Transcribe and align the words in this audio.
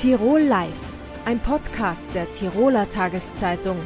Tirol 0.00 0.40
Live, 0.40 0.80
ein 1.26 1.38
Podcast 1.40 2.08
der 2.14 2.30
Tiroler 2.30 2.88
Tageszeitung 2.88 3.76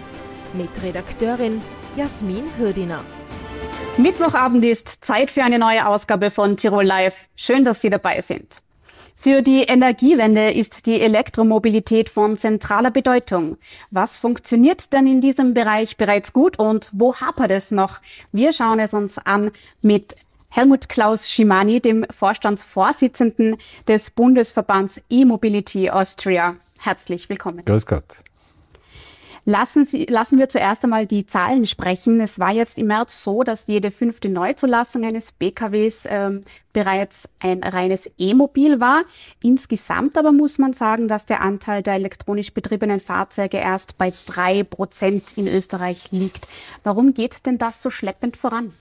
mit 0.53 0.71
Redakteurin 0.80 1.60
Jasmin 1.96 2.44
Hürdiner. 2.56 3.04
Mittwochabend 3.96 4.64
ist 4.64 5.04
Zeit 5.04 5.32
für 5.32 5.42
eine 5.42 5.58
neue 5.58 5.88
Ausgabe 5.88 6.30
von 6.30 6.56
Tirol 6.56 6.85
Live. 6.85 7.17
Schön, 7.35 7.64
dass 7.64 7.81
Sie 7.81 7.90
dabei 7.90 8.21
sind. 8.21 8.58
Für 9.17 9.42
die 9.42 9.63
Energiewende 9.63 10.53
ist 10.53 10.87
die 10.87 11.00
Elektromobilität 11.00 12.08
von 12.08 12.37
zentraler 12.37 12.92
Bedeutung. 12.92 13.56
Was 13.90 14.17
funktioniert 14.17 14.92
denn 14.92 15.08
in 15.08 15.21
diesem 15.21 15.53
Bereich 15.53 15.96
bereits 15.96 16.33
gut 16.33 16.60
und 16.60 16.91
wo 16.92 17.16
hapert 17.16 17.51
es 17.51 17.73
noch? 17.73 18.01
Wir 18.30 18.52
schauen 18.52 18.78
es 18.78 18.95
uns 18.95 19.19
an 19.19 19.51
mit 19.83 20.15
Helmut 20.55 20.88
Klaus 20.88 21.28
Schimani, 21.28 21.80
dem 21.80 22.06
Vorstandsvorsitzenden 22.10 23.56
des 23.88 24.10
Bundesverbands 24.10 25.00
E-Mobility 25.10 25.90
Austria. 25.90 26.54
Herzlich 26.78 27.28
willkommen. 27.28 27.64
Grüß 27.64 27.86
Gott. 27.86 28.04
Lassen, 29.45 29.84
Sie, 29.84 30.04
lassen 30.04 30.38
wir 30.38 30.48
zuerst 30.48 30.84
einmal 30.84 31.06
die 31.06 31.26
Zahlen 31.26 31.66
sprechen. 31.66 32.20
Es 32.20 32.38
war 32.38 32.52
jetzt 32.52 32.78
im 32.78 32.86
März 32.86 33.24
so, 33.24 33.42
dass 33.42 33.66
jede 33.66 33.90
fünfte 33.90 34.28
Neuzulassung 34.28 35.04
eines 35.04 35.32
BKWs 35.32 36.06
ähm, 36.09 36.45
bereits 36.73 37.28
ein 37.40 37.64
reines 37.64 38.09
E-Mobil 38.16 38.80
war. 38.80 39.02
Insgesamt 39.42 40.16
aber 40.16 40.30
muss 40.30 40.59
man 40.59 40.73
sagen, 40.73 41.09
dass 41.09 41.26
der 41.26 41.40
Anteil 41.40 41.82
der 41.82 41.95
elektronisch 41.95 42.54
betriebenen 42.54 43.00
Fahrzeuge 43.00 43.56
erst 43.56 43.98
bei 43.98 44.12
drei 44.26 44.62
Prozent 44.62 45.32
in 45.36 45.48
Österreich 45.48 46.12
liegt. 46.12 46.46
Warum 46.84 47.12
geht 47.12 47.45
denn 47.45 47.59
das 47.59 47.82
so 47.82 47.90
schleppend 47.90 48.36
voran? 48.36 48.73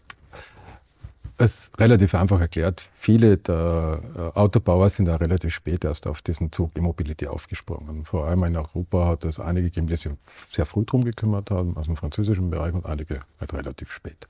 Es 1.37 1.71
relativ 1.79 2.13
einfach 2.13 2.39
erklärt. 2.39 2.89
Viele 2.93 3.37
der 3.37 4.01
äh, 4.15 4.37
Autobauer 4.37 4.89
sind 4.89 5.09
auch 5.09 5.19
relativ 5.19 5.53
spät 5.53 5.83
erst 5.83 6.07
auf 6.07 6.21
diesen 6.21 6.51
Zug 6.51 6.71
E-Mobility 6.77 7.27
aufgesprungen. 7.27 8.05
Vor 8.05 8.27
allem 8.27 8.43
in 8.43 8.55
Europa 8.55 9.07
hat 9.07 9.25
es 9.25 9.39
einige 9.39 9.69
gegeben, 9.69 9.87
die 9.87 9.95
sich 9.95 10.11
sehr 10.51 10.65
früh 10.65 10.85
darum 10.85 11.03
gekümmert 11.03 11.49
haben, 11.49 11.75
aus 11.75 11.85
dem 11.85 11.97
französischen 11.97 12.51
Bereich 12.51 12.73
und 12.73 12.85
einige 12.85 13.21
halt 13.39 13.53
relativ 13.53 13.91
spät. 13.91 14.27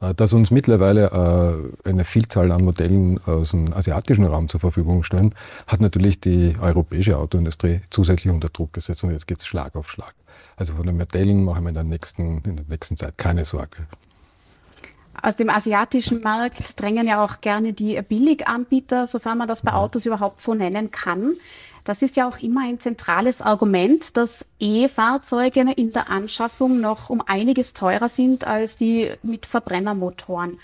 Äh, 0.00 0.14
dass 0.14 0.32
uns 0.32 0.50
mittlerweile 0.50 1.72
äh, 1.84 1.88
eine 1.88 2.04
Vielzahl 2.04 2.52
an 2.52 2.64
Modellen 2.64 3.18
aus 3.24 3.52
dem 3.52 3.72
asiatischen 3.72 4.26
Raum 4.26 4.48
zur 4.48 4.60
Verfügung 4.60 5.02
stellen, 5.02 5.34
hat 5.66 5.80
natürlich 5.80 6.20
die 6.20 6.56
europäische 6.60 7.16
Autoindustrie 7.16 7.80
zusätzlich 7.90 8.32
unter 8.32 8.48
Druck 8.48 8.72
gesetzt 8.72 9.02
und 9.04 9.12
jetzt 9.12 9.26
geht 9.26 9.38
es 9.38 9.46
Schlag 9.46 9.74
auf 9.76 9.90
Schlag. 9.90 10.14
Also 10.56 10.74
von 10.74 10.86
den 10.86 10.96
Modellen 10.96 11.44
machen 11.44 11.64
wir 11.64 11.70
in 11.70 11.74
der 11.74 11.84
nächsten, 11.84 12.42
in 12.42 12.56
der 12.56 12.64
nächsten 12.68 12.96
Zeit 12.96 13.16
keine 13.16 13.44
Sorge. 13.44 13.86
Aus 15.22 15.36
dem 15.36 15.48
asiatischen 15.48 16.20
Markt 16.20 16.80
drängen 16.80 17.06
ja 17.06 17.24
auch 17.24 17.40
gerne 17.40 17.72
die 17.72 18.00
Billiganbieter, 18.02 19.06
sofern 19.06 19.38
man 19.38 19.48
das 19.48 19.62
bei 19.62 19.72
Autos 19.72 20.06
überhaupt 20.06 20.40
so 20.40 20.54
nennen 20.54 20.90
kann. 20.90 21.34
Das 21.84 22.00
ist 22.00 22.16
ja 22.16 22.26
auch 22.26 22.38
immer 22.38 22.62
ein 22.62 22.80
zentrales 22.80 23.42
Argument, 23.42 24.16
dass 24.16 24.46
E-Fahrzeuge 24.58 25.72
in 25.76 25.92
der 25.92 26.10
Anschaffung 26.10 26.80
noch 26.80 27.10
um 27.10 27.22
einiges 27.26 27.74
teurer 27.74 28.08
sind 28.08 28.46
als 28.46 28.76
die 28.76 29.10
mit 29.22 29.44
Verbrennermotoren. 29.44 30.58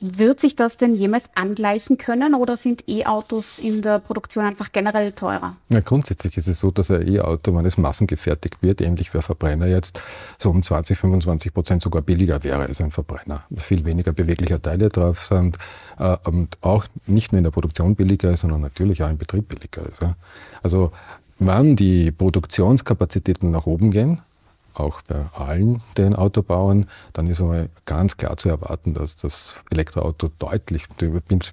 Wird 0.00 0.40
sich 0.40 0.56
das 0.56 0.76
denn 0.76 0.94
jemals 0.94 1.30
angleichen 1.34 1.98
können 1.98 2.34
oder 2.34 2.56
sind 2.56 2.88
E-Autos 2.88 3.58
in 3.58 3.82
der 3.82 3.98
Produktion 3.98 4.44
einfach 4.44 4.72
generell 4.72 5.12
teurer? 5.12 5.56
Ja, 5.68 5.80
grundsätzlich 5.80 6.36
ist 6.36 6.48
es 6.48 6.58
so, 6.58 6.70
dass 6.70 6.90
ein 6.90 7.06
E-Auto, 7.06 7.54
wenn 7.54 7.64
es 7.64 7.78
massengefertigt 7.78 8.62
wird, 8.62 8.80
ähnlich 8.80 9.12
wie 9.14 9.18
ein 9.18 9.22
Verbrenner 9.22 9.66
jetzt, 9.66 10.00
so 10.38 10.50
um 10.50 10.62
20, 10.62 10.98
25 10.98 11.54
Prozent 11.54 11.82
sogar 11.82 12.02
billiger 12.02 12.42
wäre 12.44 12.60
als 12.60 12.80
ein 12.80 12.90
Verbrenner. 12.90 13.44
Viel 13.56 13.84
weniger 13.84 14.12
beweglicher 14.12 14.60
Teile 14.60 14.88
drauf 14.88 15.24
sind 15.26 15.58
äh, 15.98 16.16
und 16.24 16.58
auch 16.60 16.86
nicht 17.06 17.32
nur 17.32 17.38
in 17.38 17.44
der 17.44 17.50
Produktion 17.50 17.94
billiger 17.94 18.30
ist, 18.30 18.40
sondern 18.40 18.60
natürlich 18.60 19.02
auch 19.02 19.10
im 19.10 19.18
Betrieb 19.18 19.48
billiger 19.48 19.82
ist. 19.88 20.00
Also 20.62 20.92
wenn 21.38 21.76
die 21.76 22.10
Produktionskapazitäten 22.10 23.50
nach 23.50 23.66
oben 23.66 23.90
gehen, 23.90 24.20
auch 24.74 25.02
bei 25.02 25.24
allen 25.32 25.82
den 25.96 26.14
Autobauern, 26.14 26.86
dann 27.12 27.28
ist 27.28 27.40
einmal 27.40 27.68
ganz 27.86 28.16
klar 28.16 28.36
zu 28.36 28.48
erwarten, 28.48 28.94
dass 28.94 29.16
das 29.16 29.56
Elektroauto 29.70 30.30
deutlich 30.38 30.86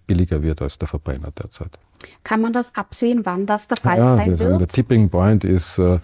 billiger 0.07 0.41
wird 0.43 0.61
als 0.61 0.79
der 0.79 0.87
Verbrenner 0.87 1.31
derzeit. 1.31 1.77
Kann 2.23 2.41
man 2.41 2.53
das 2.53 2.75
absehen, 2.75 3.25
wann 3.25 3.45
das 3.45 3.67
der 3.67 3.77
Fall 3.77 3.97
ja, 3.97 4.15
sein 4.15 4.39
wird? 4.39 4.61
Der 4.61 4.67
Tipping 4.67 5.09
Point 5.09 5.43
ist, 5.43 5.77
äh, 5.77 5.99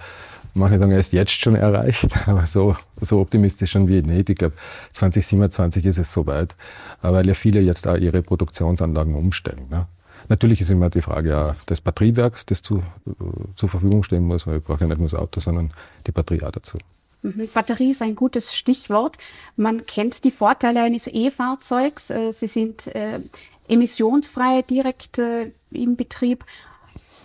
manche 0.53 0.79
sagen, 0.79 0.91
er 0.91 1.00
ist 1.00 1.13
jetzt 1.13 1.31
schon 1.31 1.55
erreicht, 1.55 2.07
aber 2.28 2.45
so, 2.47 2.75
so 3.01 3.19
optimistisch 3.19 3.72
schon 3.72 3.88
wie 3.88 4.01
nicht. 4.01 4.29
Ich 4.29 4.38
glaube, 4.38 4.55
2027 4.94 5.85
ist 5.85 5.97
es 5.97 6.11
soweit, 6.11 6.55
weil 7.01 7.28
ja 7.28 7.34
viele 7.34 7.61
jetzt 7.61 7.88
auch 7.88 7.95
ihre 7.95 8.22
Produktionsanlagen 8.22 9.16
umstellen. 9.16 9.67
Ne? 9.69 9.88
Natürlich 10.29 10.61
ist 10.61 10.69
immer 10.69 10.89
die 10.89 11.01
Frage 11.01 11.29
ja, 11.29 11.55
des 11.69 11.81
Batteriewerks, 11.81 12.45
das 12.45 12.61
zu, 12.61 12.79
äh, 13.07 13.13
zur 13.55 13.69
Verfügung 13.69 14.03
stehen 14.03 14.23
muss, 14.23 14.45
weil 14.45 14.57
ich 14.57 14.63
brauche 14.63 14.81
ja 14.81 14.88
nicht 14.88 14.99
nur 14.99 15.09
das 15.09 15.19
Auto, 15.19 15.39
sondern 15.39 15.72
die 16.05 16.11
Batterie 16.11 16.44
auch 16.44 16.51
dazu. 16.51 16.78
Mhm. 17.22 17.50
Batterie 17.53 17.91
ist 17.91 18.01
ein 18.01 18.16
gutes 18.16 18.55
Stichwort. 18.55 19.17
Man 19.55 19.85
kennt 19.85 20.23
die 20.23 20.31
Vorteile 20.31 20.81
eines 20.81 21.07
E-Fahrzeugs. 21.07 22.09
Äh, 22.09 22.31
sie 22.31 22.47
sind 22.47 22.88
äh, 22.88 23.19
emissionsfrei 23.67 24.61
direkt 24.61 25.17
äh, 25.17 25.51
im 25.72 25.95
Betrieb, 25.95 26.45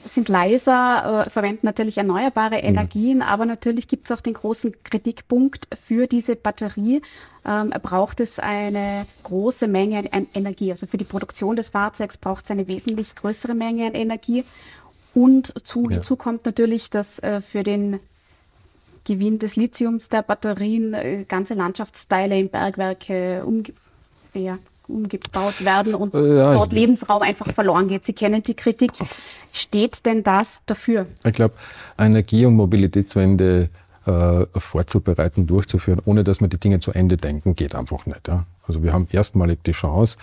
sind 0.05 0.29
leiser, 0.29 1.25
äh, 1.27 1.31
verwenden 1.31 1.67
natürlich 1.67 1.99
erneuerbare 1.99 2.57
mhm. 2.57 2.69
Energien, 2.69 3.17
mhm. 3.19 3.23
aber 3.23 3.47
natürlich 3.47 3.87
gibt 3.87 4.07
es 4.07 4.13
auch 4.13 4.21
den 4.21 4.35
großen 4.35 4.75
Kritikpunkt 4.83 5.69
für 5.81 6.07
diese 6.07 6.37
Batterie. 6.37 7.03
Ähm, 7.45 7.71
braucht 7.83 8.21
es 8.21 8.39
eine 8.39 9.07
große 9.25 9.67
Menge 9.67 10.13
an 10.13 10.29
Energie. 10.33 10.71
Also 10.71 10.87
für 10.87 10.97
die 10.97 11.05
Produktion 11.05 11.57
des 11.57 11.71
Fahrzeugs 11.71 12.17
braucht 12.17 12.45
es 12.45 12.51
eine 12.53 12.69
wesentlich 12.69 13.15
größere 13.17 13.55
Menge 13.55 13.87
an 13.87 13.95
Energie. 13.95 14.45
Und 15.15 15.53
zu, 15.67 15.85
ja. 15.85 15.97
hinzu 15.97 16.17
kommt 16.17 16.47
natürlich, 16.47 16.89
dass 16.89 17.19
äh, 17.19 17.41
für 17.41 17.65
den 17.65 18.01
Gewinn 19.05 19.39
des 19.39 19.57
Lithiums 19.57 20.09
der 20.09 20.23
Batterien 20.23 20.95
äh, 20.95 21.25
ganze 21.27 21.55
Landschaftsteile 21.55 22.39
in 22.39 22.49
Bergwerke 22.49 23.45
umge 23.45 23.73
ja, 24.35 24.59
umgebaut 24.89 25.65
werden 25.65 25.95
und 25.95 26.15
äh, 26.15 26.37
ja, 26.39 26.53
dort 26.55 26.73
Lebensraum 26.73 27.23
einfach 27.23 27.53
verloren 27.53 27.89
geht. 27.89 28.05
Sie 28.05 28.13
kennen 28.13 28.43
die 28.43 28.55
Kritik. 28.55 28.93
Steht 29.53 30.05
denn 30.07 30.23
das 30.23 30.63
dafür? 30.67 31.07
Ich 31.25 31.33
glaube, 31.33 31.55
Energie- 31.99 32.47
und 32.47 32.57
Mobilitätswende 32.57 33.69
äh, 34.07 34.47
vorzubereiten, 34.59 35.47
durchzuführen, 35.47 36.01
ohne 36.05 36.25
dass 36.25 36.41
wir 36.41 36.49
die 36.49 36.59
Dinge 36.59 36.81
zu 36.81 36.93
Ende 36.93 37.17
denken, 37.17 37.55
geht 37.55 37.75
einfach 37.75 38.07
nicht. 38.07 38.27
Ja? 38.29 38.47
Also 38.67 38.83
wir 38.83 38.93
haben 38.93 39.07
erstmalig 39.11 39.63
die 39.65 39.73
Chance, 39.73 40.17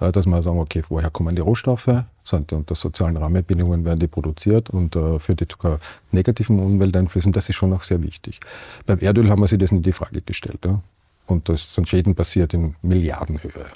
äh, 0.00 0.12
dass 0.12 0.26
wir 0.26 0.42
sagen, 0.42 0.58
okay, 0.58 0.82
woher 0.88 1.10
kommen 1.10 1.34
die 1.34 1.42
Rohstoffe? 1.42 2.04
Sind 2.24 2.52
unter 2.52 2.74
sozialen 2.74 3.16
Rahmenbedingungen 3.16 3.84
werden 3.84 4.00
die 4.00 4.06
produziert 4.06 4.70
und 4.70 4.96
äh, 4.96 5.18
für 5.18 5.36
die 5.36 5.46
sogar 5.50 5.78
negativen 6.10 6.58
Umwelteinflüssen, 6.58 7.32
das 7.32 7.48
ist 7.48 7.56
schon 7.56 7.72
auch 7.72 7.82
sehr 7.82 8.02
wichtig. 8.02 8.40
Beim 8.86 8.98
Erdöl 8.98 9.28
haben 9.28 9.42
wir 9.42 9.46
sich 9.46 9.58
das 9.58 9.72
nicht 9.72 9.84
die 9.84 9.92
Frage 9.92 10.22
gestellt. 10.22 10.64
Ja? 10.64 10.80
Und 11.26 11.48
das 11.48 11.74
sind 11.74 11.88
Schäden 11.88 12.14
passiert 12.14 12.54
in 12.54 12.76
Milliardenhöhe. 12.82 13.66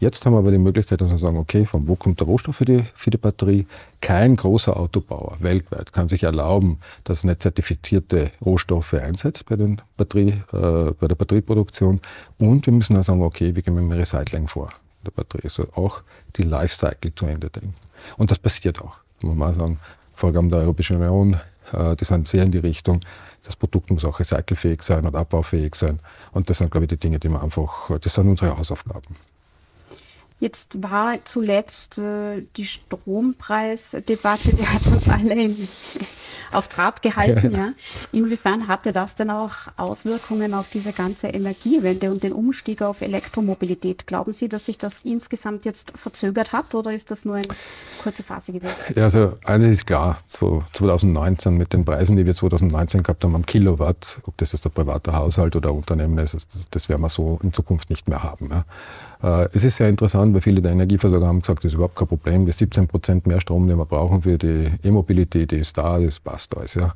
Jetzt 0.00 0.24
haben 0.24 0.34
wir 0.34 0.38
aber 0.38 0.52
die 0.52 0.58
Möglichkeit, 0.58 1.00
dass 1.00 1.10
wir 1.10 1.18
sagen, 1.18 1.38
okay, 1.38 1.66
von 1.66 1.88
wo 1.88 1.96
kommt 1.96 2.20
der 2.20 2.28
Rohstoff 2.28 2.56
für 2.56 2.64
die, 2.64 2.84
für 2.94 3.10
die 3.10 3.16
Batterie? 3.16 3.66
Kein 4.00 4.36
großer 4.36 4.76
Autobauer 4.76 5.36
weltweit 5.40 5.92
kann 5.92 6.08
sich 6.08 6.22
erlauben, 6.22 6.78
dass 7.02 7.24
er 7.24 7.30
nicht 7.30 7.42
zertifizierte 7.42 8.30
Rohstoffe 8.44 8.94
einsetzt 8.94 9.46
bei, 9.46 9.56
den 9.56 9.80
Batterie, 9.96 10.40
äh, 10.52 10.92
bei 10.92 11.08
der 11.08 11.16
Batterieproduktion. 11.16 12.00
Und 12.38 12.66
wir 12.66 12.72
müssen 12.72 12.96
auch 12.96 13.02
sagen, 13.02 13.22
okay, 13.22 13.56
wie 13.56 13.62
gehen 13.62 13.74
wir 13.74 13.82
mit 13.82 13.98
Recycling 13.98 14.46
vor 14.46 14.68
der 15.04 15.10
Batterie? 15.10 15.42
Also 15.44 15.64
auch 15.74 16.02
die 16.36 16.42
Lifecycle 16.42 17.12
zu 17.16 17.26
Ende 17.26 17.50
denken. 17.50 17.74
Und 18.16 18.30
das 18.30 18.38
passiert 18.38 18.80
auch. 18.80 18.96
muss 19.22 19.36
man 19.36 19.38
mal 19.38 19.54
sagen, 19.54 19.78
Vorgaben 20.14 20.50
der 20.50 20.60
Europäischen 20.60 20.96
Union, 20.96 21.40
äh, 21.72 21.96
die 21.96 22.04
sind 22.04 22.28
sehr 22.28 22.44
in 22.44 22.52
die 22.52 22.58
Richtung, 22.58 23.00
das 23.44 23.56
Produkt 23.56 23.90
muss 23.90 24.04
auch 24.04 24.18
recycelfähig 24.20 24.82
sein 24.82 25.06
und 25.06 25.14
abbaufähig 25.14 25.74
sein. 25.74 26.00
Und 26.32 26.50
das 26.50 26.58
sind, 26.58 26.70
glaube 26.70 26.84
ich, 26.84 26.88
die 26.88 26.96
Dinge, 26.96 27.18
die 27.18 27.28
wir 27.28 27.42
einfach, 27.42 27.90
das 28.00 28.14
sind 28.14 28.28
unsere 28.28 28.56
Hausaufgaben. 28.56 29.16
Jetzt 30.40 30.82
war 30.82 31.24
zuletzt 31.24 31.98
äh, 31.98 32.42
die 32.56 32.64
Strompreisdebatte, 32.64 34.54
die 34.54 34.66
hat 34.66 34.86
uns 34.86 35.08
alle 35.08 35.34
in, 35.34 35.68
auf 36.52 36.68
Trab 36.68 37.02
gehalten. 37.02 37.48
Ja. 37.58 37.72
Inwiefern 38.12 38.68
hatte 38.68 38.92
das 38.92 39.14
denn 39.14 39.30
auch 39.30 39.52
Auswirkungen 39.76 40.54
auf 40.54 40.68
diese 40.70 40.92
ganze 40.92 41.28
Energiewende 41.28 42.10
und 42.10 42.22
den 42.22 42.32
Umstieg 42.32 42.82
auf 42.82 43.00
Elektromobilität? 43.00 44.06
Glauben 44.06 44.32
Sie, 44.32 44.48
dass 44.48 44.66
sich 44.66 44.78
das 44.78 45.00
insgesamt 45.02 45.64
jetzt 45.64 45.96
verzögert 45.96 46.52
hat 46.52 46.74
oder 46.74 46.92
ist 46.92 47.10
das 47.10 47.24
nur 47.24 47.36
eine 47.36 47.48
kurze 48.02 48.22
Phase 48.22 48.52
gewesen? 48.52 48.76
Ja, 48.94 49.04
also 49.04 49.38
eines 49.44 49.66
ist 49.68 49.86
klar, 49.86 50.18
2019 50.26 51.56
mit 51.56 51.72
den 51.72 51.84
Preisen, 51.84 52.16
die 52.16 52.26
wir 52.26 52.34
2019 52.34 53.02
gehabt 53.02 53.24
haben 53.24 53.34
am 53.34 53.46
Kilowatt, 53.46 54.20
ob 54.24 54.36
das 54.36 54.52
jetzt 54.52 54.66
ein 54.66 54.72
privater 54.72 55.14
Haushalt 55.14 55.56
oder 55.56 55.72
Unternehmen 55.72 56.18
ist, 56.18 56.36
das 56.70 56.88
werden 56.88 57.02
wir 57.02 57.08
so 57.08 57.38
in 57.42 57.52
Zukunft 57.52 57.90
nicht 57.90 58.08
mehr 58.08 58.22
haben. 58.22 58.50
Ja. 58.50 58.64
Äh, 59.22 59.48
es 59.52 59.64
ist 59.64 59.76
sehr 59.76 59.88
interessant, 59.88 60.34
weil 60.34 60.40
viele 60.40 60.62
der 60.62 60.72
Energieversorger 60.72 61.26
haben 61.26 61.40
gesagt, 61.40 61.64
das 61.64 61.72
ist 61.72 61.74
überhaupt 61.74 61.96
kein 61.96 62.08
Problem. 62.08 62.46
Die 62.46 62.52
17 62.52 62.86
Prozent 62.86 63.26
mehr 63.26 63.40
Strom, 63.40 63.68
den 63.68 63.78
wir 63.78 63.86
brauchen 63.86 64.22
für 64.22 64.38
die 64.38 64.70
E-Mobilität, 64.82 65.52
ist 65.52 65.76
da, 65.76 65.98
das 65.98 66.20
passt 66.20 66.56
alles. 66.56 66.74
Ja. 66.74 66.94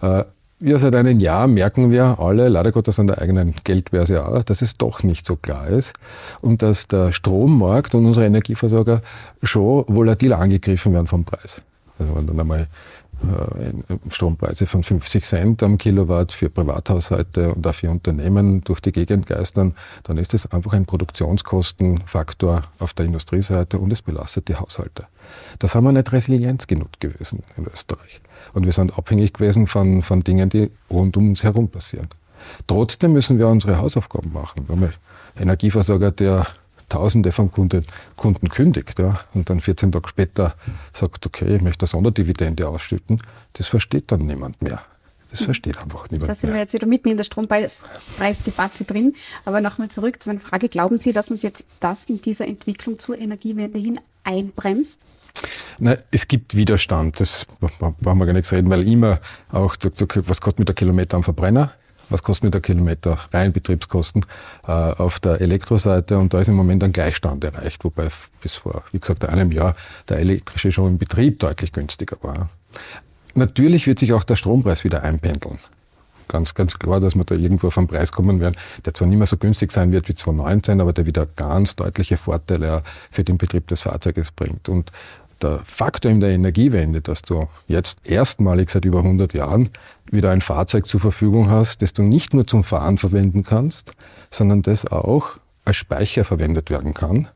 Äh, 0.00 0.24
wir 0.60 0.80
seit 0.80 0.96
einem 0.96 1.20
Jahr 1.20 1.46
merken 1.46 1.92
wir 1.92 2.18
alle, 2.18 2.48
leider 2.48 2.72
Gottes 2.72 2.98
an 2.98 3.06
der 3.06 3.20
eigenen 3.20 3.54
Geldbörse 3.62 4.26
auch, 4.26 4.42
dass 4.42 4.60
es 4.60 4.76
doch 4.76 5.04
nicht 5.04 5.24
so 5.24 5.36
klar 5.36 5.68
ist 5.68 5.92
und 6.40 6.62
dass 6.62 6.88
der 6.88 7.12
Strommarkt 7.12 7.94
und 7.94 8.06
unsere 8.06 8.26
Energieversorger 8.26 9.00
schon 9.44 9.84
volatil 9.86 10.32
angegriffen 10.32 10.92
werden 10.92 11.06
vom 11.06 11.24
Preis. 11.24 11.62
Also 11.98 12.16
wenn 12.16 12.26
dann 12.26 12.40
einmal 12.40 12.62
äh, 12.62 12.66
Strompreise 14.10 14.66
von 14.66 14.82
50 14.82 15.24
Cent 15.24 15.62
am 15.62 15.76
Kilowatt 15.76 16.32
für 16.32 16.48
Privathaushalte 16.48 17.52
und 17.52 17.66
auch 17.66 17.74
für 17.74 17.90
Unternehmen 17.90 18.62
durch 18.62 18.80
die 18.80 18.92
Gegend 18.92 19.26
geistern, 19.26 19.74
dann 20.04 20.18
ist 20.18 20.34
das 20.34 20.50
einfach 20.52 20.72
ein 20.72 20.86
Produktionskostenfaktor 20.86 22.62
auf 22.78 22.94
der 22.94 23.06
Industrieseite 23.06 23.78
und 23.78 23.92
es 23.92 24.02
belastet 24.02 24.48
die 24.48 24.54
Haushalte. 24.54 25.06
Das 25.58 25.74
haben 25.74 25.84
wir 25.84 25.92
nicht 25.92 26.12
resilient 26.12 26.68
genug 26.68 27.00
gewesen 27.00 27.42
in 27.56 27.66
Österreich. 27.66 28.20
Und 28.54 28.64
wir 28.64 28.72
sind 28.72 28.96
abhängig 28.96 29.34
gewesen 29.34 29.66
von, 29.66 30.02
von 30.02 30.20
Dingen, 30.20 30.48
die 30.48 30.70
rund 30.90 31.16
um 31.16 31.30
uns 31.30 31.42
herum 31.42 31.68
passieren. 31.68 32.08
Trotzdem 32.66 33.12
müssen 33.12 33.38
wir 33.38 33.48
unsere 33.48 33.78
Hausaufgaben 33.78 34.32
machen. 34.32 34.68
Wir 34.68 34.76
haben 34.76 34.92
Energieversorger, 35.38 36.12
der 36.12 36.46
Tausende 36.88 37.32
von 37.32 37.50
Kunden, 37.50 37.84
Kunden 38.16 38.48
kündigt 38.48 38.98
ja, 38.98 39.20
und 39.34 39.50
dann 39.50 39.60
14 39.60 39.92
Tage 39.92 40.08
später 40.08 40.54
sagt, 40.92 41.26
okay, 41.26 41.56
ich 41.56 41.62
möchte 41.62 41.82
eine 41.82 41.88
Sonderdividende 41.88 42.66
ausschütten, 42.66 43.22
das 43.52 43.68
versteht 43.68 44.10
dann 44.10 44.26
niemand 44.26 44.62
mehr. 44.62 44.82
Das 45.30 45.42
versteht 45.42 45.76
einfach 45.76 46.10
niemand. 46.10 46.30
Da 46.30 46.34
sind 46.34 46.52
wir 46.54 46.58
jetzt 46.58 46.72
wieder 46.72 46.86
mitten 46.86 47.08
in 47.08 47.18
der 47.18 47.24
Strompreisdebatte 47.24 48.84
drin. 48.84 49.14
Aber 49.44 49.60
nochmal 49.60 49.90
zurück 49.90 50.22
zu 50.22 50.30
meiner 50.30 50.40
Frage. 50.40 50.70
Glauben 50.70 50.98
Sie, 50.98 51.12
dass 51.12 51.30
uns 51.30 51.42
jetzt 51.42 51.64
das 51.80 52.04
in 52.04 52.22
dieser 52.22 52.46
Entwicklung 52.46 52.96
zur 52.96 53.18
Energiewende 53.18 53.78
hin 53.78 54.00
einbremst? 54.24 55.02
Na, 55.80 55.96
es 56.10 56.26
gibt 56.28 56.56
Widerstand, 56.56 57.20
das 57.20 57.46
brauchen 57.60 58.18
wir 58.18 58.26
gar 58.26 58.32
nichts 58.32 58.52
reden, 58.52 58.70
weil 58.70 58.88
immer 58.88 59.20
auch, 59.52 59.76
was 59.80 60.40
kostet 60.40 60.58
mit 60.58 60.68
der 60.68 60.74
Kilometer 60.74 61.16
am 61.16 61.22
Verbrenner? 61.22 61.72
Was 62.10 62.22
kostet 62.22 62.44
mir 62.44 62.50
der 62.50 62.60
Kilometer, 62.60 63.18
rein 63.32 63.52
Betriebskosten 63.52 64.24
äh, 64.66 64.72
auf 64.72 65.20
der 65.20 65.40
Elektroseite 65.40 66.18
und 66.18 66.34
da 66.34 66.40
ist 66.40 66.48
im 66.48 66.54
Moment 66.54 66.82
ein 66.84 66.92
Gleichstand 66.92 67.44
erreicht, 67.44 67.84
wobei 67.84 68.08
bis 68.40 68.56
vor, 68.56 68.82
wie 68.92 69.00
gesagt, 69.00 69.28
einem 69.28 69.52
Jahr 69.52 69.74
der 70.08 70.18
elektrische 70.18 70.72
schon 70.72 70.92
im 70.92 70.98
Betrieb 70.98 71.38
deutlich 71.38 71.72
günstiger 71.72 72.16
war. 72.22 72.50
Natürlich 73.34 73.86
wird 73.86 73.98
sich 73.98 74.12
auch 74.12 74.24
der 74.24 74.36
Strompreis 74.36 74.84
wieder 74.84 75.02
einpendeln. 75.02 75.58
Ganz, 76.28 76.54
ganz 76.54 76.78
klar, 76.78 77.00
dass 77.00 77.14
wir 77.14 77.24
da 77.24 77.34
irgendwo 77.34 77.68
auf 77.68 77.78
einen 77.78 77.86
Preis 77.86 78.12
kommen 78.12 78.38
werden, 78.40 78.56
der 78.84 78.92
zwar 78.92 79.08
nicht 79.08 79.16
mehr 79.16 79.26
so 79.26 79.38
günstig 79.38 79.72
sein 79.72 79.92
wird 79.92 80.08
wie 80.08 80.14
2019, 80.14 80.80
aber 80.80 80.92
der 80.92 81.06
wieder 81.06 81.24
ganz 81.24 81.74
deutliche 81.74 82.18
Vorteile 82.18 82.82
für 83.10 83.24
den 83.24 83.38
Betrieb 83.38 83.66
des 83.68 83.80
Fahrzeuges 83.82 84.30
bringt. 84.30 84.68
Und 84.68 84.92
der 85.42 85.60
Faktor 85.64 86.10
in 86.10 86.20
der 86.20 86.30
Energiewende, 86.30 87.00
dass 87.00 87.22
du 87.22 87.48
jetzt 87.66 87.98
erstmalig 88.04 88.70
seit 88.70 88.84
über 88.84 88.98
100 88.98 89.34
Jahren 89.34 89.70
wieder 90.10 90.30
ein 90.30 90.40
Fahrzeug 90.40 90.86
zur 90.86 91.00
Verfügung 91.00 91.50
hast, 91.50 91.82
das 91.82 91.92
du 91.92 92.02
nicht 92.02 92.34
nur 92.34 92.46
zum 92.46 92.64
Fahren 92.64 92.98
verwenden 92.98 93.44
kannst, 93.44 93.92
sondern 94.30 94.62
das 94.62 94.86
auch 94.86 95.38
als 95.64 95.76
Speicher 95.76 96.24
verwendet 96.24 96.70
werden 96.70 96.94
kann, 96.94 97.28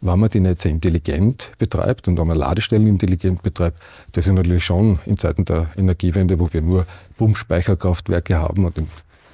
wenn 0.00 0.18
man 0.18 0.30
die 0.30 0.40
Netze 0.40 0.68
intelligent 0.68 1.52
betreibt 1.58 2.08
und 2.08 2.18
wenn 2.18 2.26
man 2.26 2.38
Ladestellen 2.38 2.86
intelligent 2.86 3.42
betreibt. 3.42 3.78
Das 4.12 4.26
ist 4.26 4.32
natürlich 4.32 4.64
schon 4.64 5.00
in 5.06 5.18
Zeiten 5.18 5.44
der 5.44 5.70
Energiewende, 5.76 6.38
wo 6.38 6.52
wir 6.52 6.62
nur 6.62 6.86
Pumpspeicherkraftwerke 7.18 8.38
haben 8.38 8.64
und 8.64 8.78
in 8.78 8.88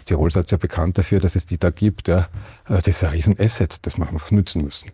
Tirol 0.06 0.30
seid 0.30 0.50
ja 0.50 0.56
bekannt 0.56 0.98
dafür, 0.98 1.20
dass 1.20 1.36
es 1.36 1.46
die 1.46 1.58
da 1.58 1.70
gibt. 1.70 2.08
Ja. 2.08 2.28
Das 2.68 2.86
ist 2.86 3.02
ein 3.02 3.10
Riesenasset, 3.10 3.78
das 3.82 3.98
wir 3.98 4.08
einfach 4.08 4.30
nützen 4.30 4.62
müssen. 4.62 4.90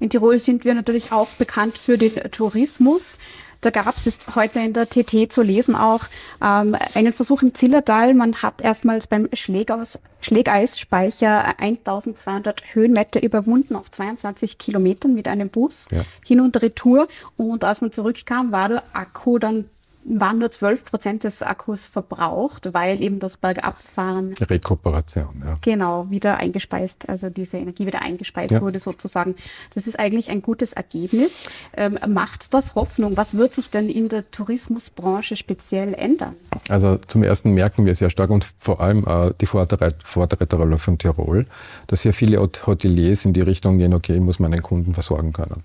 In 0.00 0.10
Tirol 0.10 0.38
sind 0.38 0.64
wir 0.64 0.74
natürlich 0.74 1.12
auch 1.12 1.28
bekannt 1.38 1.78
für 1.78 1.98
den 1.98 2.14
Tourismus. 2.30 3.18
Da 3.60 3.70
gab 3.70 3.96
es 3.96 4.18
heute 4.36 4.60
in 4.60 4.72
der 4.72 4.88
TT 4.88 5.32
zu 5.32 5.42
lesen 5.42 5.74
auch 5.74 6.04
ähm, 6.40 6.76
einen 6.94 7.12
Versuch 7.12 7.42
im 7.42 7.54
Zillertal. 7.54 8.14
Man 8.14 8.36
hat 8.36 8.60
erstmals 8.60 9.08
beim 9.08 9.28
Schlägaus, 9.32 9.98
Schlägeisspeicher 10.20 11.58
1200 11.58 12.62
Höhenmeter 12.74 13.20
überwunden 13.22 13.74
auf 13.74 13.90
22 13.90 14.58
Kilometern 14.58 15.14
mit 15.14 15.26
einem 15.26 15.48
Bus 15.48 15.88
ja. 15.90 16.02
hin 16.24 16.40
und 16.40 16.62
retour. 16.62 17.08
Und 17.36 17.64
als 17.64 17.80
man 17.80 17.90
zurückkam, 17.90 18.52
war 18.52 18.68
der 18.68 18.82
Akku 18.92 19.38
dann 19.38 19.68
waren 20.08 20.38
nur 20.38 20.50
12 20.50 20.84
Prozent 20.84 21.24
des 21.24 21.42
Akkus 21.42 21.84
verbraucht, 21.84 22.72
weil 22.72 23.02
eben 23.02 23.18
das 23.18 23.36
Bergabfahren. 23.36 24.34
Rekuperation, 24.34 25.42
ja. 25.44 25.58
Genau, 25.60 26.10
wieder 26.10 26.38
eingespeist, 26.38 27.08
also 27.08 27.28
diese 27.30 27.58
Energie 27.58 27.86
wieder 27.86 28.02
eingespeist 28.02 28.54
ja. 28.54 28.60
wurde 28.60 28.80
sozusagen. 28.80 29.36
Das 29.74 29.86
ist 29.86 29.98
eigentlich 29.98 30.30
ein 30.30 30.42
gutes 30.42 30.72
Ergebnis. 30.72 31.42
Ähm, 31.76 31.98
macht 32.08 32.54
das 32.54 32.74
Hoffnung? 32.74 33.16
Was 33.16 33.36
wird 33.36 33.52
sich 33.52 33.70
denn 33.70 33.88
in 33.88 34.08
der 34.08 34.30
Tourismusbranche 34.30 35.36
speziell 35.36 35.94
ändern? 35.94 36.34
Also 36.68 36.96
zum 37.06 37.22
ersten 37.22 37.52
merken 37.52 37.84
wir 37.84 37.94
sehr 37.94 38.10
stark 38.10 38.30
und 38.30 38.46
vor 38.58 38.80
allem 38.80 39.04
äh, 39.06 39.32
die 39.40 39.46
Vorreiterrolle 39.46 40.78
von 40.78 40.98
Tirol, 40.98 41.46
dass 41.86 42.02
hier 42.02 42.12
viele 42.12 42.38
Hoteliers 42.40 43.24
in 43.24 43.32
die 43.32 43.40
Richtung 43.40 43.78
gehen, 43.78 43.94
okay, 43.94 44.20
muss 44.20 44.38
meinen 44.38 44.62
Kunden 44.62 44.94
versorgen 44.94 45.32
können. 45.32 45.62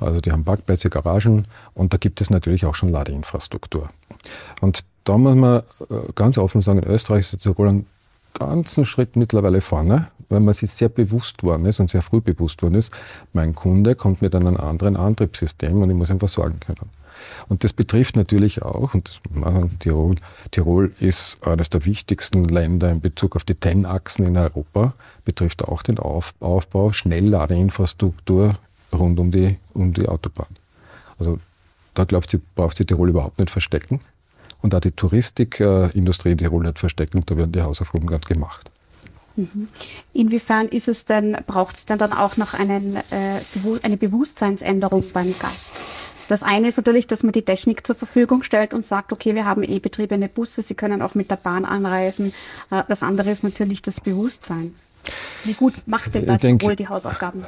Also 0.00 0.20
die 0.20 0.32
haben 0.32 0.44
Parkplätze, 0.44 0.90
Garagen 0.90 1.46
und 1.74 1.92
da 1.92 1.98
gibt 1.98 2.20
es 2.20 2.30
natürlich 2.30 2.66
auch 2.66 2.74
schon 2.74 2.88
Ladeinfrastruktur. 2.88 3.90
Und 4.60 4.84
da 5.04 5.18
muss 5.18 5.34
man 5.34 5.60
äh, 5.60 6.12
ganz 6.14 6.38
offen 6.38 6.62
sagen, 6.62 6.80
in 6.80 6.88
Österreich 6.88 7.32
ist 7.32 7.42
Tirol 7.42 7.68
einen 7.68 7.86
ganzen 8.34 8.84
Schritt 8.84 9.16
mittlerweile 9.16 9.60
vorne, 9.60 10.08
weil 10.28 10.40
man 10.40 10.54
sich 10.54 10.70
sehr 10.70 10.88
bewusst 10.88 11.42
worden 11.42 11.66
ist 11.66 11.80
und 11.80 11.90
sehr 11.90 12.02
früh 12.02 12.20
bewusst 12.20 12.62
worden 12.62 12.76
ist, 12.76 12.92
mein 13.32 13.54
Kunde 13.54 13.94
kommt 13.94 14.22
mit 14.22 14.34
einem 14.34 14.56
anderen 14.56 14.96
Antriebssystem 14.96 15.82
und 15.82 15.90
ich 15.90 15.96
muss 15.96 16.10
ihn 16.10 16.18
versorgen 16.18 16.60
können. 16.60 16.90
Und 17.48 17.64
das 17.64 17.72
betrifft 17.72 18.16
natürlich 18.16 18.62
auch, 18.62 18.94
und 18.94 19.08
das 19.08 19.20
machen 19.34 19.78
Tirol, 19.78 20.16
Tirol 20.50 20.92
ist 21.00 21.46
eines 21.46 21.68
der 21.68 21.84
wichtigsten 21.84 22.44
Länder 22.44 22.90
in 22.90 23.00
Bezug 23.00 23.36
auf 23.36 23.44
die 23.44 23.54
TEN-Achsen 23.54 24.26
in 24.26 24.36
Europa, 24.36 24.94
betrifft 25.24 25.66
auch 25.66 25.82
den 25.82 25.98
Aufbau 25.98 26.92
Schnellladeinfrastruktur 26.92 28.54
rund 28.92 29.18
um 29.18 29.30
die, 29.30 29.56
um 29.74 29.92
die 29.92 30.08
Autobahn. 30.08 30.56
Also 31.18 31.38
da 31.94 32.04
glaubt 32.04 32.30
sie, 32.30 32.40
braucht 32.54 32.76
sie 32.76 32.84
Tirol 32.84 33.10
überhaupt 33.10 33.38
nicht 33.38 33.50
verstecken 33.50 34.00
und 34.62 34.74
auch 34.74 34.80
die 34.80 34.92
Touristikindustrie 34.92 36.32
in 36.32 36.38
Tirol 36.38 36.62
nicht 36.62 36.78
verstecken, 36.78 37.22
da 37.26 37.36
werden 37.36 37.52
die 37.52 37.62
Hausaufgaben 37.62 38.06
gerade 38.06 38.26
gemacht. 38.26 38.70
Mhm. 39.36 39.68
Inwiefern 40.12 40.68
ist 40.68 40.88
es 40.88 41.04
denn, 41.04 41.36
braucht 41.46 41.76
es 41.76 41.86
denn 41.86 41.98
dann 41.98 42.12
auch 42.12 42.36
noch 42.36 42.54
einen, 42.54 42.96
äh, 43.10 43.40
eine 43.82 43.96
Bewusstseinsänderung 43.96 45.04
beim 45.12 45.34
Gast? 45.38 45.72
Das 46.28 46.44
eine 46.44 46.68
ist 46.68 46.76
natürlich, 46.76 47.08
dass 47.08 47.24
man 47.24 47.32
die 47.32 47.42
Technik 47.42 47.84
zur 47.84 47.96
Verfügung 47.96 48.44
stellt 48.44 48.72
und 48.72 48.84
sagt, 48.84 49.12
okay, 49.12 49.34
wir 49.34 49.46
haben 49.46 49.64
eh 49.64 49.80
betriebene 49.80 50.28
Busse, 50.28 50.62
Sie 50.62 50.74
können 50.74 51.02
auch 51.02 51.16
mit 51.16 51.28
der 51.28 51.36
Bahn 51.36 51.64
anreisen. 51.64 52.32
Äh, 52.70 52.84
das 52.88 53.02
andere 53.02 53.30
ist 53.30 53.42
natürlich 53.42 53.82
das 53.82 54.00
Bewusstsein. 54.00 54.74
Wie 55.44 55.54
gut 55.54 55.74
macht 55.86 56.14
denn 56.14 56.26
da 56.26 56.36
Tirol 56.36 56.76
die 56.76 56.88
Hausaufgaben? 56.88 57.44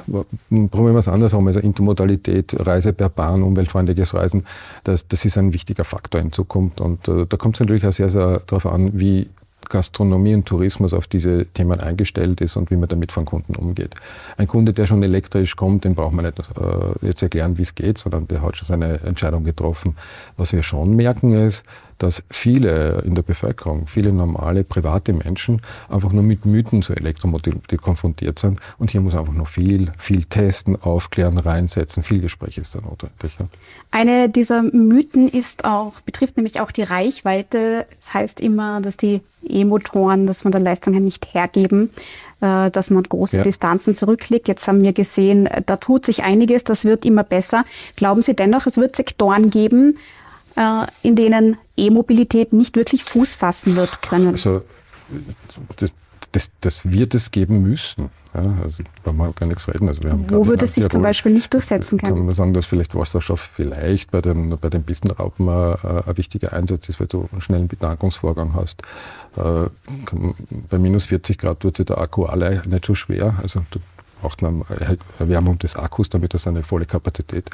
Probieren 0.49 0.93
wir 0.93 0.99
es 0.99 1.07
andersrum. 1.07 1.47
Also 1.47 1.59
Intermodalität, 1.59 2.55
Reise 2.59 2.93
per 2.93 3.09
Bahn, 3.09 3.43
umweltfreundliches 3.43 4.13
Reisen, 4.13 4.45
das, 4.83 5.07
das 5.07 5.25
ist 5.25 5.37
ein 5.37 5.53
wichtiger 5.53 5.83
Faktor 5.83 6.21
in 6.21 6.31
Zukunft. 6.31 6.81
Und 6.81 7.07
äh, 7.07 7.25
da 7.27 7.37
kommt 7.37 7.55
es 7.55 7.59
natürlich 7.59 7.85
auch 7.85 7.91
sehr, 7.91 8.09
sehr 8.09 8.41
darauf 8.47 8.65
an, 8.65 8.91
wie 8.99 9.27
Gastronomie 9.69 10.35
und 10.35 10.45
Tourismus 10.45 10.93
auf 10.93 11.07
diese 11.07 11.45
Themen 11.45 11.79
eingestellt 11.79 12.41
ist 12.41 12.57
und 12.57 12.71
wie 12.71 12.75
man 12.75 12.89
damit 12.89 13.11
von 13.11 13.25
Kunden 13.25 13.55
umgeht. 13.55 13.95
Ein 14.37 14.47
Kunde, 14.47 14.73
der 14.73 14.85
schon 14.85 15.03
elektrisch 15.03 15.55
kommt, 15.55 15.85
den 15.85 15.95
braucht 15.95 16.13
man 16.13 16.25
nicht 16.25 16.39
äh, 16.39 17.07
jetzt 17.07 17.23
erklären, 17.23 17.57
wie 17.57 17.63
es 17.63 17.75
geht, 17.75 17.97
sondern 17.97 18.27
der 18.27 18.41
hat 18.41 18.57
schon 18.57 18.67
seine 18.67 18.99
Entscheidung 19.01 19.43
getroffen. 19.43 19.95
Was 20.37 20.53
wir 20.53 20.63
schon 20.63 20.95
merken 20.95 21.33
ist, 21.33 21.63
dass 22.03 22.23
viele 22.29 23.01
in 23.05 23.15
der 23.15 23.21
Bevölkerung, 23.21 23.87
viele 23.87 24.11
normale 24.11 24.63
private 24.63 25.13
Menschen 25.13 25.61
einfach 25.89 26.11
nur 26.11 26.23
mit 26.23 26.45
Mythen 26.45 26.81
zur 26.81 26.97
Elektromobilität 26.97 27.81
konfrontiert 27.81 28.39
sind. 28.39 28.59
Und 28.77 28.91
hier 28.91 28.99
muss 28.99 29.15
einfach 29.15 29.33
noch 29.33 29.47
viel, 29.47 29.91
viel 29.97 30.25
testen, 30.25 30.79
aufklären, 30.81 31.37
reinsetzen. 31.37 32.03
Viel 32.03 32.19
Gespräch 32.19 32.57
ist 32.57 32.75
da 32.75 32.81
notwendig. 32.81 33.37
Ja. 33.39 33.45
Eine 33.91 34.27
dieser 34.27 34.63
Mythen 34.63 35.29
ist 35.29 35.63
auch, 35.63 35.93
betrifft 36.01 36.35
nämlich 36.35 36.59
auch 36.59 36.71
die 36.71 36.83
Reichweite. 36.83 37.85
Das 37.99 38.13
heißt 38.13 38.41
immer, 38.41 38.81
dass 38.81 38.97
die 38.97 39.21
E-Motoren 39.47 40.27
das 40.27 40.41
von 40.41 40.51
der 40.51 40.61
Leistung 40.61 40.93
her 40.93 41.01
nicht 41.01 41.33
hergeben 41.33 41.89
äh, 42.41 42.69
dass 42.71 42.89
man 42.89 43.03
große 43.03 43.37
ja. 43.37 43.43
Distanzen 43.43 43.95
zurücklegt. 43.95 44.49
Jetzt 44.49 44.67
haben 44.67 44.81
wir 44.81 44.91
gesehen, 44.91 45.47
da 45.65 45.77
tut 45.77 46.05
sich 46.05 46.23
einiges, 46.23 46.65
das 46.65 46.83
wird 46.83 47.05
immer 47.05 47.23
besser. 47.23 47.63
Glauben 47.95 48.21
Sie 48.21 48.35
dennoch, 48.35 48.65
es 48.65 48.75
wird 48.75 48.97
Sektoren 48.97 49.49
geben, 49.49 49.95
äh, 49.95 49.99
in 51.01 51.15
denen 51.15 51.57
E-Mobilität 51.77 52.53
nicht 52.53 52.75
wirklich 52.75 53.03
Fuß 53.03 53.35
fassen 53.35 53.75
wird 53.75 54.01
können? 54.01 54.29
Also 54.29 54.61
das, 55.77 55.91
das, 56.31 56.51
das 56.61 56.91
wird 56.91 57.15
es 57.15 57.31
geben 57.31 57.61
müssen. 57.61 58.09
Ja, 58.33 58.51
also 58.63 58.83
da 59.03 59.13
wir 59.13 59.31
gar 59.33 59.45
nichts 59.45 59.67
reden. 59.67 59.87
Also 59.87 60.01
Wo 60.29 60.47
würde 60.47 60.65
es 60.65 60.73
sich 60.73 60.89
zum 60.89 61.03
Beispiel 61.03 61.31
nicht 61.31 61.53
durchsetzen 61.53 61.99
können? 61.99 62.15
Kann 62.15 62.25
man 62.25 62.33
sagen, 62.33 62.53
dass 62.53 62.65
vielleicht 62.65 62.95
Wasserstoff 62.95 63.39
vielleicht 63.39 64.09
bei 64.09 64.21
den, 64.21 64.57
bei 64.57 64.69
den 64.69 64.81
Bistenraupen 64.81 65.47
ein, 65.47 65.75
ein 65.83 66.17
wichtiger 66.17 66.51
Einsatz 66.53 66.89
ist, 66.89 66.99
weil 66.99 67.07
du 67.07 67.29
einen 67.31 67.41
schnellen 67.41 67.67
Betankungsvorgang 67.67 68.55
hast. 68.55 68.81
Äh, 69.35 69.65
bei 70.69 70.79
minus 70.79 71.05
40 71.05 71.37
Grad 71.37 71.63
wird 71.63 71.77
sich 71.77 71.85
der 71.85 71.99
Akku 71.99 72.25
alle 72.25 72.63
nicht 72.67 72.85
so 72.85 72.95
schwer. 72.95 73.35
Also 73.41 73.63
du 73.69 73.79
braucht 74.23 74.41
man 74.41 74.63
Erwärmung 75.19 75.59
des 75.59 75.75
Akkus, 75.75 76.07
damit 76.07 76.33
er 76.33 76.39
seine 76.39 76.63
volle 76.63 76.85
Kapazität 76.85 77.49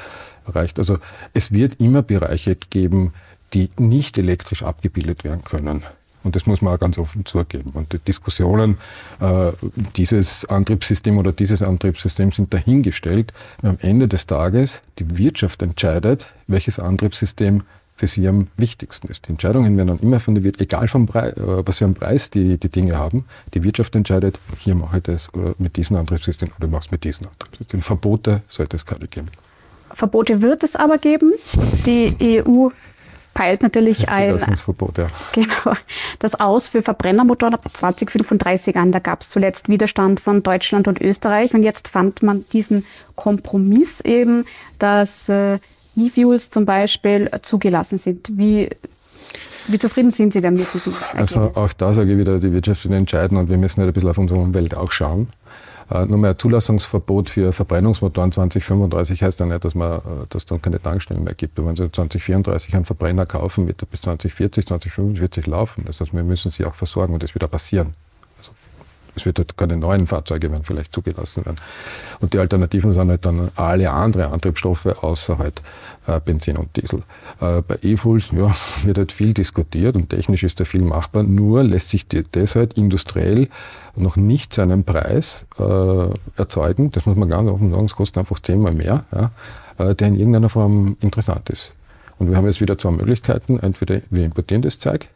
erreicht. 0.46 0.78
Also 0.78 0.98
es 1.34 1.50
wird 1.50 1.80
immer 1.80 2.02
Bereiche 2.02 2.54
geben, 2.54 3.12
die 3.54 3.70
nicht 3.76 4.16
elektrisch 4.18 4.62
abgebildet 4.62 5.24
werden 5.24 5.42
können. 5.42 5.82
Und 6.22 6.36
das 6.36 6.46
muss 6.46 6.62
man 6.62 6.74
auch 6.74 6.78
ganz 6.78 6.96
offen 6.98 7.24
zugeben. 7.24 7.70
Und 7.70 7.92
die 7.92 7.98
Diskussionen, 7.98 8.78
äh, 9.20 9.50
dieses 9.96 10.44
Antriebssystem 10.44 11.18
oder 11.18 11.32
dieses 11.32 11.60
Antriebssystem 11.60 12.30
sind 12.30 12.54
dahingestellt. 12.54 13.32
Am 13.62 13.78
Ende 13.80 14.06
des 14.06 14.26
Tages 14.26 14.80
die 15.00 15.18
Wirtschaft 15.18 15.62
entscheidet, 15.62 16.28
welches 16.46 16.78
Antriebssystem 16.78 17.62
für 18.00 18.06
sie 18.06 18.26
am 18.26 18.48
wichtigsten 18.56 19.08
ist. 19.08 19.26
Die 19.26 19.32
Entscheidungen 19.32 19.76
werden 19.76 19.88
dann 19.88 19.98
immer 19.98 20.20
von 20.20 20.34
der 20.34 20.42
Wirtschaft, 20.42 20.62
egal 20.62 20.88
vom 20.88 21.04
Preis, 21.04 21.34
äh, 21.34 21.66
was 21.66 21.78
für 21.78 21.84
einen 21.84 21.94
Preis 21.94 22.30
die, 22.30 22.56
die 22.56 22.70
Dinge 22.70 22.96
haben, 22.96 23.26
die 23.52 23.62
Wirtschaft 23.62 23.94
entscheidet, 23.94 24.40
hier 24.58 24.74
mache 24.74 24.96
ich 24.96 25.02
das 25.02 25.32
oder 25.34 25.54
mit 25.58 25.76
diesem 25.76 25.96
Antriebssystem 25.96 26.48
oder 26.58 26.66
machst 26.68 26.88
es 26.88 26.92
mit 26.92 27.04
diesem 27.04 27.26
Antriebssystem. 27.26 27.82
Verbote 27.82 28.40
sollte 28.48 28.76
es 28.76 28.86
keine 28.86 29.06
geben. 29.06 29.28
Verbote 29.92 30.40
wird 30.40 30.64
es 30.64 30.76
aber 30.76 30.96
geben. 30.96 31.34
Die 31.84 32.16
EU 32.42 32.68
peilt 33.34 33.62
natürlich 33.62 34.08
ein 34.08 34.38
ja. 34.38 35.08
genau, 35.32 35.76
das 36.20 36.40
aus 36.40 36.68
für 36.68 36.80
Verbrennermotoren 36.80 37.54
ab 37.54 37.64
2035 37.70 38.76
an. 38.76 38.92
Da 38.92 38.98
gab 38.98 39.20
es 39.20 39.28
zuletzt 39.28 39.68
Widerstand 39.68 40.20
von 40.20 40.42
Deutschland 40.42 40.88
und 40.88 41.02
Österreich 41.02 41.52
und 41.54 41.62
jetzt 41.64 41.88
fand 41.88 42.22
man 42.22 42.46
diesen 42.52 42.86
Kompromiss 43.14 44.00
eben, 44.00 44.46
dass 44.78 45.28
äh, 45.28 45.58
E-Fuels 45.96 46.50
zum 46.50 46.64
Beispiel 46.64 47.30
zugelassen 47.42 47.98
sind. 47.98 48.30
Wie, 48.36 48.68
wie 49.68 49.78
zufrieden 49.78 50.10
sind 50.10 50.32
Sie 50.32 50.40
denn 50.40 50.54
mit 50.54 50.72
diesem 50.72 50.92
Ergebnis? 50.92 51.36
Also 51.36 51.60
auch 51.60 51.72
da 51.72 51.92
sage 51.92 52.12
ich 52.12 52.18
wieder, 52.18 52.38
die 52.38 52.52
Wirtschaft 52.52 52.84
wird 52.84 52.94
entscheiden 52.94 53.36
und 53.36 53.48
wir 53.48 53.58
müssen 53.58 53.80
halt 53.80 53.90
ein 53.90 53.92
bisschen 53.92 54.10
auf 54.10 54.18
unsere 54.18 54.40
Umwelt 54.40 54.76
auch 54.76 54.92
schauen. 54.92 55.28
Äh, 55.90 56.06
nur 56.06 56.18
mehr 56.18 56.38
Zulassungsverbot 56.38 57.30
für 57.30 57.52
Verbrennungsmotoren 57.52 58.30
2035 58.30 59.22
heißt 59.22 59.40
ja 59.40 59.46
nicht, 59.46 59.64
dass 59.64 59.74
man 59.74 59.98
äh, 59.98 60.02
dass 60.28 60.46
dann 60.46 60.62
keine 60.62 60.80
Tankstellen 60.80 61.24
mehr 61.24 61.34
gibt. 61.34 61.58
Und 61.58 61.66
wenn 61.66 61.76
Sie 61.76 61.90
2034 61.90 62.74
einen 62.74 62.84
Verbrenner 62.84 63.26
kaufen, 63.26 63.66
wird 63.66 63.82
er 63.82 63.86
bis 63.86 64.02
2040, 64.02 64.66
2045 64.66 65.46
laufen. 65.46 65.84
Das 65.86 66.00
heißt, 66.00 66.14
wir 66.14 66.22
müssen 66.22 66.50
sie 66.52 66.64
auch 66.64 66.74
versorgen 66.74 67.14
und 67.14 67.22
das 67.22 67.34
wird 67.34 67.42
auch 67.44 67.50
passieren. 67.50 67.94
Es 69.20 69.26
wird 69.26 69.38
halt 69.38 69.56
keine 69.56 69.76
neuen 69.76 70.06
Fahrzeuge 70.06 70.50
werden 70.50 70.64
vielleicht 70.64 70.94
zugelassen 70.94 71.44
werden. 71.44 71.58
Und 72.20 72.32
die 72.32 72.38
Alternativen 72.38 72.92
sind 72.92 73.08
halt 73.08 73.24
dann 73.24 73.50
alle 73.56 73.90
anderen 73.90 74.32
Antriebsstoffe 74.32 74.86
außer 74.86 75.38
halt 75.38 75.62
äh, 76.06 76.20
Benzin 76.20 76.56
und 76.56 76.74
Diesel. 76.76 77.02
Äh, 77.40 77.62
bei 77.62 77.76
E-Fuels 77.82 78.30
ja, 78.32 78.54
wird 78.84 78.98
halt 78.98 79.12
viel 79.12 79.34
diskutiert 79.34 79.96
und 79.96 80.08
technisch 80.08 80.42
ist 80.42 80.58
da 80.60 80.64
viel 80.64 80.82
machbar, 80.82 81.22
nur 81.22 81.62
lässt 81.62 81.90
sich 81.90 82.06
das 82.32 82.54
halt 82.54 82.74
industriell 82.74 83.48
noch 83.96 84.16
nicht 84.16 84.52
zu 84.52 84.62
einem 84.62 84.84
Preis 84.84 85.44
äh, 85.58 86.08
erzeugen. 86.36 86.90
Das 86.90 87.06
muss 87.06 87.16
man 87.16 87.28
ganz 87.28 87.50
offen 87.50 87.70
sagen, 87.70 87.84
es 87.84 87.94
kostet 87.94 88.18
einfach 88.18 88.38
zehnmal 88.38 88.74
mehr, 88.74 89.04
ja, 89.12 89.30
äh, 89.78 89.94
der 89.94 90.08
in 90.08 90.16
irgendeiner 90.16 90.48
Form 90.48 90.96
interessant 91.00 91.50
ist. 91.50 91.72
Und 92.18 92.30
wir 92.30 92.36
haben 92.36 92.46
jetzt 92.46 92.60
wieder 92.60 92.76
zwei 92.76 92.90
Möglichkeiten. 92.90 93.58
Entweder 93.58 94.00
wir 94.10 94.24
importieren 94.24 94.62
das 94.62 94.78
Zeug 94.78 95.08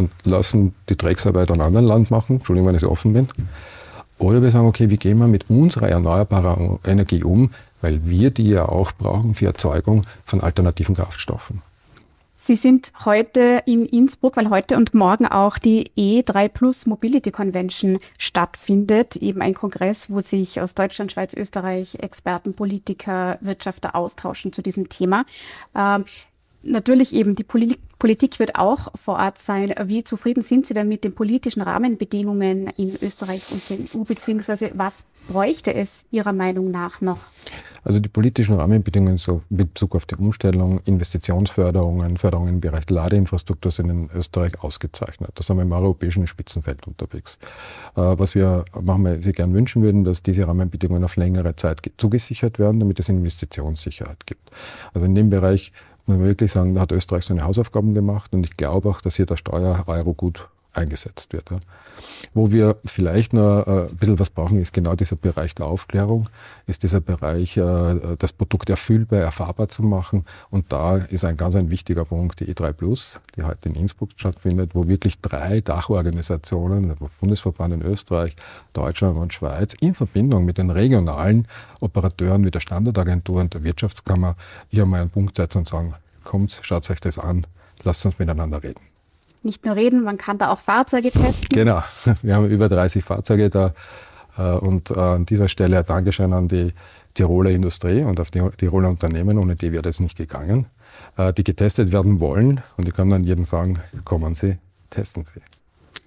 und 0.00 0.10
lassen 0.24 0.74
die 0.88 0.96
Drecksarbeit 0.96 1.50
an 1.50 1.60
anderen 1.60 1.86
Land 1.86 2.10
machen, 2.10 2.36
Entschuldigung, 2.36 2.68
wenn 2.68 2.76
ich 2.76 2.84
offen 2.84 3.12
bin. 3.12 3.28
Oder 4.18 4.42
wir 4.42 4.50
sagen, 4.50 4.66
okay, 4.66 4.90
wie 4.90 4.96
gehen 4.96 5.18
wir 5.18 5.28
mit 5.28 5.48
unserer 5.48 5.88
erneuerbaren 5.88 6.78
Energie 6.84 7.22
um, 7.22 7.50
weil 7.80 8.00
wir 8.04 8.30
die 8.30 8.50
ja 8.50 8.68
auch 8.68 8.92
brauchen 8.92 9.34
für 9.34 9.46
Erzeugung 9.46 10.06
von 10.24 10.40
alternativen 10.40 10.94
Kraftstoffen. 10.94 11.62
Sie 12.42 12.56
sind 12.56 12.90
heute 13.04 13.62
in 13.66 13.84
Innsbruck, 13.84 14.38
weil 14.38 14.48
heute 14.48 14.78
und 14.78 14.94
morgen 14.94 15.26
auch 15.26 15.58
die 15.58 15.90
E3 15.98 16.48
Plus 16.48 16.86
Mobility 16.86 17.30
Convention 17.30 17.98
stattfindet. 18.16 19.16
Eben 19.16 19.42
ein 19.42 19.52
Kongress, 19.52 20.08
wo 20.08 20.22
sich 20.22 20.58
aus 20.58 20.74
Deutschland, 20.74 21.12
Schweiz, 21.12 21.34
Österreich 21.34 21.96
Experten, 21.96 22.54
Politiker, 22.54 23.36
Wirtschafter 23.42 23.94
austauschen 23.94 24.54
zu 24.54 24.62
diesem 24.62 24.88
Thema. 24.88 25.26
Ähm, 25.76 26.06
natürlich 26.62 27.14
eben 27.14 27.34
die 27.34 27.44
Politik 27.44 27.80
Politik 28.00 28.38
wird 28.38 28.56
auch 28.56 28.88
vor 28.94 29.18
Ort 29.18 29.36
sein. 29.36 29.74
Wie 29.84 30.02
zufrieden 30.02 30.42
sind 30.42 30.64
Sie 30.64 30.72
denn 30.72 30.88
mit 30.88 31.04
den 31.04 31.14
politischen 31.14 31.60
Rahmenbedingungen 31.60 32.68
in 32.78 32.96
Österreich 33.00 33.42
und 33.52 33.62
der 33.68 33.76
EU, 33.94 34.04
beziehungsweise 34.04 34.70
was 34.74 35.04
bräuchte 35.28 35.74
es 35.74 36.06
Ihrer 36.10 36.32
Meinung 36.32 36.70
nach 36.70 37.02
noch? 37.02 37.18
Also 37.84 38.00
die 38.00 38.08
politischen 38.08 38.56
Rahmenbedingungen 38.56 39.18
so 39.18 39.42
in 39.50 39.58
Bezug 39.58 39.94
auf 39.94 40.06
die 40.06 40.14
Umstellung, 40.14 40.80
Investitionsförderungen, 40.86 42.16
Förderungen 42.16 42.54
im 42.54 42.60
Bereich 42.60 42.88
Ladeinfrastruktur 42.88 43.70
sind 43.70 43.90
in 43.90 44.10
Österreich 44.14 44.62
ausgezeichnet. 44.62 45.30
Da 45.34 45.42
sind 45.42 45.56
wir 45.56 45.62
im 45.62 45.72
europäischen 45.72 46.26
Spitzenfeld 46.26 46.86
unterwegs. 46.86 47.38
Äh, 47.96 48.00
was 48.00 48.34
wir 48.34 48.64
manchmal 48.80 49.22
sehr 49.22 49.32
gern 49.32 49.52
wünschen 49.52 49.82
würden, 49.82 50.04
dass 50.04 50.22
diese 50.22 50.46
Rahmenbedingungen 50.46 51.04
auf 51.04 51.16
längere 51.16 51.54
Zeit 51.56 51.80
zugesichert 51.98 52.58
werden, 52.58 52.80
damit 52.80 52.98
es 52.98 53.10
Investitionssicherheit 53.10 54.26
gibt. 54.26 54.50
Also 54.94 55.04
in 55.04 55.14
dem 55.14 55.28
Bereich 55.28 55.72
man 56.08 56.22
wirklich 56.22 56.52
sagen, 56.52 56.74
da 56.74 56.82
hat 56.82 56.92
Österreich 56.92 57.24
seine 57.24 57.44
Hausaufgaben 57.44 57.94
gemacht 57.94 58.32
und 58.32 58.44
ich 58.44 58.56
glaube 58.56 58.88
auch, 58.88 59.00
dass 59.00 59.16
hier 59.16 59.26
der 59.26 59.36
Steuereuro 59.36 60.14
gut 60.14 60.48
eingesetzt 60.72 61.32
wird. 61.32 61.50
Wo 62.34 62.52
wir 62.52 62.76
vielleicht 62.84 63.32
noch 63.32 63.66
äh, 63.66 63.88
ein 63.88 63.96
bisschen 63.96 64.18
was 64.18 64.30
brauchen, 64.30 64.60
ist 64.60 64.72
genau 64.72 64.94
dieser 64.94 65.16
Bereich 65.16 65.54
der 65.54 65.66
Aufklärung, 65.66 66.28
ist 66.66 66.82
dieser 66.82 67.00
Bereich, 67.00 67.56
äh, 67.56 68.16
das 68.18 68.32
Produkt 68.32 68.70
erfüllbar, 68.70 69.20
erfahrbar 69.20 69.68
zu 69.68 69.82
machen. 69.82 70.24
Und 70.50 70.72
da 70.72 70.96
ist 70.96 71.24
ein 71.24 71.36
ganz 71.36 71.56
ein 71.56 71.70
wichtiger 71.70 72.04
Punkt 72.04 72.40
die 72.40 72.52
E3 72.52 72.72
Plus, 72.72 73.20
die 73.36 73.42
heute 73.42 73.68
in 73.68 73.74
Innsbruck 73.74 74.10
stattfindet, 74.16 74.74
wo 74.74 74.86
wirklich 74.86 75.20
drei 75.20 75.60
Dachorganisationen, 75.60 76.88
der 76.88 76.96
Bundesverband 77.20 77.74
in 77.74 77.82
Österreich, 77.82 78.36
Deutschland 78.72 79.16
und 79.16 79.34
Schweiz, 79.34 79.74
in 79.80 79.94
Verbindung 79.94 80.44
mit 80.44 80.58
den 80.58 80.70
regionalen 80.70 81.46
Operateuren 81.80 82.44
wie 82.44 82.50
der 82.50 82.60
Standardagentur 82.60 83.40
und 83.40 83.54
der 83.54 83.64
Wirtschaftskammer 83.64 84.36
hier 84.68 84.86
mal 84.86 85.00
einen 85.00 85.10
Punkt 85.10 85.36
setzen 85.36 85.58
und 85.58 85.68
sagen, 85.68 85.94
kommt, 86.24 86.60
schaut 86.62 86.88
euch 86.90 87.00
das 87.00 87.18
an, 87.18 87.46
lasst 87.82 88.06
uns 88.06 88.18
miteinander 88.18 88.62
reden 88.62 88.89
nicht 89.44 89.64
nur 89.64 89.76
reden, 89.76 90.02
man 90.02 90.18
kann 90.18 90.38
da 90.38 90.50
auch 90.50 90.60
Fahrzeuge 90.60 91.10
testen. 91.10 91.48
Genau, 91.50 91.82
wir 92.22 92.34
haben 92.34 92.48
über 92.48 92.68
30 92.68 93.04
Fahrzeuge 93.04 93.50
da 93.50 93.72
äh, 94.36 94.42
und 94.42 94.90
äh, 94.90 94.98
an 94.98 95.26
dieser 95.26 95.48
Stelle 95.48 95.78
ein 95.78 95.84
Dankeschön 95.84 96.32
an 96.32 96.48
die 96.48 96.72
Tiroler 97.14 97.50
Industrie 97.50 98.02
und 98.02 98.20
auf 98.20 98.30
die 98.30 98.42
Tiroler 98.56 98.88
Unternehmen, 98.88 99.38
ohne 99.38 99.56
die 99.56 99.72
wäre 99.72 99.82
das 99.82 100.00
nicht 100.00 100.16
gegangen, 100.16 100.66
äh, 101.16 101.32
die 101.32 101.44
getestet 101.44 101.92
werden 101.92 102.20
wollen 102.20 102.60
und 102.76 102.88
ich 102.88 102.94
kann 102.94 103.10
dann 103.10 103.24
jedem 103.24 103.44
sagen, 103.44 103.80
kommen 104.04 104.34
Sie, 104.34 104.58
testen 104.90 105.24
Sie. 105.24 105.40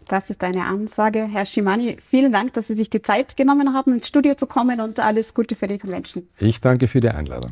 Das 0.07 0.29
ist 0.29 0.43
eine 0.43 0.65
Ansage. 0.65 1.27
Herr 1.31 1.45
Schimani, 1.45 1.97
vielen 1.99 2.31
Dank, 2.31 2.53
dass 2.53 2.67
Sie 2.67 2.75
sich 2.75 2.89
die 2.89 3.01
Zeit 3.01 3.37
genommen 3.37 3.73
haben, 3.73 3.93
ins 3.93 4.07
Studio 4.07 4.35
zu 4.35 4.47
kommen 4.47 4.81
und 4.81 4.99
alles 4.99 5.33
Gute 5.33 5.55
für 5.55 5.67
die 5.67 5.77
Convention. 5.77 6.27
Ich 6.37 6.59
danke 6.59 6.87
für 6.87 6.99
die 6.99 7.09
Einladung. 7.09 7.51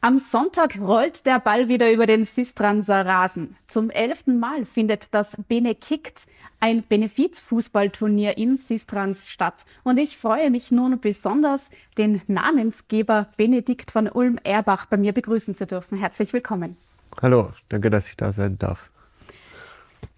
Am 0.00 0.20
Sonntag 0.20 0.78
rollt 0.78 1.26
der 1.26 1.40
Ball 1.40 1.68
wieder 1.68 1.90
über 1.90 2.06
den 2.06 2.22
Sistranser 2.22 3.04
Rasen. 3.04 3.56
Zum 3.66 3.90
elften 3.90 4.38
Mal 4.38 4.64
findet 4.64 5.12
das 5.12 5.36
Benekickt, 5.48 6.28
ein 6.60 6.84
Benefizfußballturnier 6.84 8.38
in 8.38 8.56
Sistrans 8.56 9.26
statt. 9.26 9.66
Und 9.82 9.98
ich 9.98 10.16
freue 10.16 10.50
mich 10.50 10.70
nun 10.70 11.00
besonders, 11.00 11.70
den 11.96 12.22
Namensgeber 12.28 13.26
Benedikt 13.36 13.90
von 13.90 14.08
Ulm-Erbach 14.08 14.86
bei 14.86 14.98
mir 14.98 15.12
begrüßen 15.12 15.56
zu 15.56 15.66
dürfen. 15.66 15.98
Herzlich 15.98 16.32
willkommen. 16.32 16.76
Hallo, 17.20 17.50
danke, 17.68 17.90
dass 17.90 18.08
ich 18.08 18.16
da 18.16 18.30
sein 18.30 18.56
darf. 18.56 18.90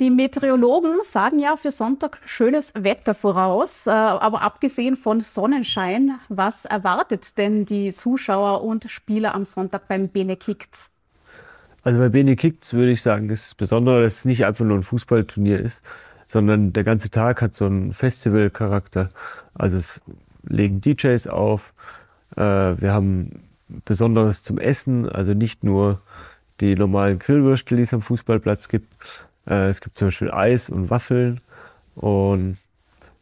Die 0.01 0.09
Meteorologen 0.09 1.01
sagen 1.03 1.39
ja 1.39 1.57
für 1.59 1.71
Sonntag 1.71 2.21
schönes 2.25 2.73
Wetter 2.75 3.13
voraus, 3.13 3.87
äh, 3.87 3.91
aber 3.91 4.41
abgesehen 4.41 4.97
von 4.97 5.21
Sonnenschein, 5.21 6.19
was 6.31 6.65
erwartet 6.65 7.37
denn 7.37 7.67
die 7.67 7.93
Zuschauer 7.93 8.65
und 8.65 8.91
Spieler 8.91 9.35
am 9.35 9.45
Sonntag 9.45 9.89
beim 9.89 10.09
Bene 10.09 10.39
Kicks? 10.39 10.89
Also 11.83 11.99
bei 11.99 12.09
Bene 12.09 12.35
Kicks 12.35 12.73
würde 12.73 12.93
ich 12.93 13.03
sagen, 13.03 13.29
ist 13.29 13.59
besonders, 13.59 14.03
dass 14.03 14.15
es 14.21 14.25
nicht 14.25 14.47
einfach 14.47 14.65
nur 14.65 14.79
ein 14.79 14.85
Fußballturnier 14.85 15.61
ist, 15.61 15.83
sondern 16.27 16.73
der 16.73 16.85
ganze 16.85 17.11
Tag 17.11 17.43
hat 17.43 17.55
so 17.55 17.67
einen 17.67 17.93
Festivalcharakter. 17.93 19.11
Also 19.53 19.77
es 19.77 20.01
legen 20.45 20.81
DJs 20.81 21.27
auf, 21.27 21.75
äh, 22.37 22.41
wir 22.41 22.95
haben 22.95 23.43
Besonderes 23.85 24.43
zum 24.45 24.57
Essen, 24.57 25.07
also 25.07 25.35
nicht 25.35 25.63
nur 25.63 26.01
die 26.63 26.75
normalen 26.75 27.19
Grillwürstel, 27.19 27.77
die 27.77 27.83
es 27.83 27.93
am 27.93 28.01
Fußballplatz 28.01 28.69
gibt, 28.69 28.89
es 29.55 29.81
gibt 29.81 29.99
zum 29.99 30.09
Beispiel 30.09 30.31
Eis 30.31 30.71
und 30.71 30.91
Waffeln. 30.91 31.41
Und 31.97 32.57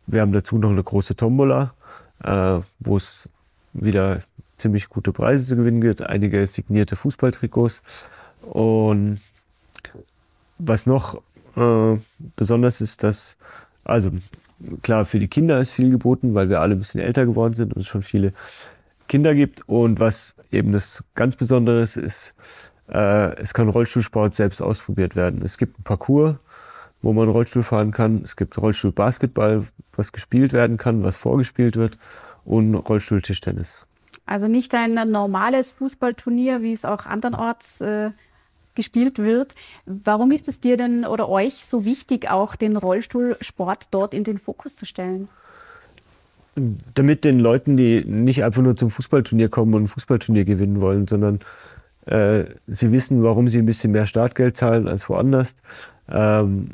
wir 0.07 0.21
haben 0.21 0.33
dazu 0.33 0.59
noch 0.59 0.71
eine 0.71 0.83
große 0.83 1.17
Tombola, 1.17 1.75
äh, 2.23 2.61
wo 2.81 2.97
es 2.97 3.29
wieder 3.73 4.21
ziemlich 4.59 4.89
gute 4.89 5.13
Preise 5.13 5.47
zu 5.47 5.57
gewinnen 5.57 5.81
gibt. 5.81 6.03
Einige 6.03 6.47
signierte 6.47 6.97
Fußballtrikots. 6.97 7.83
Und 8.43 9.21
was 10.59 10.87
noch 10.87 11.23
äh, 11.57 11.99
besonders 12.37 12.81
ist, 12.81 13.03
dass, 13.03 13.37
also 13.85 14.11
klar, 14.83 15.05
für 15.05 15.19
die 15.19 15.29
Kinder 15.29 15.61
ist 15.61 15.73
viel 15.73 15.91
geboten, 15.91 16.35
weil 16.35 16.49
wir 16.49 16.61
alle 16.61 16.75
ein 16.75 16.79
bisschen 16.79 17.01
älter 17.01 17.27
geworden 17.27 17.55
sind 17.55 17.75
und 17.75 17.83
es 17.83 17.89
schon 17.89 18.03
viele 18.03 18.33
Kinder 19.07 19.35
gibt. 19.35 19.69
Und 19.69 20.01
was 20.01 20.35
eben 20.51 20.73
das 20.73 21.05
ganz 21.15 21.37
Besondere 21.37 21.83
ist, 21.83 21.97
ist, 21.97 22.31
äh, 22.31 22.68
es 22.89 23.55
kann 23.55 23.69
Rollstuhlsport 23.69 24.35
selbst 24.35 24.63
ausprobiert 24.63 25.17
werden. 25.17 25.43
Es 25.43 25.59
gibt 25.59 25.77
einen 25.77 25.85
Parcours, 25.85 26.37
wo 27.03 27.13
man 27.13 27.29
Rollstuhl 27.29 27.63
fahren 27.63 27.93
kann. 27.93 28.23
Es 28.23 28.37
gibt 28.37 28.61
Rollstuhlbasketball, 28.61 29.67
was 29.93 30.13
gespielt 30.13 30.53
werden 30.53 30.77
kann, 30.77 31.05
was 31.05 31.17
vorgespielt 31.17 31.77
wird 31.77 31.99
und 32.45 32.75
Rollstuhltischtennis. 32.75 33.87
Also 34.27 34.47
nicht 34.47 34.75
ein 34.75 34.95
normales 34.95 35.73
Fußballturnier, 35.73 36.63
wie 36.63 36.73
es 36.73 36.85
auch 36.85 37.07
andernorts 37.07 37.81
äh, 37.81 38.11
gespielt 38.75 39.19
wird. 39.19 39.55
Warum 39.87 40.31
ist 40.31 40.49
es 40.49 40.61
dir 40.61 40.77
denn 40.77 41.05
oder 41.05 41.29
euch 41.29 41.65
so 41.65 41.85
wichtig, 41.85 42.31
auch 42.31 42.57
den 42.57 42.77
Rollstuhlsport 42.77 43.89
dort 43.91 44.15
in 44.15 44.25
den 44.25 44.39
Fokus 44.39 44.77
zu 44.77 44.87
stellen? 44.87 45.29
damit 46.95 47.25
den 47.25 47.39
Leuten, 47.39 47.77
die 47.77 48.05
nicht 48.05 48.43
einfach 48.45 48.63
nur 48.63 48.77
zum 48.77 48.91
Fußballturnier 48.91 49.49
kommen 49.49 49.75
und 49.75 49.85
ein 49.85 49.87
Fußballturnier 49.87 50.45
gewinnen 50.45 50.81
wollen, 50.81 51.07
sondern 51.07 51.41
äh, 52.09 52.45
sie 52.67 52.91
wissen, 52.91 53.23
warum 53.23 53.49
sie 53.49 53.59
ein 53.59 53.67
bisschen 53.67 53.93
mehr 53.93 54.07
Startgeld 54.07 54.57
zahlen 54.57 54.89
als 54.89 55.09
woanders, 55.09 55.57
ähm, 56.11 56.69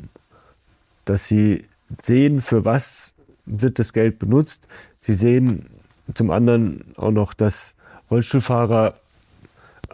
dass 1.03 1.27
sie 1.27 1.65
sehen, 2.01 2.41
für 2.41 2.65
was 2.65 3.13
wird 3.45 3.77
das 3.79 3.93
Geld 3.93 4.17
benutzt. 4.17 4.67
Sie 5.01 5.13
sehen 5.13 5.67
zum 6.13 6.31
anderen 6.31 6.95
auch 6.95 7.11
noch, 7.11 7.33
dass 7.33 7.75
Rollstuhlfahrer 8.09 8.95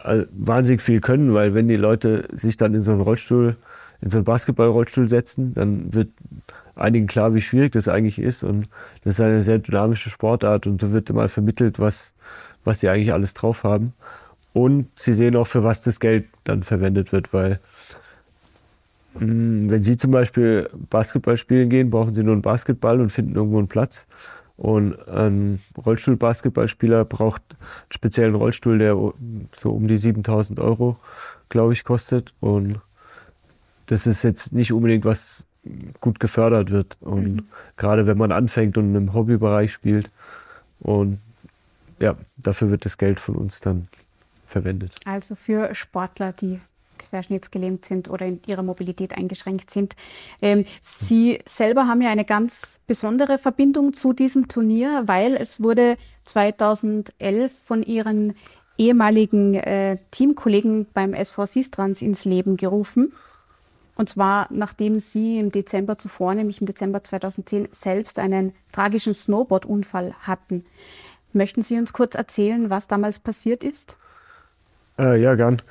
äh, 0.04 0.24
wahnsinnig 0.32 0.80
viel 0.80 1.00
können, 1.00 1.34
weil 1.34 1.54
wenn 1.54 1.68
die 1.68 1.76
Leute 1.76 2.28
sich 2.32 2.56
dann 2.56 2.74
in 2.74 2.80
so 2.80 2.92
einen 2.92 3.00
Rollstuhl, 3.00 3.56
in 4.00 4.10
so 4.10 4.18
einen 4.18 4.24
Basketballrollstuhl 4.24 5.08
setzen, 5.08 5.54
dann 5.54 5.92
wird 5.92 6.08
einigen 6.76 7.06
klar, 7.06 7.34
wie 7.34 7.40
schwierig 7.40 7.72
das 7.72 7.88
eigentlich 7.88 8.18
ist. 8.18 8.44
Und 8.44 8.68
das 9.04 9.14
ist 9.14 9.20
eine 9.20 9.42
sehr 9.42 9.58
dynamische 9.58 10.08
Sportart 10.08 10.66
und 10.66 10.80
so 10.80 10.92
wird 10.92 11.10
immer 11.10 11.28
vermittelt, 11.28 11.78
was, 11.78 12.12
was 12.64 12.78
die 12.78 12.88
eigentlich 12.88 13.12
alles 13.12 13.34
drauf 13.34 13.64
haben. 13.64 13.92
Und 14.52 14.88
sie 14.96 15.14
sehen 15.14 15.36
auch, 15.36 15.46
für 15.46 15.64
was 15.64 15.80
das 15.80 16.00
Geld 16.00 16.26
dann 16.44 16.62
verwendet 16.62 17.12
wird, 17.12 17.32
weil 17.32 17.60
hm, 19.18 19.70
wenn 19.70 19.82
sie 19.82 19.96
zum 19.96 20.10
Beispiel 20.10 20.68
Basketball 20.90 21.36
spielen 21.36 21.68
gehen, 21.68 21.90
brauchen 21.90 22.14
sie 22.14 22.22
nur 22.22 22.32
einen 22.32 22.42
Basketball 22.42 23.00
und 23.00 23.10
finden 23.10 23.34
irgendwo 23.34 23.58
einen 23.58 23.68
Platz. 23.68 24.06
Und 24.56 24.96
ein 25.08 25.60
Rollstuhl-Basketballspieler 25.84 27.04
braucht 27.04 27.42
einen 27.50 27.58
speziellen 27.90 28.34
Rollstuhl, 28.34 28.78
der 28.78 28.96
so 29.52 29.72
um 29.72 29.88
die 29.88 29.96
7000 29.96 30.60
Euro, 30.60 30.96
glaube 31.48 31.72
ich, 31.72 31.84
kostet. 31.84 32.32
Und 32.40 32.80
das 33.86 34.06
ist 34.06 34.22
jetzt 34.22 34.52
nicht 34.52 34.72
unbedingt 34.72 35.04
was 35.04 35.44
gut 36.00 36.20
gefördert 36.20 36.70
wird. 36.70 36.96
Und 37.00 37.36
mhm. 37.36 37.46
gerade 37.76 38.06
wenn 38.06 38.18
man 38.18 38.32
anfängt 38.32 38.78
und 38.78 38.94
im 38.94 39.14
Hobbybereich 39.14 39.72
spielt. 39.72 40.10
Und 40.80 41.18
ja, 41.98 42.16
dafür 42.36 42.70
wird 42.70 42.84
das 42.84 42.98
Geld 42.98 43.20
von 43.20 43.36
uns 43.36 43.60
dann 43.60 43.88
verwendet. 44.52 44.94
Also 45.04 45.34
für 45.34 45.74
Sportler, 45.74 46.32
die 46.32 46.60
querschnittsgelähmt 47.08 47.84
sind 47.84 48.08
oder 48.08 48.26
in 48.26 48.40
ihrer 48.46 48.62
Mobilität 48.62 49.16
eingeschränkt 49.16 49.70
sind. 49.70 49.94
Ähm, 50.40 50.64
Sie 50.80 51.40
selber 51.46 51.86
haben 51.86 52.00
ja 52.00 52.10
eine 52.10 52.24
ganz 52.24 52.78
besondere 52.86 53.38
Verbindung 53.38 53.92
zu 53.92 54.12
diesem 54.12 54.48
Turnier, 54.48 55.02
weil 55.06 55.34
es 55.36 55.62
wurde 55.62 55.96
2011 56.24 57.52
von 57.64 57.82
Ihren 57.82 58.34
ehemaligen 58.78 59.54
äh, 59.54 59.98
Teamkollegen 60.10 60.86
beim 60.94 61.12
SV 61.12 61.46
Sistrans 61.46 62.02
ins 62.02 62.24
Leben 62.24 62.56
gerufen. 62.56 63.12
Und 63.94 64.08
zwar, 64.08 64.46
nachdem 64.50 65.00
Sie 65.00 65.38
im 65.38 65.52
Dezember 65.52 65.98
zuvor, 65.98 66.34
nämlich 66.34 66.60
im 66.60 66.66
Dezember 66.66 67.04
2010, 67.04 67.68
selbst 67.72 68.18
einen 68.18 68.54
tragischen 68.72 69.12
Snowboard-Unfall 69.12 70.14
hatten. 70.20 70.64
Möchten 71.34 71.62
Sie 71.62 71.76
uns 71.76 71.92
kurz 71.92 72.14
erzählen, 72.14 72.70
was 72.70 72.88
damals 72.88 73.18
passiert 73.18 73.62
ist? 73.62 73.96
Äh, 74.98 75.20
ja, 75.20 75.34
gern. 75.34 75.62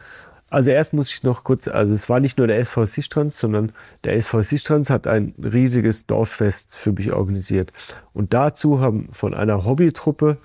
Also 0.49 0.69
erst 0.69 0.91
muss 0.91 1.13
ich 1.13 1.23
noch 1.23 1.45
kurz, 1.45 1.69
also 1.69 1.93
es 1.93 2.09
war 2.09 2.19
nicht 2.19 2.37
nur 2.37 2.45
der 2.45 2.59
SV 2.59 2.85
Sistrans, 2.85 3.39
sondern 3.39 3.71
der 4.03 4.17
SV 4.17 4.41
Sistrans 4.41 4.89
hat 4.89 5.07
ein 5.07 5.33
riesiges 5.41 6.05
Dorffest 6.05 6.75
für 6.75 6.91
mich 6.91 7.13
organisiert. 7.13 7.71
Und 8.13 8.33
dazu 8.33 8.81
haben 8.81 9.07
von 9.13 9.33
einer 9.33 9.63
Hobbytruppe, 9.63 10.37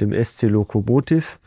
dem 0.00 0.12
SC 0.12 0.42
Lokomotiv, 0.42 1.38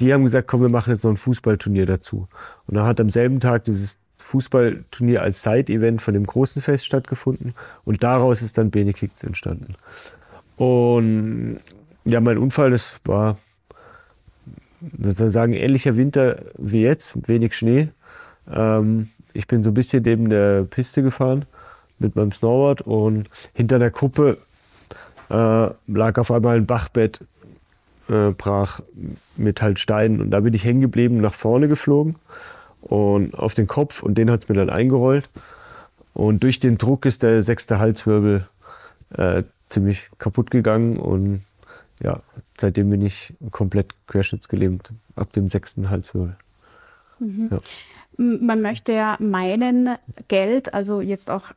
die 0.00 0.12
haben 0.12 0.24
gesagt, 0.24 0.48
komm, 0.48 0.62
wir 0.62 0.68
machen 0.68 0.90
jetzt 0.90 1.04
noch 1.04 1.12
ein 1.12 1.16
Fußballturnier 1.16 1.86
dazu. 1.86 2.26
Und 2.66 2.74
dann 2.74 2.86
hat 2.86 3.00
am 3.00 3.10
selben 3.10 3.38
Tag 3.38 3.64
dieses 3.64 3.96
Fußballturnier 4.16 5.22
als 5.22 5.42
Side-Event 5.42 6.02
von 6.02 6.14
dem 6.14 6.26
großen 6.26 6.62
Fest 6.62 6.86
stattgefunden 6.86 7.54
und 7.84 8.02
daraus 8.02 8.42
ist 8.42 8.58
dann 8.58 8.70
Benekicts 8.70 9.22
entstanden. 9.22 9.74
Und 10.56 11.60
ja, 12.04 12.20
mein 12.20 12.38
Unfall, 12.38 12.70
das 12.70 12.96
war, 13.04 13.38
sozusagen 15.00 15.52
ähnlicher 15.52 15.96
Winter 15.96 16.42
wie 16.58 16.82
jetzt, 16.82 17.28
wenig 17.28 17.54
Schnee. 17.54 17.88
Ähm, 18.50 19.08
ich 19.32 19.46
bin 19.46 19.62
so 19.62 19.70
ein 19.70 19.74
bisschen 19.74 20.02
neben 20.02 20.28
der 20.28 20.64
Piste 20.64 21.02
gefahren 21.02 21.44
mit 21.98 22.16
meinem 22.16 22.32
Snowboard 22.32 22.82
und 22.82 23.28
hinter 23.52 23.78
der 23.78 23.90
Kuppe 23.90 24.38
äh, 25.28 25.68
lag 25.86 26.18
auf 26.18 26.30
einmal 26.30 26.56
ein 26.56 26.66
Bachbett 26.66 27.20
äh, 28.08 28.30
brach 28.30 28.80
mit 29.36 29.62
halt 29.62 29.78
Steinen 29.78 30.20
und 30.20 30.30
da 30.30 30.40
bin 30.40 30.54
ich 30.54 30.64
hängen 30.64 30.80
geblieben, 30.80 31.20
nach 31.20 31.34
vorne 31.34 31.68
geflogen 31.68 32.16
und 32.80 33.34
auf 33.34 33.54
den 33.54 33.66
Kopf 33.66 34.02
und 34.02 34.16
den 34.16 34.30
hat 34.30 34.44
es 34.44 34.48
mir 34.48 34.56
dann 34.56 34.70
eingerollt. 34.70 35.28
Und 36.12 36.42
durch 36.42 36.58
den 36.58 36.76
Druck 36.76 37.06
ist 37.06 37.22
der 37.22 37.42
sechste 37.42 37.78
Halswirbel 37.78 38.46
äh, 39.16 39.44
ziemlich 39.68 40.10
kaputt 40.18 40.50
gegangen 40.50 40.98
und 40.98 41.42
ja, 42.02 42.20
seitdem 42.58 42.90
bin 42.90 43.02
ich 43.02 43.34
komplett 43.50 43.94
querschnittsgelähmt 44.06 44.92
ab 45.16 45.32
dem 45.32 45.48
sechsten 45.48 45.90
Halswirbel. 45.90 46.36
Mhm. 47.18 47.48
Ja. 47.50 47.60
Man 48.16 48.60
möchte 48.60 48.92
ja 48.92 49.16
meinen, 49.18 49.96
Geld, 50.28 50.74
also 50.74 51.00
jetzt 51.00 51.30
auch 51.30 51.52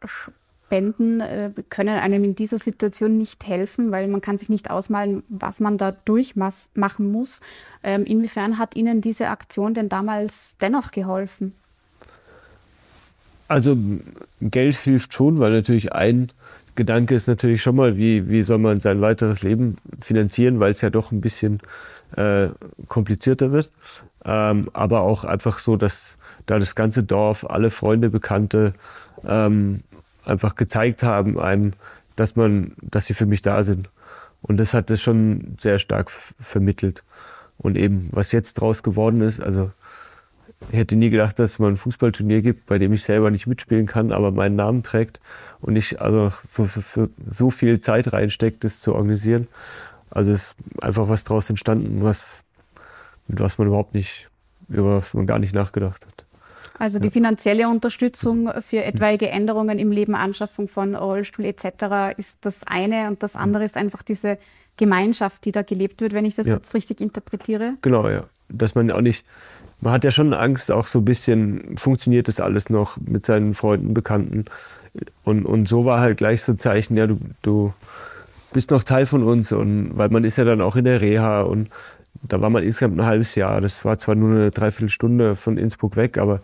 Spenden 0.73 1.21
äh, 1.21 1.51
können 1.69 1.99
einem 1.99 2.23
in 2.23 2.35
dieser 2.35 2.57
Situation 2.57 3.17
nicht 3.17 3.45
helfen, 3.45 3.91
weil 3.91 4.07
man 4.07 4.21
kann 4.21 4.37
sich 4.37 4.49
nicht 4.49 4.71
ausmalen, 4.71 5.23
was 5.29 5.59
man 5.59 5.77
da 5.77 5.91
durchmachen 5.91 7.11
muss. 7.11 7.41
Ähm, 7.83 8.05
inwiefern 8.05 8.57
hat 8.57 8.75
Ihnen 8.75 8.99
diese 8.99 9.27
Aktion 9.27 9.73
denn 9.73 9.89
damals 9.89 10.55
dennoch 10.61 10.91
geholfen? 10.91 11.53
Also 13.47 13.77
Geld 14.41 14.75
hilft 14.77 15.13
schon, 15.13 15.39
weil 15.39 15.51
natürlich 15.51 15.93
ein 15.93 16.31
Gedanke 16.75 17.15
ist 17.15 17.27
natürlich 17.27 17.61
schon 17.61 17.75
mal, 17.75 17.97
wie, 17.97 18.27
wie 18.29 18.43
soll 18.43 18.57
man 18.57 18.79
sein 18.79 19.01
weiteres 19.01 19.43
Leben 19.43 19.77
finanzieren, 20.01 20.59
weil 20.59 20.71
es 20.71 20.81
ja 20.81 20.89
doch 20.89 21.11
ein 21.11 21.21
bisschen 21.21 21.59
äh, 22.15 22.47
komplizierter 22.87 23.51
wird. 23.51 23.69
Ähm, 24.25 24.69
aber 24.73 25.01
auch 25.01 25.23
einfach 25.23 25.59
so, 25.59 25.75
dass 25.75 26.15
da 26.45 26.59
das 26.59 26.75
ganze 26.75 27.03
Dorf, 27.03 27.45
alle 27.49 27.69
Freunde, 27.69 28.09
Bekannte 28.09 28.73
ähm, 29.25 29.81
einfach 30.25 30.55
gezeigt 30.55 31.03
haben 31.03 31.39
einem, 31.39 31.73
dass 32.15 32.35
man, 32.35 32.73
dass 32.81 33.05
sie 33.05 33.13
für 33.13 33.25
mich 33.25 33.41
da 33.41 33.63
sind. 33.63 33.89
Und 34.41 34.57
das 34.57 34.73
hat 34.73 34.89
das 34.89 35.01
schon 35.01 35.55
sehr 35.57 35.79
stark 35.79 36.11
vermittelt. 36.11 37.03
Und 37.57 37.77
eben, 37.77 38.09
was 38.11 38.31
jetzt 38.31 38.55
draus 38.55 38.83
geworden 38.83 39.21
ist, 39.21 39.39
also 39.39 39.71
ich 40.71 40.77
hätte 40.77 40.95
nie 40.95 41.09
gedacht, 41.09 41.39
dass 41.39 41.51
es 41.51 41.59
mal 41.59 41.69
ein 41.69 41.77
Fußballturnier 41.77 42.41
gibt, 42.41 42.65
bei 42.65 42.77
dem 42.77 42.93
ich 42.93 43.03
selber 43.03 43.31
nicht 43.31 43.47
mitspielen 43.47 43.85
kann, 43.85 44.11
aber 44.11 44.31
meinen 44.31 44.55
Namen 44.55 44.83
trägt 44.83 45.19
und 45.61 45.75
ich 45.75 46.01
also 46.01 46.29
so, 46.47 46.65
so, 46.65 47.07
so 47.29 47.49
viel 47.51 47.79
Zeit 47.79 48.11
reinsteckt, 48.13 48.63
das 48.63 48.79
zu 48.79 48.93
organisieren. 48.93 49.47
Also 50.09 50.31
ist 50.31 50.55
einfach 50.81 51.09
was 51.09 51.23
draus 51.23 51.49
entstanden, 51.49 52.03
was, 52.03 52.43
mit 53.27 53.39
was 53.39 53.57
man 53.57 53.67
überhaupt 53.67 53.93
nicht, 53.93 54.29
über 54.69 54.97
was 54.97 55.13
man 55.13 55.25
gar 55.25 55.39
nicht 55.39 55.55
nachgedacht 55.55 56.05
hat. 56.05 56.25
Also 56.79 56.99
die 56.99 57.11
finanzielle 57.11 57.69
Unterstützung 57.69 58.49
für 58.61 58.83
etwaige 58.83 59.29
Änderungen 59.29 59.77
im 59.77 59.91
Leben, 59.91 60.15
Anschaffung 60.15 60.67
von 60.67 60.95
Rollstuhl 60.95 61.45
etc. 61.45 62.17
ist 62.17 62.39
das 62.41 62.65
eine 62.65 63.07
und 63.07 63.21
das 63.21 63.35
andere 63.35 63.63
ist 63.63 63.77
einfach 63.77 64.01
diese 64.01 64.39
Gemeinschaft, 64.77 65.45
die 65.45 65.51
da 65.51 65.61
gelebt 65.61 66.01
wird, 66.01 66.13
wenn 66.13 66.25
ich 66.25 66.35
das 66.35 66.47
ja. 66.47 66.55
jetzt 66.55 66.73
richtig 66.73 66.99
interpretiere. 66.99 67.75
Genau, 67.81 68.09
ja. 68.09 68.25
Dass 68.49 68.73
man 68.75 68.89
auch 68.91 69.01
nicht, 69.01 69.23
man 69.83 69.93
hat 69.93 70.03
ja 70.03 70.11
schon 70.11 70.33
Angst, 70.33 70.71
auch 70.71 70.87
so 70.87 70.99
ein 70.99 71.05
bisschen, 71.05 71.77
funktioniert 71.77 72.27
das 72.27 72.39
alles 72.39 72.69
noch 72.69 72.97
mit 72.97 73.25
seinen 73.25 73.53
Freunden, 73.53 73.93
Bekannten. 73.93 74.45
Und, 75.23 75.45
und 75.45 75.67
so 75.67 75.85
war 75.85 75.99
halt 75.99 76.17
gleich 76.17 76.41
so 76.41 76.53
ein 76.53 76.59
Zeichen, 76.59 76.95
ja, 76.95 77.07
du, 77.07 77.19
du 77.41 77.73
bist 78.53 78.71
noch 78.71 78.83
Teil 78.83 79.05
von 79.05 79.23
uns 79.23 79.51
und 79.51 79.97
weil 79.97 80.09
man 80.09 80.23
ist 80.23 80.37
ja 80.37 80.45
dann 80.45 80.61
auch 80.61 80.75
in 80.75 80.85
der 80.85 81.01
Reha 81.01 81.41
und 81.41 81.69
da 82.21 82.39
war 82.39 82.49
man 82.49 82.63
insgesamt 82.63 82.97
ein 82.99 83.05
halbes 83.05 83.35
Jahr. 83.35 83.59
Das 83.59 83.83
war 83.83 83.97
zwar 83.97 84.15
nur 84.15 84.29
eine 84.31 84.51
Dreiviertelstunde 84.51 85.35
von 85.35 85.57
Innsbruck 85.57 85.95
weg, 85.95 86.17
aber 86.17 86.39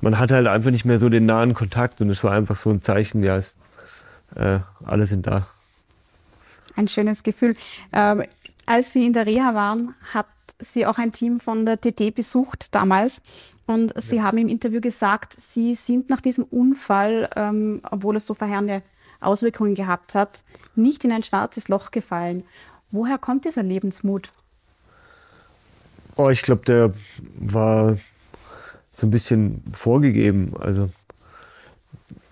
man 0.00 0.18
hatte 0.18 0.34
halt 0.34 0.46
einfach 0.46 0.70
nicht 0.70 0.84
mehr 0.84 0.98
so 0.98 1.08
den 1.08 1.26
nahen 1.26 1.54
Kontakt 1.54 2.00
und 2.00 2.10
es 2.10 2.24
war 2.24 2.32
einfach 2.32 2.56
so 2.56 2.70
ein 2.70 2.82
Zeichen, 2.82 3.22
ja, 3.22 3.36
es, 3.36 3.54
äh, 4.34 4.58
alle 4.84 5.06
sind 5.06 5.26
da. 5.26 5.46
Ein 6.74 6.88
schönes 6.88 7.22
Gefühl. 7.22 7.54
Ähm, 7.92 8.24
als 8.66 8.92
Sie 8.92 9.04
in 9.04 9.12
der 9.12 9.26
Reha 9.26 9.54
waren, 9.54 9.94
hat 10.14 10.26
Sie 10.62 10.86
auch 10.86 10.98
ein 10.98 11.12
Team 11.12 11.40
von 11.40 11.66
der 11.66 11.80
TT 11.80 12.14
besucht 12.14 12.74
damals. 12.74 13.20
Und 13.66 13.92
Sie 14.00 14.16
ja. 14.16 14.22
haben 14.22 14.38
im 14.38 14.48
Interview 14.48 14.80
gesagt, 14.80 15.34
Sie 15.38 15.74
sind 15.74 16.10
nach 16.10 16.20
diesem 16.20 16.44
Unfall, 16.44 17.28
ähm, 17.36 17.80
obwohl 17.90 18.16
es 18.16 18.26
so 18.26 18.34
verheerende 18.34 18.82
Auswirkungen 19.20 19.74
gehabt 19.74 20.14
hat, 20.14 20.42
nicht 20.74 21.04
in 21.04 21.12
ein 21.12 21.22
schwarzes 21.22 21.68
Loch 21.68 21.90
gefallen. 21.90 22.44
Woher 22.90 23.18
kommt 23.18 23.44
dieser 23.44 23.62
Lebensmut? 23.62 24.32
Oh, 26.16 26.28
ich 26.28 26.42
glaube, 26.42 26.64
der 26.64 26.92
war 27.38 27.96
so 28.92 29.06
ein 29.06 29.10
bisschen 29.10 29.62
vorgegeben. 29.72 30.54
Also 30.58 30.90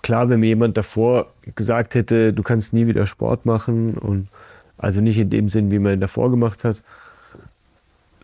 klar, 0.02 0.28
wenn 0.28 0.40
mir 0.40 0.48
jemand 0.48 0.76
davor 0.76 1.32
gesagt 1.54 1.94
hätte, 1.94 2.32
du 2.32 2.42
kannst 2.42 2.72
nie 2.72 2.86
wieder 2.86 3.06
Sport 3.06 3.46
machen 3.46 3.94
und 3.94 4.28
also 4.76 5.00
nicht 5.00 5.18
in 5.18 5.30
dem 5.30 5.48
Sinn, 5.48 5.70
wie 5.70 5.78
man 5.78 5.94
ihn 5.94 6.00
davor 6.00 6.30
gemacht 6.30 6.64
hat, 6.64 6.82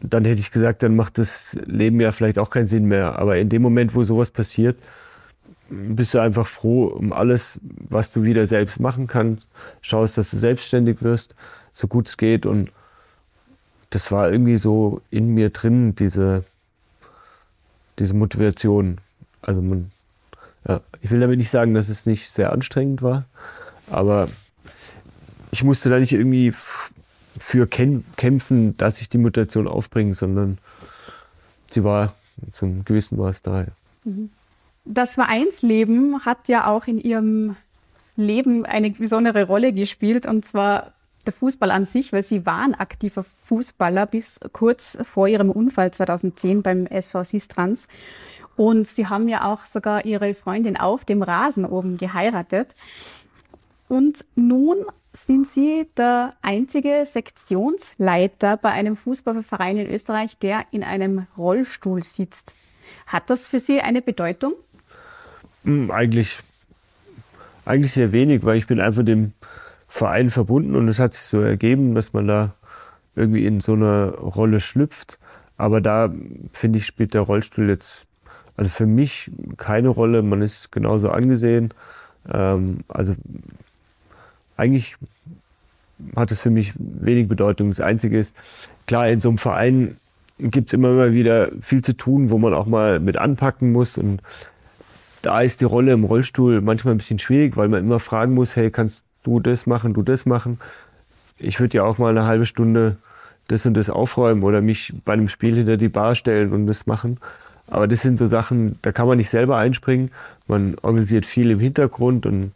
dann 0.01 0.25
hätte 0.25 0.41
ich 0.41 0.51
gesagt, 0.51 0.83
dann 0.83 0.97
macht 0.97 1.19
das 1.19 1.57
Leben 1.65 2.01
ja 2.01 2.13
vielleicht 2.13 2.39
auch 2.39 2.51
keinen 2.51 2.67
Sinn 2.67 2.87
mehr. 2.87 3.19
Aber 3.19 3.39
in 3.39 3.49
dem 3.49 3.63
Moment, 3.63 3.95
wo 3.95 4.05
sowas 4.05 4.31
passiert, 4.31 4.77
bist 5.69 6.15
du 6.15 6.19
einfach 6.19 6.47
froh 6.47 6.87
um 6.87 7.13
alles, 7.13 7.59
was 7.63 8.13
du 8.13 8.23
wieder 8.23 8.47
selbst 8.47 8.79
machen 8.79 9.07
kannst. 9.07 9.47
Schaust, 9.81 10.19
dass 10.19 10.31
du 10.31 10.37
selbstständig 10.37 11.03
wirst, 11.03 11.35
so 11.73 11.89
gut 11.89 12.09
es 12.09 12.17
geht. 12.17 12.47
Und 12.47 12.71
das 13.91 14.13
war 14.13 14.31
irgendwie 14.31 14.57
so 14.57 15.01
in 15.11 15.29
mir 15.29 15.51
drin, 15.51 15.95
diese, 15.95 16.45
diese 17.99 18.15
Motivation. 18.15 18.99
Also 19.43 19.63
man, 19.63 19.91
ja, 20.69 20.81
ich 21.01 21.11
will 21.11 21.21
damit 21.21 21.39
nicht 21.39 21.51
sagen, 21.51 21.75
dass 21.75 21.89
es 21.89 22.07
nicht 22.07 22.31
sehr 22.31 22.53
anstrengend 22.53 23.03
war, 23.03 23.27
aber 23.91 24.29
ich 25.51 25.65
musste 25.65 25.89
da 25.89 25.99
nicht 25.99 26.13
irgendwie 26.13 26.53
für 27.39 27.67
kämpfen, 27.67 28.77
dass 28.77 29.01
ich 29.01 29.09
die 29.09 29.19
Mutation 29.19 29.69
aufbringe, 29.69 30.15
sondern 30.15 30.59
sie 31.71 31.85
war 31.85 32.15
zu 32.53 32.67
einem 32.67 32.85
gewissen 32.85 33.19
Maß 33.19 33.43
da. 33.43 33.67
Mhm. 34.05 34.31
Das 34.85 35.15
Vereinsleben 35.15 36.25
hat 36.25 36.49
ja 36.49 36.69
auch 36.69 36.87
in 36.87 36.99
Ihrem 36.99 37.57
Leben 38.15 38.65
eine 38.65 38.91
besondere 38.91 39.45
Rolle 39.45 39.73
gespielt, 39.73 40.27
und 40.27 40.45
zwar 40.45 40.93
der 41.27 41.33
Fußball 41.33 41.73
an 41.73 41.85
sich, 41.85 42.13
weil 42.13 42.23
Sie 42.23 42.47
waren 42.47 42.75
aktiver 42.75 43.25
Fußballer 43.25 44.07
bis 44.07 44.39
kurz 44.53 44.97
vor 45.03 45.27
Ihrem 45.27 45.51
Unfall 45.51 45.91
2010 45.91 46.63
beim 46.63 46.87
SV 46.87 47.25
Sistrans. 47.25 47.89
Und 48.55 48.87
Sie 48.87 49.09
haben 49.09 49.29
ja 49.29 49.53
auch 49.53 49.67
sogar 49.67 50.05
Ihre 50.05 50.35
Freundin 50.35 50.77
auf 50.77 51.05
dem 51.05 51.23
Rasen 51.23 51.65
oben 51.65 51.99
geheiratet. 51.99 52.75
Und 53.89 54.25
nun 54.35 54.79
sind 55.17 55.47
Sie 55.47 55.89
der 55.97 56.31
einzige 56.43 57.05
Sektionsleiter 57.07 58.57
bei 58.59 58.71
einem 58.71 58.97
Fußballverein 58.97 59.79
in 59.79 59.91
Österreich, 59.91 60.37
der 60.39 60.67
in 60.73 60.85
einem 60.85 61.27
Rollstuhl 61.39 62.03
sitzt. 62.03 62.53
Hat 63.07 63.31
das 63.31 63.49
für 63.49 63.59
Sie 63.59 63.81
eine 63.81 64.03
Bedeutung? 64.03 64.53
Hm, 65.65 65.91
eigentlich, 65.91 66.39
eigentlich 67.65 67.93
sehr 67.93 68.13
wenig, 68.13 68.45
weil 68.45 68.59
ich 68.59 68.67
bin 68.67 68.81
einfach 68.81 69.05
dem 69.05 69.33
Verein 69.89 70.31
verbunden 70.31 70.77
und 70.77 70.89
es 70.89 70.99
hat 70.99 71.15
sich 71.15 71.25
so 71.25 71.41
ergeben, 71.41 71.95
dass 71.95 72.13
man 72.13 72.29
da 72.29 72.55
irgendwie 73.15 73.47
in 73.47 73.61
so 73.61 73.73
eine 73.73 74.11
Rolle 74.11 74.61
schlüpft. 74.61 75.19
Aber 75.57 75.81
da, 75.81 76.13
finde 76.53 76.79
ich, 76.79 76.87
spielt 76.87 77.15
der 77.15 77.23
Rollstuhl 77.23 77.71
jetzt, 77.71 78.07
also 78.57 78.71
für 78.71 78.85
mich 78.85 79.31
keine 79.57 79.89
Rolle. 79.89 80.23
Man 80.23 80.43
ist 80.43 80.71
genauso 80.71 81.09
angesehen. 81.09 81.73
Ähm, 82.31 82.81
also 82.89 83.15
eigentlich 84.57 84.97
hat 86.15 86.31
es 86.31 86.41
für 86.41 86.51
mich 86.51 86.73
wenig 86.77 87.29
Bedeutung. 87.29 87.69
Das 87.69 87.81
Einzige 87.81 88.19
ist, 88.19 88.35
klar, 88.87 89.09
in 89.09 89.21
so 89.21 89.29
einem 89.29 89.39
Verein 89.39 89.97
gibt 90.39 90.69
es 90.69 90.73
immer 90.75 90.93
mal 90.93 91.13
wieder 91.13 91.51
viel 91.61 91.83
zu 91.83 91.97
tun, 91.97 92.31
wo 92.31 92.39
man 92.39 92.53
auch 92.53 92.67
mal 92.67 93.01
mit 93.01 93.17
anpacken 93.17 93.73
muss. 93.73 93.97
Und 93.97 94.21
da 95.23 95.41
ist 95.41 95.61
die 95.61 95.65
Rolle 95.65 95.93
im 95.93 96.05
Rollstuhl 96.05 96.61
manchmal 96.61 96.95
ein 96.95 96.99
bisschen 96.99 97.19
schwierig, 97.19 97.57
weil 97.57 97.69
man 97.69 97.81
immer 97.81 98.01
fragen 98.01 98.35
muss, 98.35 98.57
hey, 98.57 98.71
kannst 98.71 99.03
du 99.23 99.41
das 99.41 99.67
machen, 99.67 99.95
du 99.95 100.03
das 100.03 100.27
machen? 100.27 100.59
Ich 101.39 101.61
würde 101.61 101.79
ja 101.79 101.85
auch 101.85 101.99
mal 101.99 102.11
eine 102.11 102.27
halbe 102.27 102.47
Stunde 102.47 102.97
das 103.49 103.65
und 103.65 103.75
das 103.75 103.91
aufräumen 103.91 104.43
oder 104.43 104.61
mich 104.61 104.93
bei 105.05 105.13
einem 105.13 105.29
Spiel 105.29 105.57
hinter 105.57 105.77
die 105.77 105.89
Bar 105.89 106.15
stellen 106.15 106.53
und 106.53 106.67
das 106.67 106.87
machen. 106.87 107.19
Aber 107.69 107.89
das 107.89 108.03
sind 108.03 108.19
so 108.19 108.27
Sachen, 108.27 108.79
da 108.83 108.93
kann 108.93 109.09
man 109.09 109.19
nicht 109.19 109.31
selber 109.31 109.57
einspringen. 109.57 110.11
Man 110.47 110.77
organisiert 110.83 111.27
viel 111.27 111.51
im 111.51 111.61
Hintergrund 111.61 112.27
und 112.27 112.53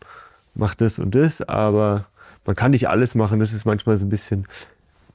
macht 0.61 0.81
das 0.81 0.99
und 1.01 1.15
das, 1.15 1.43
aber 1.43 2.07
man 2.45 2.55
kann 2.55 2.71
nicht 2.71 2.89
alles 2.89 3.17
machen. 3.17 3.41
Das 3.41 3.53
ist 3.53 3.65
manchmal 3.65 3.99
so 3.99 4.07
ein 4.07 4.11
bisschen 4.11 4.47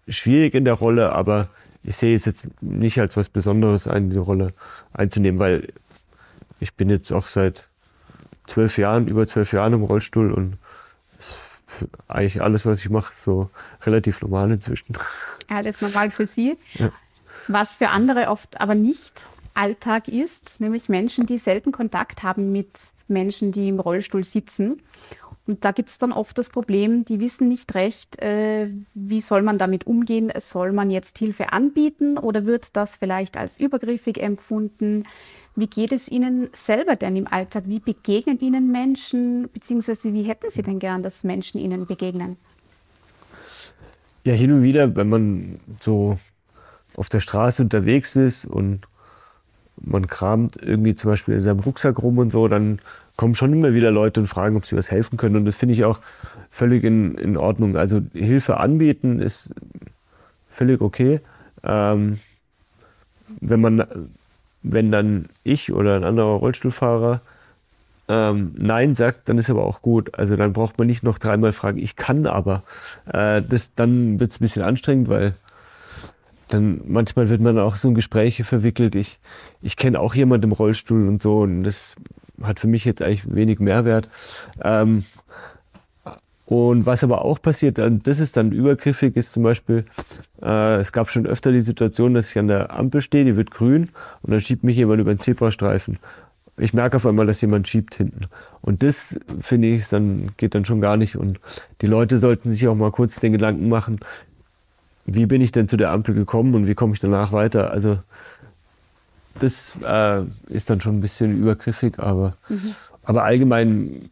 schwierig 0.10 0.54
in 0.54 0.66
der 0.66 0.74
Rolle, 0.74 1.14
aber 1.14 1.50
ich 1.84 1.96
sehe 1.96 2.16
es 2.16 2.26
jetzt 2.26 2.48
nicht 2.62 3.00
als 3.00 3.16
was 3.16 3.30
Besonderes 3.30 3.88
ein, 3.88 4.10
die 4.10 4.18
Rolle 4.18 4.50
einzunehmen, 4.92 5.40
weil 5.40 5.72
ich 6.60 6.74
bin 6.74 6.90
jetzt 6.90 7.12
auch 7.12 7.28
seit 7.28 7.68
zwölf 8.48 8.78
Jahren, 8.78 9.08
über 9.08 9.26
zwölf 9.28 9.54
Jahren 9.54 9.74
im 9.74 9.84
Rollstuhl 9.84 10.32
und 10.32 10.58
eigentlich 12.08 12.42
alles, 12.42 12.66
was 12.66 12.80
ich 12.80 12.90
mache, 12.90 13.14
so 13.14 13.50
relativ 13.84 14.22
normal 14.22 14.52
inzwischen. 14.52 14.98
Alles 15.48 15.82
normal 15.82 16.10
für 16.10 16.26
Sie. 16.26 16.58
Ja. 16.74 16.92
Was 17.48 17.76
für 17.76 17.90
andere 17.90 18.30
oft 18.30 18.60
aber 18.62 18.76
nicht 18.76 19.26
Alltag 19.54 20.08
ist, 20.08 20.62
nämlich 20.62 20.90
Menschen, 20.90 21.26
die 21.26 21.38
selten 21.38 21.72
Kontakt 21.72 22.24
haben 22.24 22.52
mit 22.52 22.70
Menschen, 23.08 23.52
die 23.52 23.68
im 23.68 23.80
Rollstuhl 23.80 24.24
sitzen. 24.24 24.82
Und 25.48 25.64
da 25.64 25.72
gibt 25.72 25.90
es 25.92 26.00
dann 26.00 26.12
oft 26.12 26.38
das 26.38 26.50
Problem, 26.50 27.06
die 27.06 27.20
wissen 27.20 27.48
nicht 27.48 27.76
recht, 27.76 28.20
äh, 28.22 28.72
wie 28.96 29.22
soll 29.22 29.44
man 29.44 29.60
damit 29.60 29.86
umgehen. 29.86 30.32
Soll 30.38 30.72
man 30.72 30.90
jetzt 30.90 31.20
Hilfe 31.20 31.54
anbieten 31.54 32.18
oder 32.18 32.46
wird 32.46 32.76
das 32.76 32.96
vielleicht 32.96 33.38
als 33.38 33.60
übergriffig 33.60 34.22
empfunden? 34.22 35.04
Wie 35.56 35.68
geht 35.68 35.92
es 35.92 36.10
Ihnen 36.10 36.50
selber 36.54 36.96
denn 36.96 37.16
im 37.16 37.28
Alltag? 37.28 37.66
Wie 37.68 37.80
begegnen 37.80 38.40
Ihnen 38.40 38.72
Menschen, 38.72 39.48
beziehungsweise 39.54 40.14
wie 40.14 40.24
hätten 40.24 40.50
Sie 40.50 40.64
denn 40.64 40.80
gern, 40.80 41.04
dass 41.04 41.24
Menschen 41.24 41.60
Ihnen 41.60 41.86
begegnen? 41.86 42.38
Ja, 44.24 44.34
hin 44.34 44.52
und 44.52 44.64
wieder, 44.64 44.96
wenn 44.96 45.10
man 45.10 45.60
so 45.80 46.18
auf 46.96 47.10
der 47.10 47.20
Straße 47.20 47.62
unterwegs 47.62 48.16
ist 48.16 48.46
und 48.46 48.88
man 49.78 50.08
kramt 50.08 50.58
irgendwie 50.62 50.96
zum 50.96 51.12
Beispiel 51.12 51.36
in 51.36 51.42
seinem 51.42 51.60
Rucksack 51.60 52.02
rum 52.02 52.18
und 52.18 52.32
so, 52.32 52.48
dann 52.48 52.80
kommen 53.16 53.36
schon 53.36 53.54
immer 53.54 53.74
wieder 53.74 53.92
Leute 53.92 54.20
und 54.20 54.28
fragen, 54.28 54.58
ob 54.58 54.66
sie 54.66 54.76
was 54.76 54.92
helfen 54.92 55.18
können. 55.18 55.36
Und 55.38 55.46
das 55.46 55.56
finde 55.56 55.74
ich 55.74 55.86
auch 55.86 56.00
völlig 56.50 56.84
in, 56.84 57.16
in 57.16 57.38
Ordnung. 57.38 57.78
Also 57.78 58.02
Hilfe 58.14 58.58
anbieten 58.58 59.20
ist 59.20 59.52
völlig 60.50 60.82
okay. 60.82 61.22
Ähm, 61.64 62.20
wenn 63.42 63.62
man, 63.62 63.86
wenn 64.64 64.92
dann 64.92 65.30
ich 65.44 65.72
oder 65.72 65.96
ein 65.96 66.04
anderer 66.04 66.36
Rollstuhlfahrer 66.36 67.22
ähm, 68.08 68.54
Nein 68.58 68.96
sagt, 68.96 69.30
dann 69.30 69.38
ist 69.38 69.50
aber 69.50 69.64
auch 69.64 69.82
gut. 69.82 70.18
Also 70.18 70.36
dann 70.36 70.54
braucht 70.54 70.78
man 70.78 70.88
nicht 70.88 71.04
noch 71.04 71.18
dreimal 71.18 71.54
fragen, 71.54 71.80
ich 71.80 71.96
kann 71.96 72.28
aber. 72.28 72.64
Äh, 73.12 73.42
das, 73.42 73.74
dann 73.76 74.20
wird 74.20 74.32
es 74.32 74.38
ein 74.40 74.44
bisschen 74.44 74.64
anstrengend, 74.64 75.10
weil 75.10 75.34
dann 76.50 76.82
manchmal 76.86 77.30
wird 77.30 77.42
man 77.42 77.58
auch 77.58 77.76
so 77.76 77.88
in 77.88 77.96
Gespräche 77.96 78.44
verwickelt. 78.44 78.94
Ich, 78.96 79.20
ich 79.62 79.78
kenne 79.78 80.00
auch 80.00 80.14
jemanden 80.14 80.46
im 80.46 80.52
Rollstuhl 80.52 81.08
und 81.08 81.22
so 81.22 81.40
und 81.40 81.64
das 81.64 81.96
hat 82.44 82.60
für 82.60 82.68
mich 82.68 82.86
jetzt 82.86 83.02
eigentlich 83.02 83.34
wenig 83.34 83.60
Mehrwert. 83.60 84.10
Ähm, 84.64 85.04
und 86.46 86.86
was 86.86 87.04
aber 87.04 87.26
auch 87.26 87.42
passiert, 87.42 87.80
das 87.80 88.20
ist 88.20 88.38
dann 88.38 88.52
übergriffig, 88.52 89.16
ist 89.16 89.34
zum 89.34 89.42
Beispiel, 89.42 89.86
äh, 90.44 90.76
es 90.76 90.92
gab 90.92 91.10
schon 91.10 91.26
öfter 91.26 91.52
die 91.52 91.62
Situation, 91.62 92.14
dass 92.14 92.30
ich 92.30 92.38
an 92.38 92.48
der 92.48 92.72
Ampel 92.72 93.02
stehe, 93.02 93.26
die 93.26 93.36
wird 93.36 93.50
grün 93.50 93.90
und 94.22 94.32
dann 94.32 94.42
schiebt 94.42 94.64
mich 94.64 94.78
jemand 94.78 95.02
über 95.02 95.14
den 95.14 95.20
Zebrastreifen. 95.20 95.98
Ich 96.58 96.74
merke 96.74 96.98
auf 96.98 97.06
einmal, 97.06 97.26
dass 97.26 97.42
jemand 97.42 97.68
schiebt 97.68 97.96
hinten. 97.96 98.28
Und 98.62 98.84
das, 98.84 99.20
finde 99.42 99.70
ich, 99.70 99.90
dann, 99.90 100.30
geht 100.38 100.56
dann 100.56 100.66
schon 100.66 100.82
gar 100.82 100.98
nicht. 100.98 101.18
Und 101.18 101.40
die 101.82 101.88
Leute 101.88 102.18
sollten 102.18 102.50
sich 102.52 102.68
auch 102.68 102.76
mal 102.76 102.92
kurz 102.92 103.20
den 103.20 103.34
Gedanken 103.34 103.68
machen, 103.68 104.00
wie 105.06 105.26
bin 105.26 105.42
ich 105.42 105.52
denn 105.52 105.68
zu 105.68 105.78
der 105.78 105.92
Ampel 105.92 106.16
gekommen 106.16 106.56
und 106.56 106.68
wie 106.68 106.76
komme 106.76 106.94
ich 106.94 107.00
danach 107.00 107.32
weiter? 107.32 107.72
Also 107.72 108.00
das 109.40 109.78
äh, 109.84 110.24
ist 110.48 110.70
dann 110.70 110.82
schon 110.82 110.98
ein 110.98 111.02
bisschen 111.02 111.38
übergriffig, 111.38 112.00
aber, 112.00 112.34
mhm. 112.50 112.76
aber 113.04 113.24
allgemein 113.24 114.10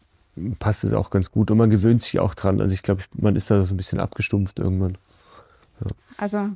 passt 0.60 0.84
es 0.84 0.94
auch 0.94 1.10
ganz 1.10 1.32
gut 1.32 1.52
und 1.52 1.58
man 1.58 1.70
gewöhnt 1.70 2.04
sich 2.04 2.20
auch 2.20 2.34
dran. 2.34 2.60
Also 2.60 2.74
ich 2.74 2.84
glaube, 2.84 3.04
man 3.14 3.36
ist 3.36 3.52
da 3.52 3.64
so 3.64 3.74
ein 3.74 3.78
bisschen 3.78 4.00
abgestumpft 4.00 4.60
irgendwann. 4.60 4.98
Ja. 5.80 5.88
Also 6.18 6.50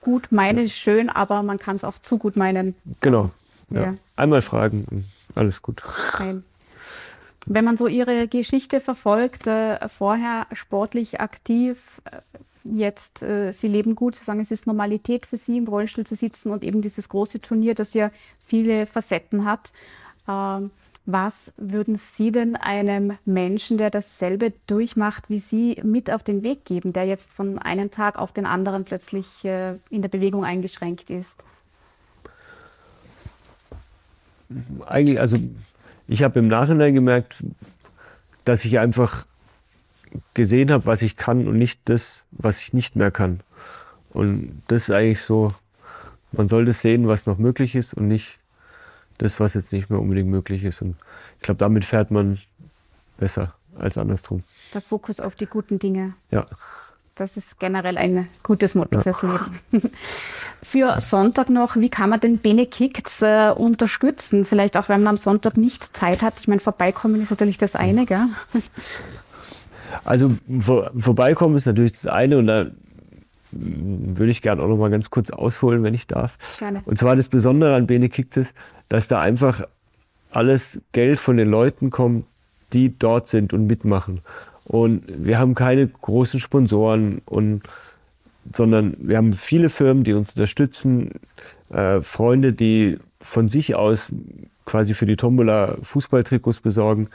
gut 0.00 0.30
meinen 0.30 0.58
ja. 0.58 0.64
ist 0.64 0.74
schön, 0.74 1.08
aber 1.08 1.42
man 1.42 1.58
kann 1.58 1.76
es 1.76 1.84
auch 1.84 1.98
zu 1.98 2.18
gut 2.18 2.36
meinen. 2.36 2.74
Genau. 3.00 3.30
Ja. 3.70 3.82
ja. 3.82 3.94
Einmal 4.16 4.42
fragen, 4.42 5.06
alles 5.34 5.62
gut. 5.62 5.82
Nein. 6.18 6.44
Wenn 7.46 7.64
man 7.64 7.76
so 7.76 7.88
Ihre 7.88 8.28
Geschichte 8.28 8.80
verfolgt, 8.80 9.46
äh, 9.48 9.88
vorher 9.88 10.46
sportlich 10.52 11.20
aktiv, 11.20 12.00
äh, 12.04 12.20
jetzt, 12.64 13.22
äh, 13.22 13.52
Sie 13.52 13.68
leben 13.68 13.94
gut, 13.94 14.14
Sie 14.14 14.24
sagen, 14.24 14.40
es 14.40 14.50
ist 14.50 14.66
Normalität 14.66 15.26
für 15.26 15.36
Sie, 15.36 15.56
im 15.56 15.68
Rollstuhl 15.68 16.04
zu 16.04 16.14
sitzen 16.14 16.50
und 16.50 16.64
eben 16.64 16.82
dieses 16.82 17.08
große 17.08 17.40
Turnier, 17.40 17.74
das 17.74 17.94
ja 17.94 18.10
viele 18.38 18.86
Facetten 18.86 19.44
hat. 19.44 19.72
Ähm, 20.28 20.70
was 21.04 21.52
würden 21.56 21.96
Sie 21.96 22.30
denn 22.30 22.54
einem 22.54 23.18
Menschen, 23.24 23.76
der 23.76 23.90
dasselbe 23.90 24.52
durchmacht 24.68 25.28
wie 25.28 25.40
Sie, 25.40 25.80
mit 25.82 26.10
auf 26.12 26.22
den 26.22 26.44
Weg 26.44 26.64
geben, 26.64 26.92
der 26.92 27.06
jetzt 27.06 27.32
von 27.32 27.58
einem 27.58 27.90
Tag 27.90 28.18
auf 28.18 28.32
den 28.32 28.46
anderen 28.46 28.84
plötzlich 28.84 29.44
äh, 29.44 29.74
in 29.90 30.02
der 30.02 30.08
Bewegung 30.08 30.44
eingeschränkt 30.44 31.10
ist? 31.10 31.42
Eigentlich, 34.86 35.18
also 35.18 35.38
ich 36.06 36.22
habe 36.22 36.38
im 36.38 36.46
Nachhinein 36.46 36.94
gemerkt, 36.94 37.42
dass 38.44 38.64
ich 38.64 38.78
einfach 38.78 39.26
gesehen 40.34 40.70
habe, 40.70 40.86
was 40.86 41.02
ich 41.02 41.16
kann 41.16 41.46
und 41.46 41.58
nicht 41.58 41.80
das, 41.86 42.24
was 42.30 42.60
ich 42.60 42.72
nicht 42.72 42.96
mehr 42.96 43.10
kann. 43.10 43.40
Und 44.10 44.62
das 44.68 44.84
ist 44.84 44.90
eigentlich 44.90 45.22
so, 45.22 45.52
man 46.32 46.48
soll 46.48 46.64
das 46.64 46.82
sehen, 46.82 47.08
was 47.08 47.26
noch 47.26 47.38
möglich 47.38 47.74
ist 47.74 47.94
und 47.94 48.08
nicht 48.08 48.38
das, 49.18 49.40
was 49.40 49.54
jetzt 49.54 49.72
nicht 49.72 49.90
mehr 49.90 50.00
unbedingt 50.00 50.28
möglich 50.28 50.64
ist. 50.64 50.82
Und 50.82 50.96
ich 51.36 51.42
glaube, 51.42 51.58
damit 51.58 51.84
fährt 51.84 52.10
man 52.10 52.38
besser 53.18 53.54
als 53.78 53.98
andersrum. 53.98 54.42
Der 54.74 54.80
Fokus 54.80 55.20
auf 55.20 55.34
die 55.34 55.46
guten 55.46 55.78
Dinge. 55.78 56.14
Ja. 56.30 56.46
Das 57.14 57.36
ist 57.36 57.60
generell 57.60 57.98
ein 57.98 58.28
gutes 58.42 58.74
Motto 58.74 58.96
ja. 58.96 59.02
fürs 59.02 59.22
Leben. 59.22 59.60
Für 60.62 61.00
Sonntag 61.00 61.50
noch, 61.50 61.76
wie 61.76 61.90
kann 61.90 62.08
man 62.08 62.20
den 62.20 62.38
Benekicts 62.38 63.20
äh, 63.20 63.52
unterstützen? 63.54 64.44
Vielleicht 64.44 64.76
auch, 64.76 64.88
wenn 64.88 65.02
man 65.02 65.14
am 65.14 65.16
Sonntag 65.16 65.56
nicht 65.56 65.94
Zeit 65.94 66.22
hat. 66.22 66.34
Ich 66.40 66.48
meine, 66.48 66.60
vorbeikommen 66.60 67.20
ist 67.20 67.30
natürlich 67.30 67.58
das 67.58 67.76
eine, 67.76 68.06
gell? 68.06 68.28
Also 70.04 70.32
vor, 70.60 70.90
vorbeikommen 70.96 71.56
ist 71.56 71.66
natürlich 71.66 71.92
das 71.92 72.06
eine 72.06 72.38
und 72.38 72.46
da 72.46 72.66
würde 73.50 74.30
ich 74.30 74.42
gerne 74.42 74.62
auch 74.62 74.68
noch 74.68 74.78
mal 74.78 74.90
ganz 74.90 75.10
kurz 75.10 75.30
ausholen, 75.30 75.82
wenn 75.82 75.94
ich 75.94 76.06
darf. 76.06 76.36
Gerne. 76.58 76.82
Und 76.86 76.98
zwar 76.98 77.16
das 77.16 77.28
Besondere 77.28 77.74
an 77.74 77.86
Benediktis, 77.86 78.54
dass 78.88 79.08
da 79.08 79.20
einfach 79.20 79.62
alles 80.30 80.80
Geld 80.92 81.18
von 81.18 81.36
den 81.36 81.48
Leuten 81.48 81.90
kommt, 81.90 82.24
die 82.72 82.98
dort 82.98 83.28
sind 83.28 83.52
und 83.52 83.66
mitmachen. 83.66 84.20
Und 84.64 85.02
wir 85.06 85.38
haben 85.38 85.54
keine 85.54 85.86
großen 85.86 86.40
Sponsoren 86.40 87.20
und 87.26 87.62
sondern 88.52 88.96
wir 88.98 89.18
haben 89.18 89.34
viele 89.34 89.68
Firmen, 89.68 90.02
die 90.02 90.14
uns 90.14 90.30
unterstützen, 90.30 91.12
äh, 91.70 92.00
Freunde, 92.00 92.52
die 92.52 92.98
von 93.20 93.46
sich 93.46 93.76
aus 93.76 94.10
quasi 94.64 94.94
für 94.94 95.06
die 95.06 95.16
Tombola 95.16 95.76
Fußballtrikots 95.82 96.60
besorgen. 96.60 97.08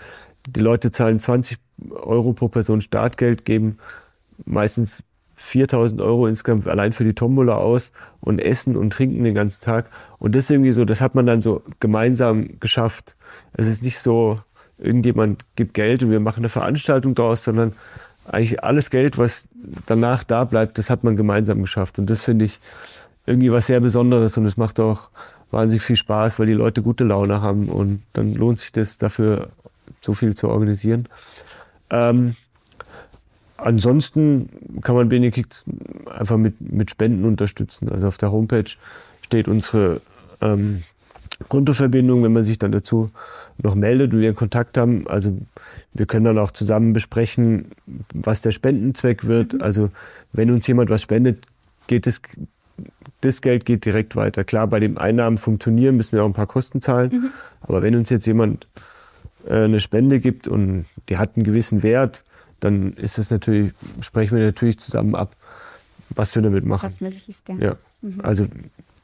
Die 0.48 0.62
Leute 0.62 0.92
zahlen 0.92 1.20
20 1.20 1.58
Euro 1.92 2.34
pro 2.34 2.48
Person 2.48 2.82
Startgeld, 2.82 3.44
geben 3.44 3.78
meistens 4.46 5.04
4000 5.36 6.02
Euro 6.02 6.26
insgesamt 6.26 6.68
allein 6.68 6.94
für 6.94 7.04
die 7.04 7.14
Tombola 7.14 7.58
aus 7.58 7.92
und 8.22 8.40
essen 8.40 8.76
und 8.76 8.92
trinken 8.92 9.24
den 9.24 9.36
ganzen 9.36 9.64
Tag. 9.64 9.90
Und 10.20 10.34
das 10.34 10.46
ist 10.46 10.52
irgendwie 10.52 10.72
so, 10.72 10.86
das 10.86 11.02
hat 11.02 11.16
man 11.16 11.26
dann 11.26 11.42
so 11.42 11.62
gemeinsam 11.80 12.60
geschafft. 12.60 13.16
Es 13.54 13.68
ist 13.68 13.84
nicht 13.84 14.00
so, 14.00 14.40
irgendjemand 14.78 15.44
gibt 15.56 15.74
Geld 15.74 16.02
und 16.02 16.12
wir 16.12 16.20
machen 16.20 16.40
eine 16.40 16.50
Veranstaltung 16.50 17.14
daraus, 17.14 17.44
sondern 17.44 17.74
eigentlich 18.26 18.64
alles 18.64 18.90
Geld, 18.90 19.18
was 19.18 19.48
danach 19.86 20.24
da 20.24 20.44
bleibt, 20.44 20.78
das 20.78 20.90
hat 20.90 21.04
man 21.04 21.16
gemeinsam 21.16 21.62
geschafft. 21.62 22.00
Und 22.00 22.10
das 22.10 22.22
finde 22.22 22.46
ich 22.46 22.60
irgendwie 23.26 23.52
was 23.52 23.68
sehr 23.68 23.80
Besonderes 23.80 24.38
und 24.38 24.46
es 24.46 24.58
macht 24.58 24.80
auch 24.80 25.10
wahnsinnig 25.52 25.84
viel 25.84 25.96
Spaß, 25.96 26.40
weil 26.40 26.48
die 26.48 26.54
Leute 26.54 26.82
gute 26.82 27.04
Laune 27.04 27.42
haben 27.42 27.70
und 27.70 28.02
dann 28.14 28.34
lohnt 28.34 28.60
sich 28.60 28.72
das 28.72 28.98
dafür, 28.98 29.50
so 30.02 30.14
viel 30.14 30.36
zu 30.36 30.50
organisieren. 30.50 31.08
Ähm, 31.90 32.36
ansonsten 33.58 34.50
kann 34.82 34.96
man 34.96 35.10
Benedikt 35.10 35.66
einfach 36.06 36.38
mit, 36.38 36.60
mit 36.62 36.92
Spenden 36.92 37.26
unterstützen. 37.26 37.90
Also 37.90 38.08
auf 38.08 38.18
der 38.18 38.32
Homepage 38.32 38.72
steht 39.22 39.48
unsere 39.48 40.02
ähm, 40.42 40.84
Kontoverbindung, 41.50 42.24
wenn 42.24 42.34
man 42.34 42.44
sich 42.44 42.58
dann 42.58 42.72
dazu 42.72 43.10
noch 43.62 43.76
meldet 43.76 44.14
und 44.14 44.22
wir 44.22 44.34
Kontakt 44.34 44.78
haben. 44.78 45.08
Also 45.08 45.38
wir 45.94 46.06
können 46.06 46.26
dann 46.26 46.38
auch 46.38 46.52
zusammen 46.52 46.94
besprechen, 46.94 47.66
was 48.14 48.42
der 48.42 48.52
Spendenzweck 48.52 49.28
wird. 49.28 49.54
Mhm. 49.54 49.62
Also 49.62 49.90
wenn 50.34 50.52
uns 50.52 50.66
jemand 50.68 50.90
was 50.90 51.02
spendet, 51.02 51.46
geht 51.88 52.08
es, 52.08 52.22
das 53.22 53.42
Geld 53.42 53.66
geht 53.66 53.86
direkt 53.86 54.16
weiter. 54.16 54.44
Klar, 54.44 54.68
bei 54.68 54.80
den 54.80 54.98
Einnahmen 54.98 55.38
vom 55.38 55.60
Turnier 55.60 55.92
müssen 55.92 56.14
wir 56.14 56.24
auch 56.24 56.28
ein 56.28 56.34
paar 56.34 56.48
Kosten 56.48 56.82
zahlen. 56.82 57.12
Mhm. 57.12 57.30
Aber 57.62 57.82
wenn 57.82 57.96
uns 57.96 58.10
jetzt 58.10 58.26
jemand 58.26 58.68
eine 59.50 59.80
Spende 59.80 60.20
gibt 60.20 60.48
und 60.48 60.86
die 61.10 61.18
hat 61.18 61.36
einen 61.36 61.44
gewissen 61.46 61.84
Wert, 61.84 62.24
dann 62.60 62.94
ist 62.94 63.18
es 63.18 63.30
natürlich, 63.32 63.74
sprechen 64.02 64.38
wir 64.38 64.46
natürlich 64.46 64.80
zusammen 64.80 65.16
ab, 65.16 65.36
was 66.10 66.34
wir 66.36 66.42
damit 66.42 66.66
machen. 66.66 66.86
Was 66.88 67.02
möglich 67.02 67.30
ist, 67.30 67.48
ja. 67.50 67.56
Ja, 67.56 67.76
also 68.24 68.48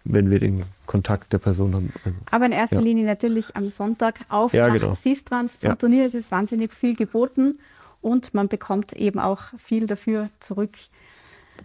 wenn 0.05 0.29
wir 0.31 0.39
den 0.39 0.63
Kontakt 0.85 1.31
der 1.31 1.37
Person 1.37 1.73
haben. 1.75 1.93
Also, 2.03 2.17
Aber 2.29 2.45
in 2.45 2.51
erster 2.51 2.77
Ja. 2.77 2.81
Linie 2.81 3.05
natürlich 3.05 3.55
am 3.55 3.69
Sonntag 3.69 4.19
auf 4.29 4.53
Ja, 4.53 4.67
nach 4.67 4.73
genau. 4.73 4.93
Sistrans 4.95 5.59
zum 5.59 5.69
Ja. 5.69 5.75
Turnier. 5.75 6.05
Es 6.05 6.13
ist 6.13 6.29
wahnsinnig 6.31 6.73
viel 6.73 6.95
geboten 6.95 7.59
und 8.01 8.33
man 8.33 8.47
bekommt 8.49 8.93
eben 8.93 9.19
auch 9.19 9.41
viel 9.57 9.87
dafür 9.87 10.29
zurück. 10.39 10.71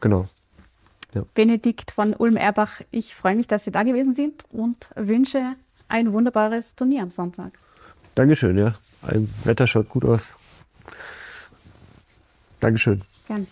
genau. 0.00 0.28
Benedikt 1.34 1.90
von 1.90 2.14
Ulm-Erbach, 2.14 2.82
ich 2.92 3.14
freue 3.14 3.34
mich, 3.34 3.46
dass 3.48 3.64
Sie 3.64 3.72
da 3.72 3.82
gewesen 3.82 4.14
sind 4.14 4.44
und 4.52 4.90
wünsche 4.94 5.54
ein 5.88 6.12
wunderbares 6.12 6.76
Turnier 6.76 7.02
am 7.02 7.10
Sonntag. 7.10 7.58
Dankeschön, 8.18 8.58
ja. 8.58 8.74
Ein 9.00 9.32
Wetter 9.44 9.68
schaut 9.68 9.88
gut 9.88 10.04
aus. 10.04 10.34
Dankeschön. 12.58 13.02
Gern. 13.28 13.46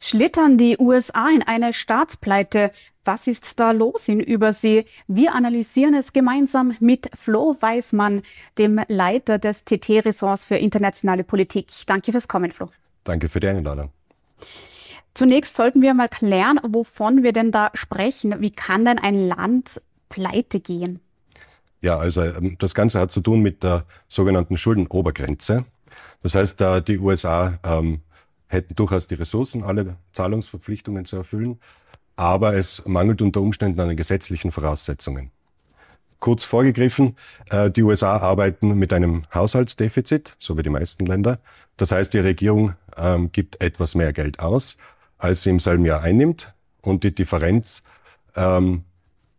Schlittern 0.00 0.58
die 0.58 0.76
USA 0.80 1.30
in 1.30 1.44
eine 1.44 1.72
Staatspleite? 1.74 2.72
Was 3.04 3.28
ist 3.28 3.60
da 3.60 3.70
los 3.70 4.08
in 4.08 4.18
Übersee? 4.18 4.84
Wir 5.06 5.36
analysieren 5.36 5.94
es 5.94 6.12
gemeinsam 6.12 6.76
mit 6.80 7.08
Flo 7.14 7.56
Weismann, 7.60 8.22
dem 8.58 8.80
Leiter 8.88 9.38
des 9.38 9.64
TT-Ressorts 9.64 10.46
für 10.46 10.56
internationale 10.56 11.22
Politik. 11.22 11.68
Danke 11.86 12.10
fürs 12.10 12.26
Kommen, 12.26 12.50
Flo. 12.50 12.68
Danke 13.04 13.28
für 13.28 13.38
die 13.38 13.46
Einladung. 13.46 13.90
Zunächst 15.14 15.54
sollten 15.54 15.82
wir 15.82 15.94
mal 15.94 16.08
klären, 16.08 16.58
wovon 16.64 17.22
wir 17.22 17.32
denn 17.32 17.52
da 17.52 17.70
sprechen. 17.74 18.40
Wie 18.40 18.50
kann 18.50 18.84
denn 18.84 18.98
ein 18.98 19.28
Land 19.28 19.80
pleite 20.08 20.58
gehen? 20.58 20.98
Ja, 21.82 21.98
also 21.98 22.22
ähm, 22.22 22.56
das 22.58 22.74
Ganze 22.74 23.00
hat 23.00 23.12
zu 23.12 23.20
tun 23.20 23.42
mit 23.42 23.62
der 23.62 23.84
sogenannten 24.08 24.56
Schuldenobergrenze. 24.56 25.64
Das 26.22 26.34
heißt, 26.34 26.62
die 26.88 26.98
USA 26.98 27.58
ähm, 27.64 28.00
hätten 28.46 28.74
durchaus 28.76 29.08
die 29.08 29.14
Ressourcen, 29.14 29.64
alle 29.64 29.96
Zahlungsverpflichtungen 30.12 31.04
zu 31.04 31.16
erfüllen, 31.16 31.58
aber 32.16 32.54
es 32.54 32.82
mangelt 32.86 33.20
unter 33.20 33.40
Umständen 33.40 33.80
an 33.80 33.88
den 33.88 33.96
gesetzlichen 33.96 34.52
Voraussetzungen. 34.52 35.30
Kurz 36.20 36.44
vorgegriffen, 36.44 37.16
äh, 37.50 37.70
die 37.70 37.82
USA 37.82 38.18
arbeiten 38.18 38.78
mit 38.78 38.92
einem 38.92 39.24
Haushaltsdefizit, 39.34 40.36
so 40.38 40.56
wie 40.56 40.62
die 40.62 40.70
meisten 40.70 41.04
Länder. 41.04 41.40
Das 41.76 41.90
heißt, 41.90 42.14
die 42.14 42.20
Regierung 42.20 42.74
ähm, 42.96 43.32
gibt 43.32 43.60
etwas 43.60 43.96
mehr 43.96 44.12
Geld 44.12 44.38
aus, 44.38 44.76
als 45.18 45.42
sie 45.42 45.50
im 45.50 45.58
selben 45.58 45.84
Jahr 45.84 46.02
einnimmt 46.02 46.54
und 46.80 47.02
die 47.02 47.12
Differenz 47.12 47.82
ähm, 48.36 48.84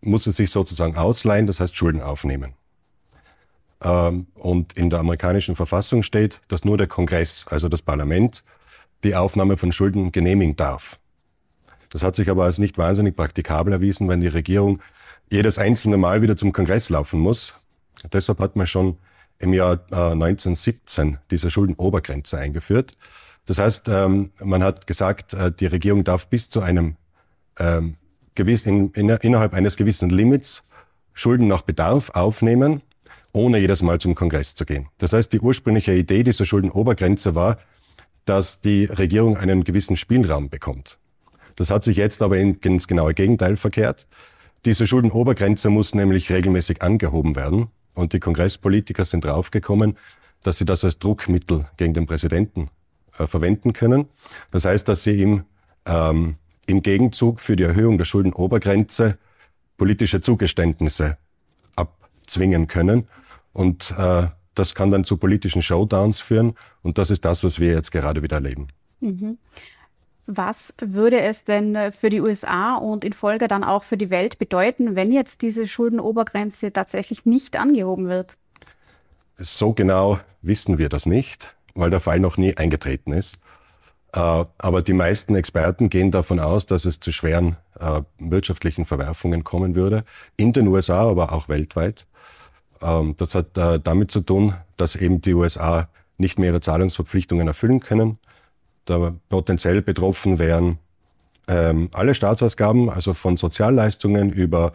muss 0.03 0.27
es 0.27 0.37
sich 0.37 0.51
sozusagen 0.51 0.95
ausleihen, 0.95 1.47
das 1.47 1.59
heißt 1.59 1.75
Schulden 1.75 2.01
aufnehmen. 2.01 2.53
Ähm, 3.81 4.27
und 4.35 4.73
in 4.73 4.89
der 4.89 4.99
amerikanischen 4.99 5.55
Verfassung 5.55 6.03
steht, 6.03 6.41
dass 6.47 6.65
nur 6.65 6.77
der 6.77 6.87
Kongress, 6.87 7.45
also 7.49 7.69
das 7.69 7.81
Parlament, 7.81 8.43
die 9.03 9.15
Aufnahme 9.15 9.57
von 9.57 9.71
Schulden 9.71 10.11
genehmigen 10.11 10.55
darf. 10.55 10.99
Das 11.89 12.03
hat 12.03 12.15
sich 12.15 12.29
aber 12.29 12.45
als 12.45 12.57
nicht 12.57 12.77
wahnsinnig 12.77 13.15
praktikabel 13.15 13.73
erwiesen, 13.73 14.07
wenn 14.07 14.21
die 14.21 14.27
Regierung 14.27 14.81
jedes 15.29 15.59
einzelne 15.59 15.97
Mal 15.97 16.21
wieder 16.21 16.37
zum 16.37 16.53
Kongress 16.53 16.89
laufen 16.89 17.19
muss. 17.19 17.53
Deshalb 18.11 18.39
hat 18.39 18.55
man 18.55 18.67
schon 18.67 18.97
im 19.39 19.53
Jahr 19.53 19.73
äh, 19.91 20.11
1917 20.11 21.19
diese 21.29 21.51
Schuldenobergrenze 21.51 22.37
eingeführt. 22.37 22.93
Das 23.45 23.57
heißt, 23.57 23.89
ähm, 23.89 24.31
man 24.39 24.63
hat 24.63 24.87
gesagt, 24.87 25.33
äh, 25.33 25.51
die 25.51 25.65
Regierung 25.65 26.03
darf 26.03 26.27
bis 26.27 26.49
zu 26.49 26.61
einem 26.61 26.95
ähm, 27.59 27.97
gewiss, 28.35 28.65
in, 28.65 28.91
in, 28.91 29.09
innerhalb 29.09 29.53
eines 29.53 29.77
gewissen 29.77 30.09
Limits 30.09 30.63
Schulden 31.13 31.47
nach 31.47 31.61
Bedarf 31.61 32.09
aufnehmen, 32.11 32.81
ohne 33.33 33.59
jedes 33.59 33.81
Mal 33.81 33.99
zum 33.99 34.15
Kongress 34.15 34.55
zu 34.55 34.65
gehen. 34.65 34.87
Das 34.97 35.13
heißt, 35.13 35.31
die 35.31 35.39
ursprüngliche 35.39 35.93
Idee 35.93 36.23
dieser 36.23 36.45
Schuldenobergrenze 36.45 37.35
war, 37.35 37.57
dass 38.25 38.61
die 38.61 38.85
Regierung 38.85 39.37
einen 39.37 39.63
gewissen 39.63 39.97
Spielraum 39.97 40.49
bekommt. 40.49 40.99
Das 41.55 41.69
hat 41.69 41.83
sich 41.83 41.97
jetzt 41.97 42.21
aber 42.21 42.37
in, 42.37 42.55
ins 42.59 42.87
genaue 42.87 43.13
Gegenteil 43.13 43.57
verkehrt. 43.57 44.07
Diese 44.65 44.87
Schuldenobergrenze 44.87 45.69
muss 45.69 45.93
nämlich 45.93 46.31
regelmäßig 46.31 46.81
angehoben 46.81 47.35
werden. 47.35 47.67
Und 47.93 48.13
die 48.13 48.19
Kongresspolitiker 48.19 49.05
sind 49.05 49.25
draufgekommen, 49.25 49.97
dass 50.41 50.57
sie 50.57 50.65
das 50.65 50.83
als 50.83 50.99
Druckmittel 50.99 51.65
gegen 51.77 51.93
den 51.93 52.07
Präsidenten 52.07 52.69
äh, 53.17 53.27
verwenden 53.27 53.73
können. 53.73 54.07
Das 54.51 54.65
heißt, 54.65 54.87
dass 54.87 55.03
sie 55.03 55.11
ihm 55.21 55.43
ähm, 55.85 56.37
im 56.65 56.81
Gegenzug 56.81 57.39
für 57.39 57.55
die 57.55 57.63
Erhöhung 57.63 57.97
der 57.97 58.05
Schuldenobergrenze 58.05 59.17
politische 59.77 60.21
Zugeständnisse 60.21 61.17
abzwingen 61.75 62.67
können. 62.67 63.05
Und 63.53 63.93
äh, 63.97 64.27
das 64.55 64.75
kann 64.75 64.91
dann 64.91 65.03
zu 65.03 65.17
politischen 65.17 65.61
Showdowns 65.61 66.21
führen. 66.21 66.55
Und 66.81 66.97
das 66.97 67.09
ist 67.09 67.25
das, 67.25 67.43
was 67.43 67.59
wir 67.59 67.71
jetzt 67.71 67.91
gerade 67.91 68.21
wieder 68.21 68.37
erleben. 68.37 68.67
Was 70.25 70.73
würde 70.79 71.19
es 71.19 71.43
denn 71.43 71.75
äh, 71.75 71.91
für 71.91 72.09
die 72.09 72.21
USA 72.21 72.75
und 72.75 73.03
in 73.03 73.13
Folge 73.13 73.47
dann 73.47 73.63
auch 73.63 73.83
für 73.83 73.97
die 73.97 74.09
Welt 74.09 74.39
bedeuten, 74.39 74.95
wenn 74.95 75.11
jetzt 75.11 75.41
diese 75.41 75.67
Schuldenobergrenze 75.67 76.71
tatsächlich 76.71 77.25
nicht 77.25 77.57
angehoben 77.57 78.07
wird? 78.07 78.37
So 79.37 79.73
genau 79.73 80.19
wissen 80.41 80.77
wir 80.77 80.87
das 80.87 81.05
nicht, 81.05 81.55
weil 81.73 81.89
der 81.89 81.99
Fall 81.99 82.19
noch 82.19 82.37
nie 82.37 82.55
eingetreten 82.55 83.11
ist. 83.11 83.37
Äh, 84.13 84.45
Aber 84.57 84.81
die 84.81 84.93
meisten 84.93 85.35
Experten 85.35 85.89
gehen 85.89 86.11
davon 86.11 86.39
aus, 86.39 86.65
dass 86.65 86.85
es 86.85 86.99
zu 86.99 87.11
schweren 87.11 87.57
äh, 87.79 88.01
wirtschaftlichen 88.19 88.85
Verwerfungen 88.85 89.43
kommen 89.43 89.75
würde, 89.75 90.05
in 90.37 90.53
den 90.53 90.67
USA, 90.67 91.09
aber 91.09 91.33
auch 91.33 91.49
weltweit. 91.49 92.05
Ähm, 92.81 93.15
Das 93.17 93.35
hat 93.35 93.57
äh, 93.57 93.79
damit 93.83 94.11
zu 94.11 94.21
tun, 94.21 94.55
dass 94.77 94.95
eben 94.95 95.21
die 95.21 95.33
USA 95.33 95.89
nicht 96.17 96.39
mehr 96.39 96.49
ihre 96.51 96.61
Zahlungsverpflichtungen 96.61 97.47
erfüllen 97.47 97.79
können. 97.79 98.19
Da 98.85 99.15
potenziell 99.29 99.81
betroffen 99.81 100.39
wären 100.39 100.79
ähm, 101.47 101.89
alle 101.93 102.13
Staatsausgaben, 102.13 102.89
also 102.89 103.13
von 103.13 103.37
Sozialleistungen 103.37 104.31
über 104.31 104.73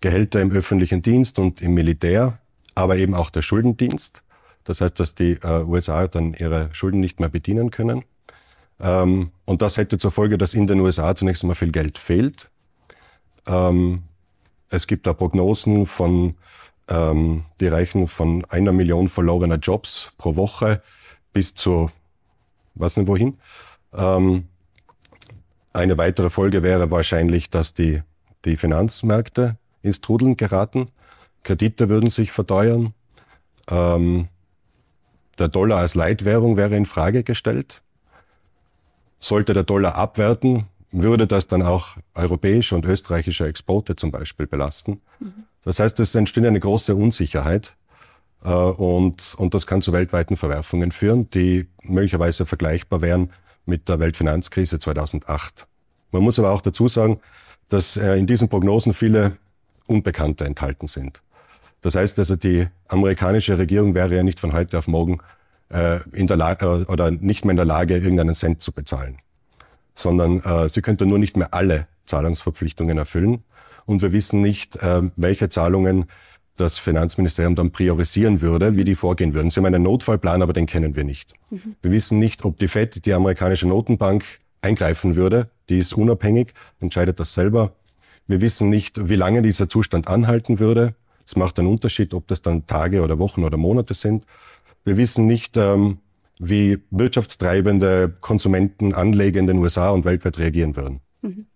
Gehälter 0.00 0.40
im 0.40 0.50
öffentlichen 0.52 1.02
Dienst 1.02 1.38
und 1.38 1.60
im 1.62 1.74
Militär, 1.74 2.38
aber 2.74 2.96
eben 2.98 3.14
auch 3.14 3.30
der 3.30 3.42
Schuldendienst. 3.42 4.22
Das 4.64 4.80
heißt, 4.80 4.98
dass 5.00 5.14
die 5.14 5.38
USA 5.44 6.06
dann 6.08 6.34
ihre 6.34 6.70
Schulden 6.72 7.00
nicht 7.00 7.20
mehr 7.20 7.28
bedienen 7.28 7.70
können. 7.70 8.04
Ähm, 8.80 9.30
und 9.44 9.62
das 9.62 9.76
hätte 9.76 9.98
zur 9.98 10.10
Folge, 10.10 10.38
dass 10.38 10.54
in 10.54 10.66
den 10.66 10.80
USA 10.80 11.14
zunächst 11.14 11.42
einmal 11.42 11.54
viel 11.54 11.72
Geld 11.72 11.98
fehlt. 11.98 12.50
Ähm, 13.46 14.02
es 14.68 14.86
gibt 14.86 15.06
da 15.06 15.12
Prognosen 15.14 15.86
von 15.86 16.34
Ähm, 16.88 17.44
die 17.60 17.66
reichen 17.66 18.06
von 18.06 18.44
einer 18.44 18.72
Million 18.72 19.08
verlorener 19.08 19.56
Jobs 19.56 20.12
pro 20.18 20.36
Woche 20.36 20.82
bis 21.32 21.54
zu, 21.54 21.90
was 22.74 22.96
nicht 22.96 23.08
wohin. 23.08 23.38
Ähm, 23.92 24.46
eine 25.72 25.98
weitere 25.98 26.30
Folge 26.30 26.62
wäre 26.62 26.90
wahrscheinlich, 26.90 27.50
dass 27.50 27.74
die, 27.74 28.02
die 28.44 28.56
Finanzmärkte 28.56 29.56
ins 29.82 30.00
Trudeln 30.00 30.36
geraten. 30.36 30.88
Kredite 31.42 31.88
würden 31.88 32.10
sich 32.10 32.30
verteuern. 32.30 32.94
Ähm, 33.68 34.28
der 35.38 35.48
Dollar 35.48 35.78
als 35.80 35.94
Leitwährung 35.96 36.56
wäre 36.56 36.76
in 36.76 36.86
Frage 36.86 37.24
gestellt. 37.24 37.82
Sollte 39.26 39.54
der 39.54 39.64
Dollar 39.64 39.96
abwerten, 39.96 40.66
würde 40.92 41.26
das 41.26 41.48
dann 41.48 41.62
auch 41.62 41.96
europäische 42.14 42.76
und 42.76 42.84
österreichische 42.84 43.46
Exporte 43.48 43.96
zum 43.96 44.12
Beispiel 44.12 44.46
belasten. 44.46 45.00
Mhm. 45.18 45.44
Das 45.64 45.80
heißt, 45.80 45.98
es 45.98 46.14
entsteht 46.14 46.46
eine 46.46 46.60
große 46.60 46.94
Unsicherheit 46.94 47.74
äh, 48.44 48.50
und, 48.50 49.34
und 49.36 49.52
das 49.52 49.66
kann 49.66 49.82
zu 49.82 49.92
weltweiten 49.92 50.36
Verwerfungen 50.36 50.92
führen, 50.92 51.28
die 51.30 51.66
möglicherweise 51.82 52.46
vergleichbar 52.46 53.00
wären 53.00 53.32
mit 53.64 53.88
der 53.88 53.98
Weltfinanzkrise 53.98 54.78
2008. 54.78 55.66
Man 56.12 56.22
muss 56.22 56.38
aber 56.38 56.52
auch 56.52 56.60
dazu 56.60 56.86
sagen, 56.86 57.18
dass 57.68 57.96
äh, 57.96 58.14
in 58.14 58.28
diesen 58.28 58.48
Prognosen 58.48 58.94
viele 58.94 59.38
Unbekannte 59.88 60.44
enthalten 60.44 60.86
sind. 60.86 61.20
Das 61.80 61.96
heißt 61.96 62.16
also, 62.20 62.36
die 62.36 62.68
amerikanische 62.86 63.58
Regierung 63.58 63.94
wäre 63.94 64.14
ja 64.14 64.22
nicht 64.22 64.38
von 64.38 64.52
heute 64.52 64.78
auf 64.78 64.86
morgen 64.86 65.18
äh, 65.70 66.00
in 66.12 66.26
der 66.26 66.36
Lage 66.36 66.86
äh, 66.88 66.92
oder 66.92 67.10
nicht 67.10 67.44
mehr 67.44 67.52
in 67.52 67.56
der 67.56 67.66
Lage, 67.66 67.94
irgendeinen 67.94 68.34
Cent 68.34 68.60
zu 68.60 68.72
bezahlen, 68.72 69.18
sondern 69.94 70.40
äh, 70.42 70.68
sie 70.68 70.82
könnte 70.82 71.06
nur 71.06 71.18
nicht 71.18 71.36
mehr 71.36 71.54
alle 71.54 71.86
Zahlungsverpflichtungen 72.06 72.98
erfüllen. 72.98 73.44
Und 73.84 74.02
wir 74.02 74.12
wissen 74.12 74.40
nicht, 74.40 74.76
äh, 74.76 75.02
welche 75.16 75.48
Zahlungen 75.48 76.06
das 76.56 76.78
Finanzministerium 76.78 77.54
dann 77.54 77.70
priorisieren 77.70 78.40
würde, 78.40 78.76
wie 78.76 78.84
die 78.84 78.94
vorgehen 78.94 79.34
würden. 79.34 79.50
Sie 79.50 79.60
haben 79.60 79.66
einen 79.66 79.82
Notfallplan, 79.82 80.42
aber 80.42 80.52
den 80.52 80.66
kennen 80.66 80.96
wir 80.96 81.04
nicht. 81.04 81.34
Mhm. 81.50 81.76
Wir 81.82 81.92
wissen 81.92 82.18
nicht, 82.18 82.44
ob 82.44 82.58
die 82.58 82.68
FED, 82.68 83.04
die 83.04 83.12
amerikanische 83.12 83.68
Notenbank, 83.68 84.24
eingreifen 84.62 85.16
würde. 85.16 85.50
Die 85.68 85.78
ist 85.78 85.92
unabhängig, 85.92 86.54
entscheidet 86.80 87.20
das 87.20 87.34
selber. 87.34 87.72
Wir 88.26 88.40
wissen 88.40 88.68
nicht, 88.68 89.08
wie 89.08 89.16
lange 89.16 89.42
dieser 89.42 89.68
Zustand 89.68 90.08
anhalten 90.08 90.58
würde. 90.58 90.94
Es 91.24 91.36
macht 91.36 91.58
einen 91.58 91.68
Unterschied, 91.68 92.14
ob 92.14 92.26
das 92.28 92.42
dann 92.42 92.66
Tage 92.66 93.02
oder 93.02 93.18
Wochen 93.18 93.44
oder 93.44 93.56
Monate 93.56 93.94
sind. 93.94 94.24
Wir 94.86 94.96
wissen 94.96 95.26
nicht, 95.26 95.56
ähm, 95.56 95.98
wie 96.38 96.78
wirtschaftstreibende 96.90 98.14
Konsumenten, 98.20 98.94
Anleger 98.94 99.40
in 99.40 99.48
den 99.48 99.58
USA 99.58 99.90
und 99.90 100.04
weltweit 100.04 100.38
reagieren 100.38 100.76
würden. 100.76 101.00
Mhm. 101.22 101.46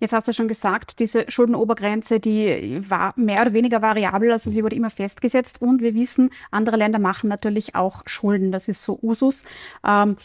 Jetzt 0.00 0.12
hast 0.12 0.26
du 0.26 0.32
schon 0.32 0.48
gesagt, 0.48 0.98
diese 0.98 1.30
Schuldenobergrenze, 1.30 2.18
die 2.18 2.82
war 2.90 3.14
mehr 3.16 3.42
oder 3.42 3.52
weniger 3.52 3.80
variabel, 3.80 4.32
also 4.32 4.50
sie 4.50 4.64
wurde 4.64 4.74
immer 4.74 4.90
festgesetzt. 4.90 5.62
Und 5.62 5.80
wir 5.80 5.94
wissen, 5.94 6.30
andere 6.50 6.76
Länder 6.76 6.98
machen 6.98 7.28
natürlich 7.28 7.76
auch 7.76 8.02
Schulden. 8.06 8.50
Das 8.50 8.66
ist 8.66 8.82
so 8.82 8.98
Usus. 9.00 9.44
Ähm, 9.86 10.16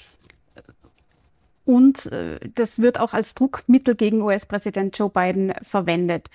und 1.65 2.07
äh, 2.07 2.39
das 2.55 2.79
wird 2.79 2.99
auch 2.99 3.13
als 3.13 3.35
Druckmittel 3.35 3.93
gegen 3.93 4.23
US-Präsident 4.23 4.97
Joe 4.97 5.11
Biden 5.11 5.53
verwendet. 5.61 6.31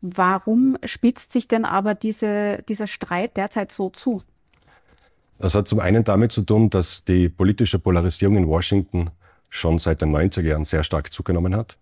Warum 0.00 0.78
spitzt 0.84 1.32
sich 1.32 1.46
denn 1.46 1.66
aber 1.66 1.94
diese, 1.94 2.62
dieser 2.70 2.86
Streit 2.86 3.36
derzeit 3.36 3.70
so 3.70 3.90
zu? 3.90 4.22
Das 5.38 5.54
hat 5.54 5.68
zum 5.68 5.80
einen 5.80 6.04
damit 6.04 6.32
zu 6.32 6.42
tun, 6.42 6.70
dass 6.70 7.04
die 7.04 7.28
politische 7.28 7.78
Polarisierung 7.78 8.36
in 8.36 8.46
Washington 8.46 9.10
schon 9.50 9.78
seit 9.78 10.02
den 10.02 10.14
90er 10.14 10.42
Jahren 10.42 10.64
sehr 10.64 10.82
stark 10.82 11.12
zugenommen 11.12 11.54
hat. 11.54 11.76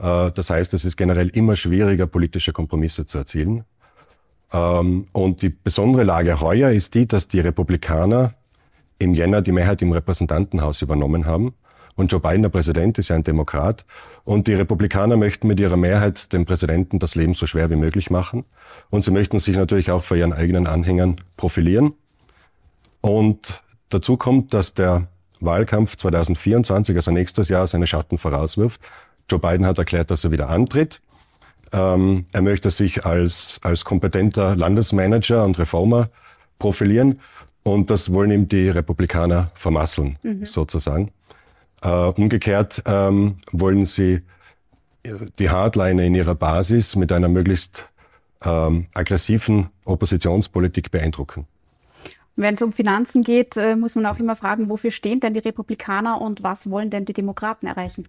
Äh, 0.00 0.30
das 0.32 0.50
heißt, 0.50 0.74
es 0.74 0.84
ist 0.84 0.96
generell 0.96 1.28
immer 1.28 1.56
schwieriger, 1.56 2.06
politische 2.06 2.52
Kompromisse 2.52 3.06
zu 3.06 3.18
erzielen. 3.18 3.64
Ähm, 4.52 5.06
und 5.12 5.42
die 5.42 5.50
besondere 5.50 6.04
Lage 6.04 6.40
heuer 6.40 6.70
ist 6.70 6.94
die, 6.94 7.06
dass 7.06 7.28
die 7.28 7.40
Republikaner 7.40 8.34
im 8.98 9.14
Jänner 9.14 9.42
die 9.42 9.52
Mehrheit 9.52 9.82
im 9.82 9.92
Repräsentantenhaus 9.92 10.82
übernommen 10.82 11.26
haben. 11.26 11.54
Und 11.94 12.12
Joe 12.12 12.20
Biden, 12.20 12.42
der 12.42 12.48
Präsident, 12.48 12.96
ist 12.98 13.08
ja 13.08 13.16
ein 13.16 13.24
Demokrat. 13.24 13.84
Und 14.24 14.46
die 14.46 14.54
Republikaner 14.54 15.16
möchten 15.16 15.48
mit 15.48 15.58
ihrer 15.58 15.76
Mehrheit 15.76 16.32
dem 16.32 16.46
Präsidenten 16.46 17.00
das 17.00 17.16
Leben 17.16 17.34
so 17.34 17.46
schwer 17.46 17.70
wie 17.70 17.76
möglich 17.76 18.08
machen. 18.08 18.44
Und 18.88 19.02
sie 19.02 19.10
möchten 19.10 19.38
sich 19.40 19.56
natürlich 19.56 19.90
auch 19.90 20.04
vor 20.04 20.16
ihren 20.16 20.32
eigenen 20.32 20.68
Anhängern 20.68 21.16
profilieren. 21.36 21.94
Und 23.00 23.62
dazu 23.88 24.16
kommt, 24.16 24.54
dass 24.54 24.74
der 24.74 25.08
Wahlkampf 25.40 25.96
2024, 25.96 26.96
also 26.96 27.10
nächstes 27.10 27.48
Jahr, 27.48 27.66
seine 27.66 27.86
Schatten 27.86 28.18
vorauswirft. 28.18 28.80
Joe 29.30 29.38
Biden 29.38 29.66
hat 29.66 29.78
erklärt, 29.78 30.10
dass 30.10 30.24
er 30.24 30.32
wieder 30.32 30.48
antritt. 30.48 31.00
Ähm, 31.72 32.26
er 32.32 32.42
möchte 32.42 32.70
sich 32.70 33.04
als, 33.04 33.60
als 33.62 33.84
kompetenter 33.84 34.56
Landesmanager 34.56 35.44
und 35.44 35.58
Reformer 35.58 36.08
profilieren. 36.58 37.20
Und 37.62 37.90
das 37.90 38.12
wollen 38.12 38.30
ihm 38.30 38.48
die 38.48 38.70
Republikaner 38.70 39.50
vermasseln, 39.54 40.18
mhm. 40.22 40.46
sozusagen. 40.46 41.12
Äh, 41.82 41.88
umgekehrt 41.88 42.82
ähm, 42.86 43.36
wollen 43.52 43.84
sie 43.84 44.22
die 45.38 45.50
Hardliner 45.50 46.02
in 46.02 46.14
ihrer 46.14 46.34
Basis 46.34 46.96
mit 46.96 47.12
einer 47.12 47.28
möglichst 47.28 47.88
ähm, 48.42 48.86
aggressiven 48.94 49.68
Oppositionspolitik 49.84 50.90
beeindrucken. 50.90 51.46
Wenn 52.38 52.54
es 52.54 52.62
um 52.62 52.72
Finanzen 52.72 53.24
geht, 53.24 53.56
äh, 53.56 53.74
muss 53.74 53.96
man 53.96 54.06
auch 54.06 54.20
immer 54.20 54.36
fragen, 54.36 54.68
wofür 54.68 54.92
stehen 54.92 55.18
denn 55.18 55.34
die 55.34 55.40
Republikaner 55.40 56.20
und 56.20 56.44
was 56.44 56.70
wollen 56.70 56.88
denn 56.88 57.04
die 57.04 57.12
Demokraten 57.12 57.66
erreichen? 57.66 58.06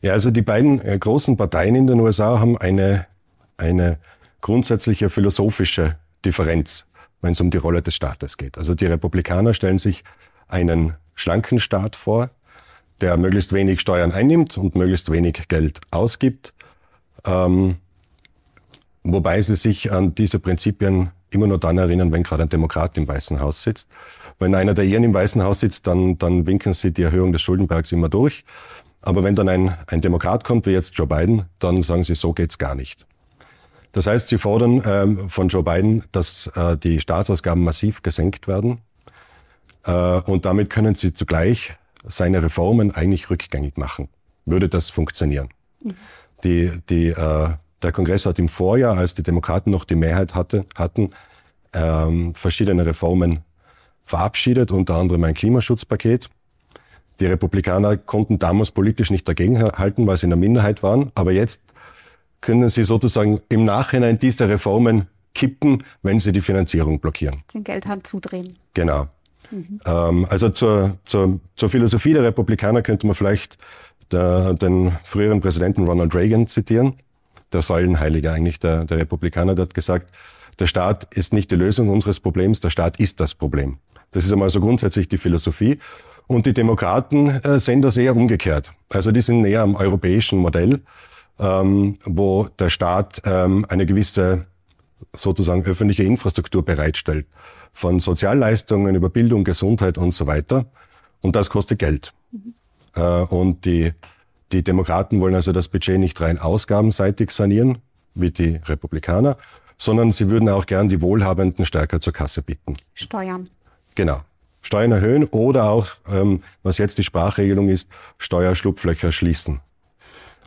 Ja, 0.00 0.12
also 0.12 0.30
die 0.30 0.42
beiden 0.42 0.80
äh, 0.80 0.96
großen 0.96 1.36
Parteien 1.36 1.74
in 1.74 1.88
den 1.88 1.98
USA 1.98 2.38
haben 2.38 2.56
eine, 2.56 3.06
eine 3.56 3.98
grundsätzliche 4.42 5.10
philosophische 5.10 5.96
Differenz, 6.24 6.86
wenn 7.20 7.32
es 7.32 7.40
um 7.40 7.50
die 7.50 7.58
Rolle 7.58 7.82
des 7.82 7.96
Staates 7.96 8.36
geht. 8.36 8.56
Also 8.56 8.76
die 8.76 8.86
Republikaner 8.86 9.54
stellen 9.54 9.80
sich 9.80 10.04
einen 10.46 10.94
schlanken 11.16 11.58
Staat 11.58 11.96
vor, 11.96 12.30
der 13.00 13.16
möglichst 13.16 13.52
wenig 13.52 13.80
Steuern 13.80 14.12
einnimmt 14.12 14.56
und 14.56 14.76
möglichst 14.76 15.10
wenig 15.10 15.48
Geld 15.48 15.80
ausgibt, 15.90 16.54
ähm, 17.24 17.78
wobei 19.02 19.42
sie 19.42 19.56
sich 19.56 19.90
an 19.90 20.14
diese 20.14 20.38
Prinzipien 20.38 21.10
immer 21.30 21.46
nur 21.46 21.58
dann 21.58 21.78
erinnern, 21.78 22.12
wenn 22.12 22.22
gerade 22.22 22.44
ein 22.44 22.48
Demokrat 22.48 22.96
im 22.96 23.06
Weißen 23.06 23.40
Haus 23.40 23.62
sitzt. 23.62 23.88
Wenn 24.38 24.54
einer 24.54 24.74
der 24.74 24.84
ihren 24.84 25.04
im 25.04 25.14
Weißen 25.14 25.42
Haus 25.42 25.60
sitzt, 25.60 25.86
dann, 25.86 26.18
dann 26.18 26.46
winken 26.46 26.72
sie 26.72 26.92
die 26.92 27.02
Erhöhung 27.02 27.32
des 27.32 27.42
Schuldenbergs 27.42 27.92
immer 27.92 28.08
durch. 28.08 28.44
Aber 29.00 29.24
wenn 29.24 29.34
dann 29.34 29.48
ein, 29.48 29.76
ein 29.86 30.00
Demokrat 30.00 30.44
kommt, 30.44 30.66
wie 30.66 30.70
jetzt 30.70 30.96
Joe 30.96 31.06
Biden, 31.06 31.46
dann 31.58 31.82
sagen 31.82 32.04
sie, 32.04 32.14
so 32.14 32.32
geht's 32.32 32.58
gar 32.58 32.74
nicht. 32.74 33.06
Das 33.92 34.06
heißt, 34.06 34.28
sie 34.28 34.38
fordern 34.38 34.82
ähm, 34.84 35.30
von 35.30 35.48
Joe 35.48 35.62
Biden, 35.62 36.04
dass 36.12 36.48
äh, 36.54 36.76
die 36.76 37.00
Staatsausgaben 37.00 37.62
massiv 37.62 38.02
gesenkt 38.02 38.46
werden. 38.46 38.78
Äh, 39.84 39.92
und 39.92 40.44
damit 40.44 40.70
können 40.70 40.94
sie 40.94 41.12
zugleich 41.12 41.74
seine 42.06 42.42
Reformen 42.42 42.94
eigentlich 42.94 43.30
rückgängig 43.30 43.76
machen. 43.76 44.08
Würde 44.44 44.68
das 44.68 44.90
funktionieren? 44.90 45.48
Mhm. 45.82 45.94
Die, 46.44 46.72
die 46.88 47.08
äh, 47.08 47.50
der 47.82 47.92
Kongress 47.92 48.26
hat 48.26 48.38
im 48.38 48.48
Vorjahr, 48.48 48.96
als 48.96 49.14
die 49.14 49.22
Demokraten 49.22 49.70
noch 49.70 49.84
die 49.84 49.94
Mehrheit 49.94 50.34
hatte, 50.34 50.64
hatten, 50.76 51.10
ähm, 51.72 52.34
verschiedene 52.34 52.84
Reformen 52.84 53.40
verabschiedet, 54.04 54.72
unter 54.72 54.96
anderem 54.96 55.24
ein 55.24 55.34
Klimaschutzpaket. 55.34 56.28
Die 57.20 57.26
Republikaner 57.26 57.96
konnten 57.96 58.38
damals 58.38 58.70
politisch 58.70 59.10
nicht 59.10 59.28
dagegenhalten, 59.28 60.06
weil 60.06 60.16
sie 60.16 60.26
in 60.26 60.30
der 60.30 60.38
Minderheit 60.38 60.82
waren. 60.82 61.12
Aber 61.14 61.32
jetzt 61.32 61.62
können 62.40 62.68
sie 62.68 62.84
sozusagen 62.84 63.40
im 63.48 63.64
Nachhinein 63.64 64.18
diese 64.18 64.48
Reformen 64.48 65.08
kippen, 65.34 65.84
wenn 66.02 66.20
sie 66.20 66.32
die 66.32 66.40
Finanzierung 66.40 67.00
blockieren. 67.00 67.42
Den 67.52 67.64
Geldhand 67.64 68.06
zudrehen. 68.06 68.56
Genau. 68.74 69.08
Mhm. 69.50 69.80
Ähm, 69.84 70.26
also 70.30 70.48
zur, 70.48 70.96
zur, 71.04 71.40
zur 71.56 71.68
Philosophie 71.68 72.12
der 72.12 72.22
Republikaner 72.22 72.82
könnte 72.82 73.06
man 73.06 73.14
vielleicht 73.14 73.56
der, 74.10 74.54
den 74.54 74.92
früheren 75.04 75.40
Präsidenten 75.40 75.84
Ronald 75.84 76.14
Reagan 76.14 76.46
zitieren 76.46 76.94
der 77.52 77.62
Säulenheilige 77.62 78.32
eigentlich 78.32 78.58
der, 78.58 78.84
der 78.84 78.98
Republikaner, 78.98 79.54
der 79.54 79.64
hat 79.64 79.74
gesagt, 79.74 80.12
der 80.58 80.66
Staat 80.66 81.06
ist 81.14 81.32
nicht 81.32 81.50
die 81.50 81.56
Lösung 81.56 81.88
unseres 81.88 82.20
Problems, 82.20 82.60
der 82.60 82.70
Staat 82.70 82.98
ist 82.98 83.20
das 83.20 83.34
Problem. 83.34 83.78
Das 84.10 84.24
ist 84.24 84.32
einmal 84.32 84.50
so 84.50 84.60
grundsätzlich 84.60 85.08
die 85.08 85.18
Philosophie. 85.18 85.78
Und 86.26 86.44
die 86.44 86.52
Demokraten 86.52 87.28
äh, 87.28 87.58
sehen 87.58 87.80
das 87.80 87.96
eher 87.96 88.14
umgekehrt. 88.14 88.72
Also 88.90 89.12
die 89.12 89.20
sind 89.20 89.40
näher 89.40 89.62
am 89.62 89.76
europäischen 89.76 90.38
Modell, 90.38 90.80
ähm, 91.38 91.94
wo 92.04 92.48
der 92.58 92.70
Staat 92.70 93.22
ähm, 93.24 93.64
eine 93.68 93.86
gewisse 93.86 94.44
sozusagen 95.14 95.64
öffentliche 95.64 96.02
Infrastruktur 96.02 96.64
bereitstellt. 96.64 97.26
Von 97.72 98.00
Sozialleistungen 98.00 98.94
über 98.94 99.08
Bildung, 99.08 99.44
Gesundheit 99.44 99.96
und 99.96 100.10
so 100.10 100.26
weiter. 100.26 100.66
Und 101.20 101.34
das 101.34 101.48
kostet 101.48 101.78
Geld. 101.78 102.12
Mhm. 102.30 102.54
Äh, 102.94 103.22
und 103.22 103.64
die 103.64 103.92
die 104.52 104.62
Demokraten 104.62 105.20
wollen 105.20 105.34
also 105.34 105.52
das 105.52 105.68
Budget 105.68 105.98
nicht 105.98 106.20
rein 106.20 106.38
ausgabenseitig 106.38 107.30
sanieren, 107.30 107.78
wie 108.14 108.30
die 108.30 108.60
Republikaner, 108.64 109.36
sondern 109.76 110.12
sie 110.12 110.30
würden 110.30 110.48
auch 110.48 110.66
gern 110.66 110.88
die 110.88 111.00
Wohlhabenden 111.00 111.66
stärker 111.66 112.00
zur 112.00 112.12
Kasse 112.12 112.42
bitten. 112.42 112.76
Steuern. 112.94 113.48
Genau. 113.94 114.20
Steuern 114.60 114.92
erhöhen 114.92 115.24
oder 115.24 115.70
auch, 115.70 115.86
ähm, 116.10 116.42
was 116.62 116.78
jetzt 116.78 116.98
die 116.98 117.04
Sprachregelung 117.04 117.68
ist, 117.68 117.88
Steuerschlupflöcher 118.18 119.12
schließen. 119.12 119.60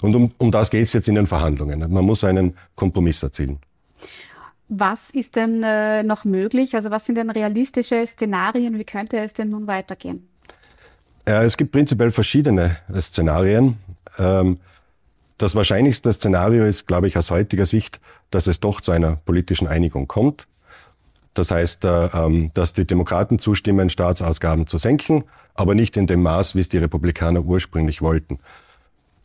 Und 0.01 0.15
um, 0.15 0.31
um 0.37 0.51
das 0.51 0.69
geht 0.69 0.83
es 0.83 0.93
jetzt 0.93 1.07
in 1.07 1.15
den 1.15 1.27
Verhandlungen. 1.27 1.79
Man 1.91 2.05
muss 2.05 2.23
einen 2.23 2.57
Kompromiss 2.75 3.23
erzielen. 3.23 3.59
Was 4.67 5.09
ist 5.09 5.35
denn 5.35 5.63
äh, 5.63 6.01
noch 6.03 6.23
möglich? 6.23 6.75
Also 6.75 6.91
was 6.91 7.05
sind 7.05 7.15
denn 7.15 7.29
realistische 7.29 8.05
Szenarien? 8.05 8.77
Wie 8.79 8.83
könnte 8.83 9.17
es 9.17 9.33
denn 9.33 9.49
nun 9.49 9.67
weitergehen? 9.67 10.27
Ja, 11.27 11.43
es 11.43 11.55
gibt 11.55 11.71
prinzipiell 11.71 12.11
verschiedene 12.11 12.77
Szenarien. 12.99 13.77
Ähm, 14.21 14.59
das 15.37 15.55
wahrscheinlichste 15.55 16.13
Szenario 16.13 16.65
ist, 16.65 16.85
glaube 16.85 17.07
ich, 17.07 17.17
aus 17.17 17.31
heutiger 17.31 17.65
Sicht, 17.65 17.99
dass 18.29 18.45
es 18.45 18.59
doch 18.59 18.79
zu 18.79 18.91
einer 18.91 19.15
politischen 19.15 19.67
Einigung 19.67 20.07
kommt. 20.07 20.47
Das 21.33 21.49
heißt, 21.49 21.85
äh, 21.85 22.05
ähm, 22.13 22.51
dass 22.53 22.73
die 22.73 22.85
Demokraten 22.85 23.39
zustimmen, 23.39 23.89
Staatsausgaben 23.89 24.67
zu 24.67 24.77
senken, 24.77 25.23
aber 25.55 25.75
nicht 25.75 25.97
in 25.97 26.05
dem 26.05 26.21
Maß, 26.21 26.55
wie 26.55 26.59
es 26.59 26.69
die 26.69 26.77
Republikaner 26.77 27.41
ursprünglich 27.41 28.01
wollten. 28.01 28.39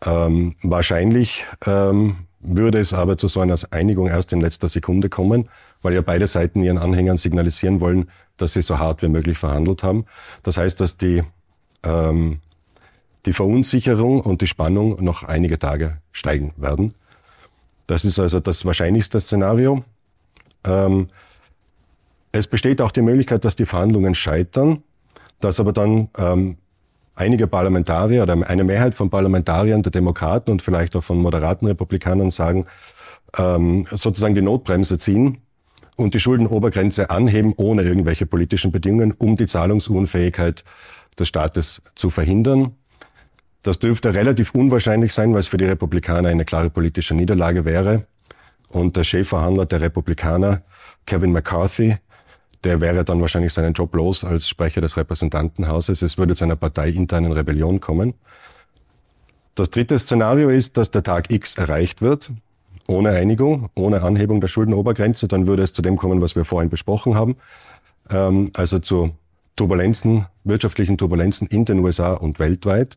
Ähm, 0.04 0.54
wahrscheinlich 0.62 1.44
ähm, 1.66 2.16
würde 2.40 2.78
es 2.78 2.92
aber 2.92 3.16
zu 3.18 3.28
so 3.28 3.40
einer 3.40 3.56
Einigung 3.70 4.06
erst 4.06 4.32
in 4.32 4.40
letzter 4.40 4.68
Sekunde 4.68 5.08
kommen, 5.08 5.48
weil 5.82 5.94
ja 5.94 6.00
beide 6.00 6.26
Seiten 6.26 6.62
ihren 6.62 6.78
Anhängern 6.78 7.16
signalisieren 7.16 7.80
wollen, 7.80 8.08
dass 8.36 8.52
sie 8.52 8.62
so 8.62 8.78
hart 8.78 9.02
wie 9.02 9.08
möglich 9.08 9.36
verhandelt 9.36 9.82
haben. 9.82 10.06
Das 10.42 10.56
heißt, 10.56 10.80
dass 10.80 10.96
die 10.96 11.24
die 13.26 13.32
Verunsicherung 13.32 14.20
und 14.20 14.40
die 14.40 14.46
Spannung 14.46 15.02
noch 15.02 15.24
einige 15.24 15.58
Tage 15.58 15.98
steigen 16.12 16.52
werden. 16.56 16.94
Das 17.86 18.04
ist 18.04 18.18
also 18.18 18.40
das 18.40 18.64
wahrscheinlichste 18.64 19.20
Szenario. 19.20 19.84
Ähm, 20.64 21.08
es 22.32 22.46
besteht 22.46 22.80
auch 22.80 22.90
die 22.90 23.02
Möglichkeit, 23.02 23.44
dass 23.44 23.56
die 23.56 23.66
Verhandlungen 23.66 24.14
scheitern, 24.14 24.82
dass 25.40 25.60
aber 25.60 25.72
dann 25.72 26.08
ähm, 26.16 26.56
einige 27.14 27.46
Parlamentarier 27.46 28.22
oder 28.22 28.34
eine 28.48 28.64
Mehrheit 28.64 28.94
von 28.94 29.10
Parlamentariern 29.10 29.82
der 29.82 29.92
Demokraten 29.92 30.50
und 30.50 30.62
vielleicht 30.62 30.94
auch 30.96 31.04
von 31.04 31.18
moderaten 31.18 31.66
Republikanern 31.66 32.30
sagen, 32.30 32.66
ähm, 33.36 33.86
sozusagen 33.90 34.34
die 34.34 34.42
Notbremse 34.42 34.98
ziehen 34.98 35.38
und 35.96 36.14
die 36.14 36.20
Schuldenobergrenze 36.20 37.10
anheben 37.10 37.54
ohne 37.56 37.82
irgendwelche 37.82 38.26
politischen 38.26 38.70
Bedingungen, 38.70 39.12
um 39.12 39.36
die 39.36 39.46
Zahlungsunfähigkeit 39.46 40.62
des 41.18 41.28
Staates 41.28 41.82
zu 41.94 42.10
verhindern. 42.10 42.76
Das 43.66 43.80
dürfte 43.80 44.14
relativ 44.14 44.54
unwahrscheinlich 44.54 45.12
sein, 45.12 45.32
weil 45.32 45.40
es 45.40 45.48
für 45.48 45.56
die 45.56 45.64
Republikaner 45.64 46.28
eine 46.28 46.44
klare 46.44 46.70
politische 46.70 47.16
Niederlage 47.16 47.64
wäre. 47.64 48.06
Und 48.68 48.96
der 48.96 49.02
Chefverhandler 49.02 49.66
der 49.66 49.80
Republikaner, 49.80 50.62
Kevin 51.04 51.32
McCarthy, 51.32 51.96
der 52.62 52.80
wäre 52.80 53.04
dann 53.04 53.20
wahrscheinlich 53.20 53.52
seinen 53.52 53.72
Job 53.72 53.92
los 53.96 54.22
als 54.22 54.48
Sprecher 54.48 54.82
des 54.82 54.96
Repräsentantenhauses. 54.96 56.02
Es 56.02 56.16
würde 56.16 56.36
zu 56.36 56.44
einer 56.44 56.54
parteiinternen 56.54 57.32
Rebellion 57.32 57.80
kommen. 57.80 58.14
Das 59.56 59.70
dritte 59.70 59.98
Szenario 59.98 60.48
ist, 60.48 60.76
dass 60.76 60.92
der 60.92 61.02
Tag 61.02 61.32
X 61.32 61.58
erreicht 61.58 62.02
wird, 62.02 62.30
ohne 62.86 63.10
Einigung, 63.10 63.70
ohne 63.74 64.02
Anhebung 64.02 64.40
der 64.40 64.46
Schuldenobergrenze. 64.46 65.26
Dann 65.26 65.48
würde 65.48 65.64
es 65.64 65.72
zu 65.72 65.82
dem 65.82 65.96
kommen, 65.96 66.20
was 66.20 66.36
wir 66.36 66.44
vorhin 66.44 66.70
besprochen 66.70 67.16
haben, 67.16 67.34
ähm, 68.10 68.52
also 68.54 68.78
zu 68.78 69.16
Turbulenzen, 69.56 70.26
wirtschaftlichen 70.44 70.98
Turbulenzen 70.98 71.48
in 71.48 71.64
den 71.64 71.80
USA 71.80 72.12
und 72.12 72.38
weltweit. 72.38 72.96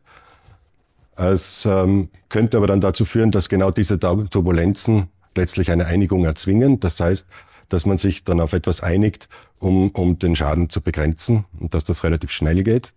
Es 1.20 1.66
ähm, 1.66 2.08
könnte 2.30 2.56
aber 2.56 2.66
dann 2.66 2.80
dazu 2.80 3.04
führen, 3.04 3.30
dass 3.30 3.50
genau 3.50 3.70
diese 3.70 3.98
Turbulenzen 4.00 5.08
letztlich 5.34 5.70
eine 5.70 5.84
Einigung 5.84 6.24
erzwingen. 6.24 6.80
Das 6.80 6.98
heißt, 6.98 7.26
dass 7.68 7.84
man 7.84 7.98
sich 7.98 8.24
dann 8.24 8.40
auf 8.40 8.54
etwas 8.54 8.82
einigt, 8.82 9.28
um, 9.58 9.90
um 9.90 10.18
den 10.18 10.34
Schaden 10.34 10.70
zu 10.70 10.80
begrenzen 10.80 11.44
und 11.58 11.74
dass 11.74 11.84
das 11.84 12.04
relativ 12.04 12.30
schnell 12.30 12.62
geht. 12.62 12.94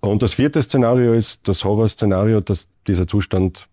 Und 0.00 0.22
das 0.22 0.32
vierte 0.32 0.62
Szenario 0.62 1.12
ist 1.12 1.46
das 1.46 1.62
Horrorszenario, 1.62 2.40
dass 2.40 2.68
dieser 2.86 3.06
Zustand 3.06 3.68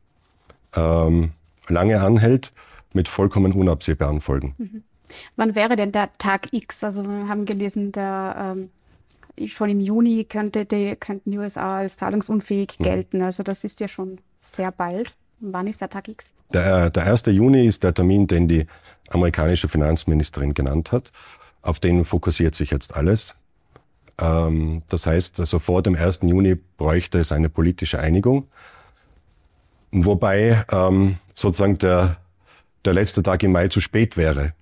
ähm, 0.76 1.32
lange 1.70 2.02
anhält 2.02 2.52
mit 2.92 3.08
vollkommen 3.08 3.54
unabsehbaren 3.54 4.20
Folgen. 4.20 4.56
Mhm. 4.58 4.84
Wann 5.38 5.56
wäre 5.56 5.78
denn 5.78 5.94
der 5.94 6.10
Tag 6.18 6.52
X? 6.52 6.84
Also 6.84 7.06
wir 7.06 7.30
haben 7.30 7.46
gelesen, 7.46 7.94
der 7.94 8.56
ähm, 8.58 8.70
schon 9.48 9.70
im 9.70 9.80
Juni 9.80 10.26
könnte 10.26 10.66
die, 10.66 10.96
könnten 10.96 11.32
die 11.32 11.38
USA 11.38 11.78
als 11.80 11.98
zahlungsunfähig 11.98 12.80
mhm. 12.80 12.84
gelten. 12.84 13.22
Also 13.22 13.44
das 13.44 13.64
ist 13.64 13.80
ja 13.80 13.88
schon 13.88 14.20
sehr 14.42 14.72
bald. 14.72 15.16
Wann 15.40 15.68
ist 15.68 15.82
der 15.82 15.90
Tag 15.90 16.08
X? 16.08 16.34
Der, 16.54 16.90
der 16.90 17.06
1. 17.06 17.24
Juni 17.28 17.66
ist 17.66 17.84
der 17.84 17.94
Termin, 17.94 18.28
den 18.28 18.48
die 18.48 18.66
amerikanische 19.10 19.68
Finanzministerin 19.68 20.54
genannt 20.54 20.92
hat. 20.92 21.12
Auf 21.62 21.80
den 21.80 22.06
fokussiert 22.06 22.56
sich 22.56 22.72
jetzt 22.72 22.96
alles. 22.96 23.36
Ähm, 24.18 24.84
das 24.88 25.06
heißt, 25.06 25.40
also 25.40 25.60
vor 25.60 25.82
dem 25.82 25.96
1. 25.96 26.22
Juni 26.24 26.56
bräuchte 26.78 27.20
es 27.20 27.32
eine 27.32 27.50
politische 27.50 28.00
Einigung. 28.00 28.48
Wobei 29.92 30.66
ähm, 30.72 31.18
sozusagen 31.36 31.78
der, 31.78 32.18
der 32.86 32.94
letzte 32.94 33.22
Tag 33.22 33.44
im 33.44 33.52
Mai 33.52 33.68
zu 33.68 33.82
spät 33.82 34.18
wäre 34.18 34.54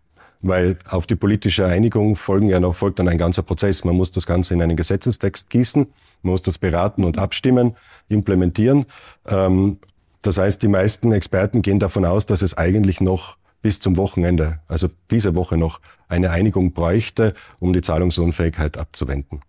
weil 0.41 0.77
auf 0.89 1.05
die 1.05 1.15
politische 1.15 1.65
Einigung 1.65 2.15
folgen 2.15 2.47
ja 2.47 2.59
noch, 2.59 2.75
folgt 2.75 2.99
dann 2.99 3.07
ein 3.07 3.17
ganzer 3.17 3.43
Prozess. 3.43 3.83
Man 3.83 3.95
muss 3.95 4.11
das 4.11 4.25
Ganze 4.25 4.53
in 4.53 4.61
einen 4.61 4.77
Gesetzestext 4.77 5.49
gießen, 5.49 5.87
man 6.23 6.31
muss 6.31 6.41
das 6.41 6.57
beraten 6.57 7.03
und 7.03 7.17
abstimmen, 7.17 7.75
implementieren. 8.09 8.85
Ähm, 9.27 9.79
das 10.21 10.37
heißt, 10.37 10.61
die 10.61 10.67
meisten 10.67 11.11
Experten 11.11 11.61
gehen 11.61 11.79
davon 11.79 12.05
aus, 12.05 12.25
dass 12.25 12.41
es 12.41 12.57
eigentlich 12.57 13.01
noch 13.01 13.37
bis 13.61 13.79
zum 13.79 13.97
Wochenende, 13.97 14.59
also 14.67 14.89
diese 15.09 15.35
Woche 15.35 15.57
noch, 15.57 15.79
eine 16.07 16.31
Einigung 16.31 16.73
bräuchte, 16.73 17.33
um 17.59 17.73
die 17.73 17.81
Zahlungsunfähigkeit 17.81 18.77
abzuwenden. 18.77 19.41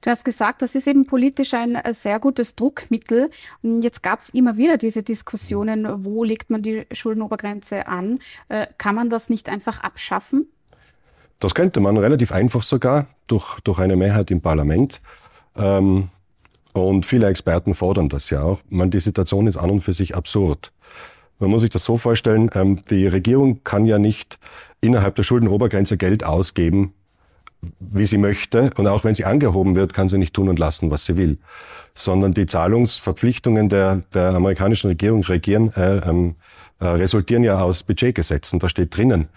Du 0.00 0.10
hast 0.10 0.24
gesagt, 0.24 0.62
das 0.62 0.74
ist 0.74 0.86
eben 0.86 1.06
politisch 1.06 1.54
ein 1.54 1.74
äh, 1.74 1.92
sehr 1.92 2.20
gutes 2.20 2.54
Druckmittel. 2.54 3.30
Jetzt 3.62 4.02
gab 4.02 4.20
es 4.20 4.28
immer 4.30 4.56
wieder 4.56 4.76
diese 4.76 5.02
Diskussionen, 5.02 6.04
wo 6.04 6.22
legt 6.22 6.50
man 6.50 6.62
die 6.62 6.86
Schuldenobergrenze 6.92 7.86
an? 7.88 8.20
Äh, 8.48 8.68
kann 8.78 8.94
man 8.94 9.10
das 9.10 9.28
nicht 9.28 9.48
einfach 9.48 9.80
abschaffen? 9.80 10.46
Das 11.40 11.54
könnte 11.54 11.80
man 11.80 11.96
relativ 11.96 12.32
einfach 12.32 12.62
sogar 12.62 13.06
durch, 13.26 13.60
durch 13.60 13.78
eine 13.78 13.96
Mehrheit 13.96 14.30
im 14.30 14.40
Parlament. 14.40 15.00
Ähm, 15.56 16.10
und 16.72 17.06
viele 17.06 17.26
Experten 17.26 17.74
fordern 17.74 18.08
das 18.08 18.30
ja 18.30 18.42
auch. 18.42 18.60
Man, 18.68 18.90
die 18.90 19.00
Situation 19.00 19.46
ist 19.46 19.56
an 19.56 19.70
und 19.70 19.80
für 19.80 19.92
sich 19.92 20.14
absurd. 20.14 20.72
Man 21.40 21.50
muss 21.50 21.60
sich 21.60 21.70
das 21.70 21.84
so 21.84 21.96
vorstellen, 21.96 22.50
ähm, 22.54 22.82
die 22.90 23.06
Regierung 23.06 23.62
kann 23.64 23.84
ja 23.84 23.98
nicht 23.98 24.38
innerhalb 24.80 25.14
der 25.14 25.22
Schuldenobergrenze 25.22 25.96
Geld 25.96 26.24
ausgeben, 26.24 26.94
wie 27.80 28.06
sie 28.06 28.18
möchte. 28.18 28.70
Und 28.76 28.86
auch 28.86 29.04
wenn 29.04 29.14
sie 29.14 29.24
angehoben 29.24 29.74
wird, 29.74 29.92
kann 29.92 30.08
sie 30.08 30.18
nicht 30.18 30.34
tun 30.34 30.48
und 30.48 30.58
lassen, 30.58 30.90
was 30.90 31.06
sie 31.06 31.16
will. 31.16 31.38
Sondern 31.94 32.34
die 32.34 32.46
Zahlungsverpflichtungen 32.46 33.68
der, 33.68 34.02
der 34.14 34.34
amerikanischen 34.34 34.88
Regierung 34.88 35.24
regieren, 35.24 35.72
äh, 35.74 35.98
ähm, 35.98 36.36
äh, 36.80 36.86
resultieren 36.86 37.42
ja 37.42 37.60
aus 37.60 37.82
Budgetgesetzen. 37.82 38.58
Da 38.60 38.68
steht 38.68 38.96
drinnen, 38.96 39.28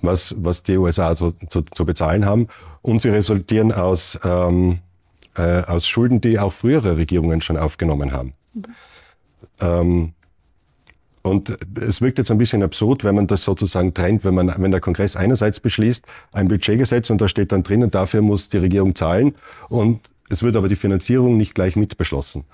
was, 0.00 0.34
was 0.38 0.62
die 0.62 0.76
USA 0.76 1.14
zu, 1.14 1.32
zu, 1.48 1.62
zu 1.62 1.84
bezahlen 1.84 2.24
haben. 2.24 2.48
Und 2.82 3.02
sie 3.02 3.10
resultieren 3.10 3.72
aus, 3.72 4.18
ähm, 4.24 4.80
äh, 5.36 5.62
aus 5.62 5.86
Schulden, 5.86 6.20
die 6.20 6.38
auch 6.38 6.52
frühere 6.52 6.96
Regierungen 6.96 7.40
schon 7.40 7.56
aufgenommen 7.56 8.12
haben. 8.12 8.34
Mhm. 8.54 8.62
Ähm, 9.60 10.12
und 11.22 11.56
es 11.80 12.00
wirkt 12.00 12.18
jetzt 12.18 12.30
ein 12.30 12.38
bisschen 12.38 12.62
absurd, 12.62 13.04
wenn 13.04 13.14
man 13.14 13.26
das 13.26 13.44
sozusagen 13.44 13.94
trennt, 13.94 14.24
wenn 14.24 14.34
man, 14.34 14.52
wenn 14.58 14.70
der 14.70 14.80
Kongress 14.80 15.16
einerseits 15.16 15.60
beschließt, 15.60 16.04
ein 16.32 16.48
Budgetgesetz 16.48 17.10
und 17.10 17.20
da 17.20 17.28
steht 17.28 17.52
dann 17.52 17.62
drin 17.62 17.84
und 17.84 17.94
dafür 17.94 18.22
muss 18.22 18.48
die 18.48 18.58
Regierung 18.58 18.94
zahlen 18.94 19.34
und 19.68 20.00
es 20.28 20.42
wird 20.42 20.56
aber 20.56 20.68
die 20.68 20.76
Finanzierung 20.76 21.36
nicht 21.36 21.54
gleich 21.54 21.76
mit 21.76 21.96
beschlossen. 21.96 22.44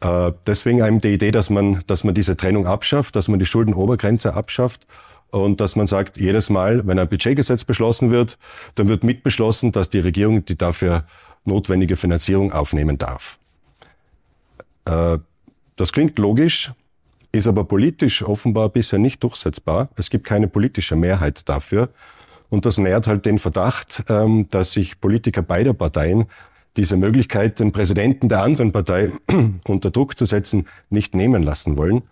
Äh, 0.00 0.32
deswegen 0.46 0.84
eben 0.84 1.00
die 1.00 1.14
Idee, 1.14 1.30
dass 1.30 1.48
man, 1.48 1.82
dass 1.86 2.04
man 2.04 2.14
diese 2.14 2.36
Trennung 2.36 2.66
abschafft, 2.66 3.16
dass 3.16 3.28
man 3.28 3.38
die 3.38 3.46
Schuldenobergrenze 3.46 4.34
abschafft 4.34 4.86
und 5.30 5.60
dass 5.60 5.76
man 5.76 5.86
sagt, 5.86 6.18
jedes 6.18 6.50
Mal, 6.50 6.86
wenn 6.86 6.98
ein 6.98 7.08
Budgetgesetz 7.08 7.64
beschlossen 7.64 8.10
wird, 8.10 8.38
dann 8.74 8.88
wird 8.88 9.04
mitbeschlossen, 9.04 9.72
dass 9.72 9.90
die 9.90 10.00
Regierung 10.00 10.44
die 10.44 10.56
dafür 10.56 11.04
notwendige 11.44 11.96
Finanzierung 11.96 12.52
aufnehmen 12.52 12.98
darf. 12.98 13.38
Äh, 14.86 15.18
das 15.76 15.92
klingt 15.92 16.18
logisch, 16.18 16.72
ist 17.36 17.46
aber 17.46 17.64
politisch 17.64 18.22
offenbar 18.22 18.68
bisher 18.68 18.98
nicht 18.98 19.22
durchsetzbar. 19.22 19.88
Es 19.96 20.10
gibt 20.10 20.26
keine 20.26 20.48
politische 20.48 20.96
Mehrheit 20.96 21.48
dafür. 21.48 21.90
Und 22.48 22.64
das 22.64 22.78
nährt 22.78 23.06
halt 23.06 23.26
den 23.26 23.38
Verdacht, 23.38 24.04
ähm, 24.08 24.48
dass 24.50 24.72
sich 24.72 25.00
Politiker 25.00 25.42
beider 25.42 25.72
Parteien 25.72 26.26
diese 26.76 26.96
Möglichkeit, 26.96 27.58
den 27.58 27.72
Präsidenten 27.72 28.28
der 28.28 28.42
anderen 28.42 28.72
Partei 28.72 29.10
unter 29.66 29.90
Druck 29.90 30.16
zu 30.16 30.26
setzen, 30.26 30.66
nicht 30.90 31.14
nehmen 31.14 31.42
lassen 31.42 31.76
wollen. 31.76 32.02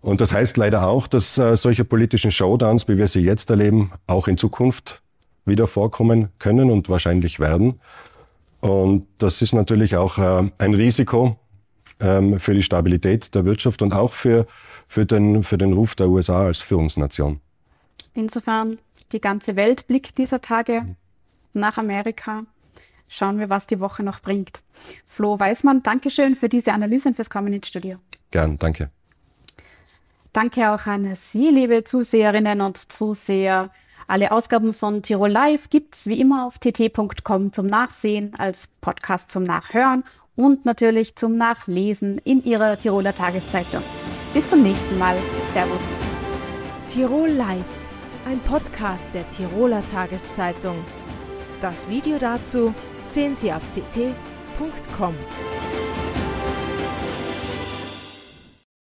Und 0.00 0.20
das 0.20 0.32
heißt 0.32 0.56
leider 0.56 0.86
auch, 0.86 1.06
dass 1.06 1.36
äh, 1.38 1.56
solche 1.56 1.84
politischen 1.84 2.30
Showdowns, 2.30 2.88
wie 2.88 2.96
wir 2.96 3.08
sie 3.08 3.20
jetzt 3.20 3.50
erleben, 3.50 3.90
auch 4.06 4.28
in 4.28 4.38
Zukunft 4.38 5.02
wieder 5.44 5.66
vorkommen 5.66 6.28
können 6.38 6.70
und 6.70 6.88
wahrscheinlich 6.88 7.40
werden. 7.40 7.80
Und 8.60 9.06
das 9.18 9.42
ist 9.42 9.52
natürlich 9.52 9.96
auch 9.96 10.18
äh, 10.18 10.50
ein 10.58 10.74
Risiko, 10.74 11.36
ähm, 12.00 12.38
für 12.38 12.54
die 12.54 12.62
Stabilität 12.62 13.34
der 13.34 13.44
Wirtschaft 13.44 13.82
und 13.82 13.92
auch 13.92 14.12
für, 14.12 14.46
für, 14.86 15.06
den, 15.06 15.42
für 15.42 15.58
den 15.58 15.72
Ruf 15.72 15.94
der 15.94 16.08
USA 16.08 16.46
als 16.46 16.60
Führungsnation. 16.60 17.40
Insofern 18.14 18.78
die 19.12 19.20
ganze 19.20 19.56
Welt 19.56 19.86
blickt 19.86 20.18
dieser 20.18 20.40
Tage 20.40 20.96
nach 21.52 21.78
Amerika. 21.78 22.44
Schauen 23.08 23.38
wir, 23.38 23.48
was 23.48 23.66
die 23.66 23.80
Woche 23.80 24.02
noch 24.02 24.20
bringt. 24.20 24.62
Flo 25.06 25.40
Weismann, 25.40 25.82
Dankeschön 25.82 26.36
für 26.36 26.48
diese 26.48 26.72
Analyse 26.72 27.08
und 27.08 27.14
fürs 27.14 27.30
Kommen 27.30 27.52
ins 27.52 27.68
Studio. 27.68 27.96
Gern, 28.30 28.58
danke. 28.58 28.90
Danke 30.32 30.70
auch 30.70 30.86
an 30.86 31.14
Sie, 31.16 31.48
liebe 31.48 31.84
Zuseherinnen 31.84 32.60
und 32.60 32.92
Zuseher. 32.92 33.70
Alle 34.06 34.30
Ausgaben 34.30 34.74
von 34.74 35.02
Tirol 35.02 35.30
Live 35.30 35.70
gibt's 35.70 36.06
wie 36.06 36.20
immer 36.20 36.46
auf 36.46 36.58
tt.com 36.58 37.52
zum 37.52 37.66
Nachsehen, 37.66 38.34
als 38.38 38.68
Podcast 38.80 39.30
zum 39.30 39.42
Nachhören 39.42 40.04
und 40.38 40.64
natürlich 40.64 41.16
zum 41.16 41.36
Nachlesen 41.36 42.20
in 42.22 42.44
Ihrer 42.44 42.78
Tiroler 42.78 43.12
Tageszeitung. 43.12 43.82
Bis 44.32 44.46
zum 44.46 44.62
nächsten 44.62 44.96
Mal. 44.96 45.16
Servus. 45.52 45.80
Tirol 46.88 47.30
Live, 47.30 47.64
ein 48.24 48.38
Podcast 48.40 49.08
der 49.12 49.28
Tiroler 49.30 49.82
Tageszeitung. 49.88 50.76
Das 51.60 51.88
Video 51.88 52.18
dazu 52.18 52.72
sehen 53.04 53.34
Sie 53.34 53.52
auf 53.52 53.64
tt.com. 53.72 55.14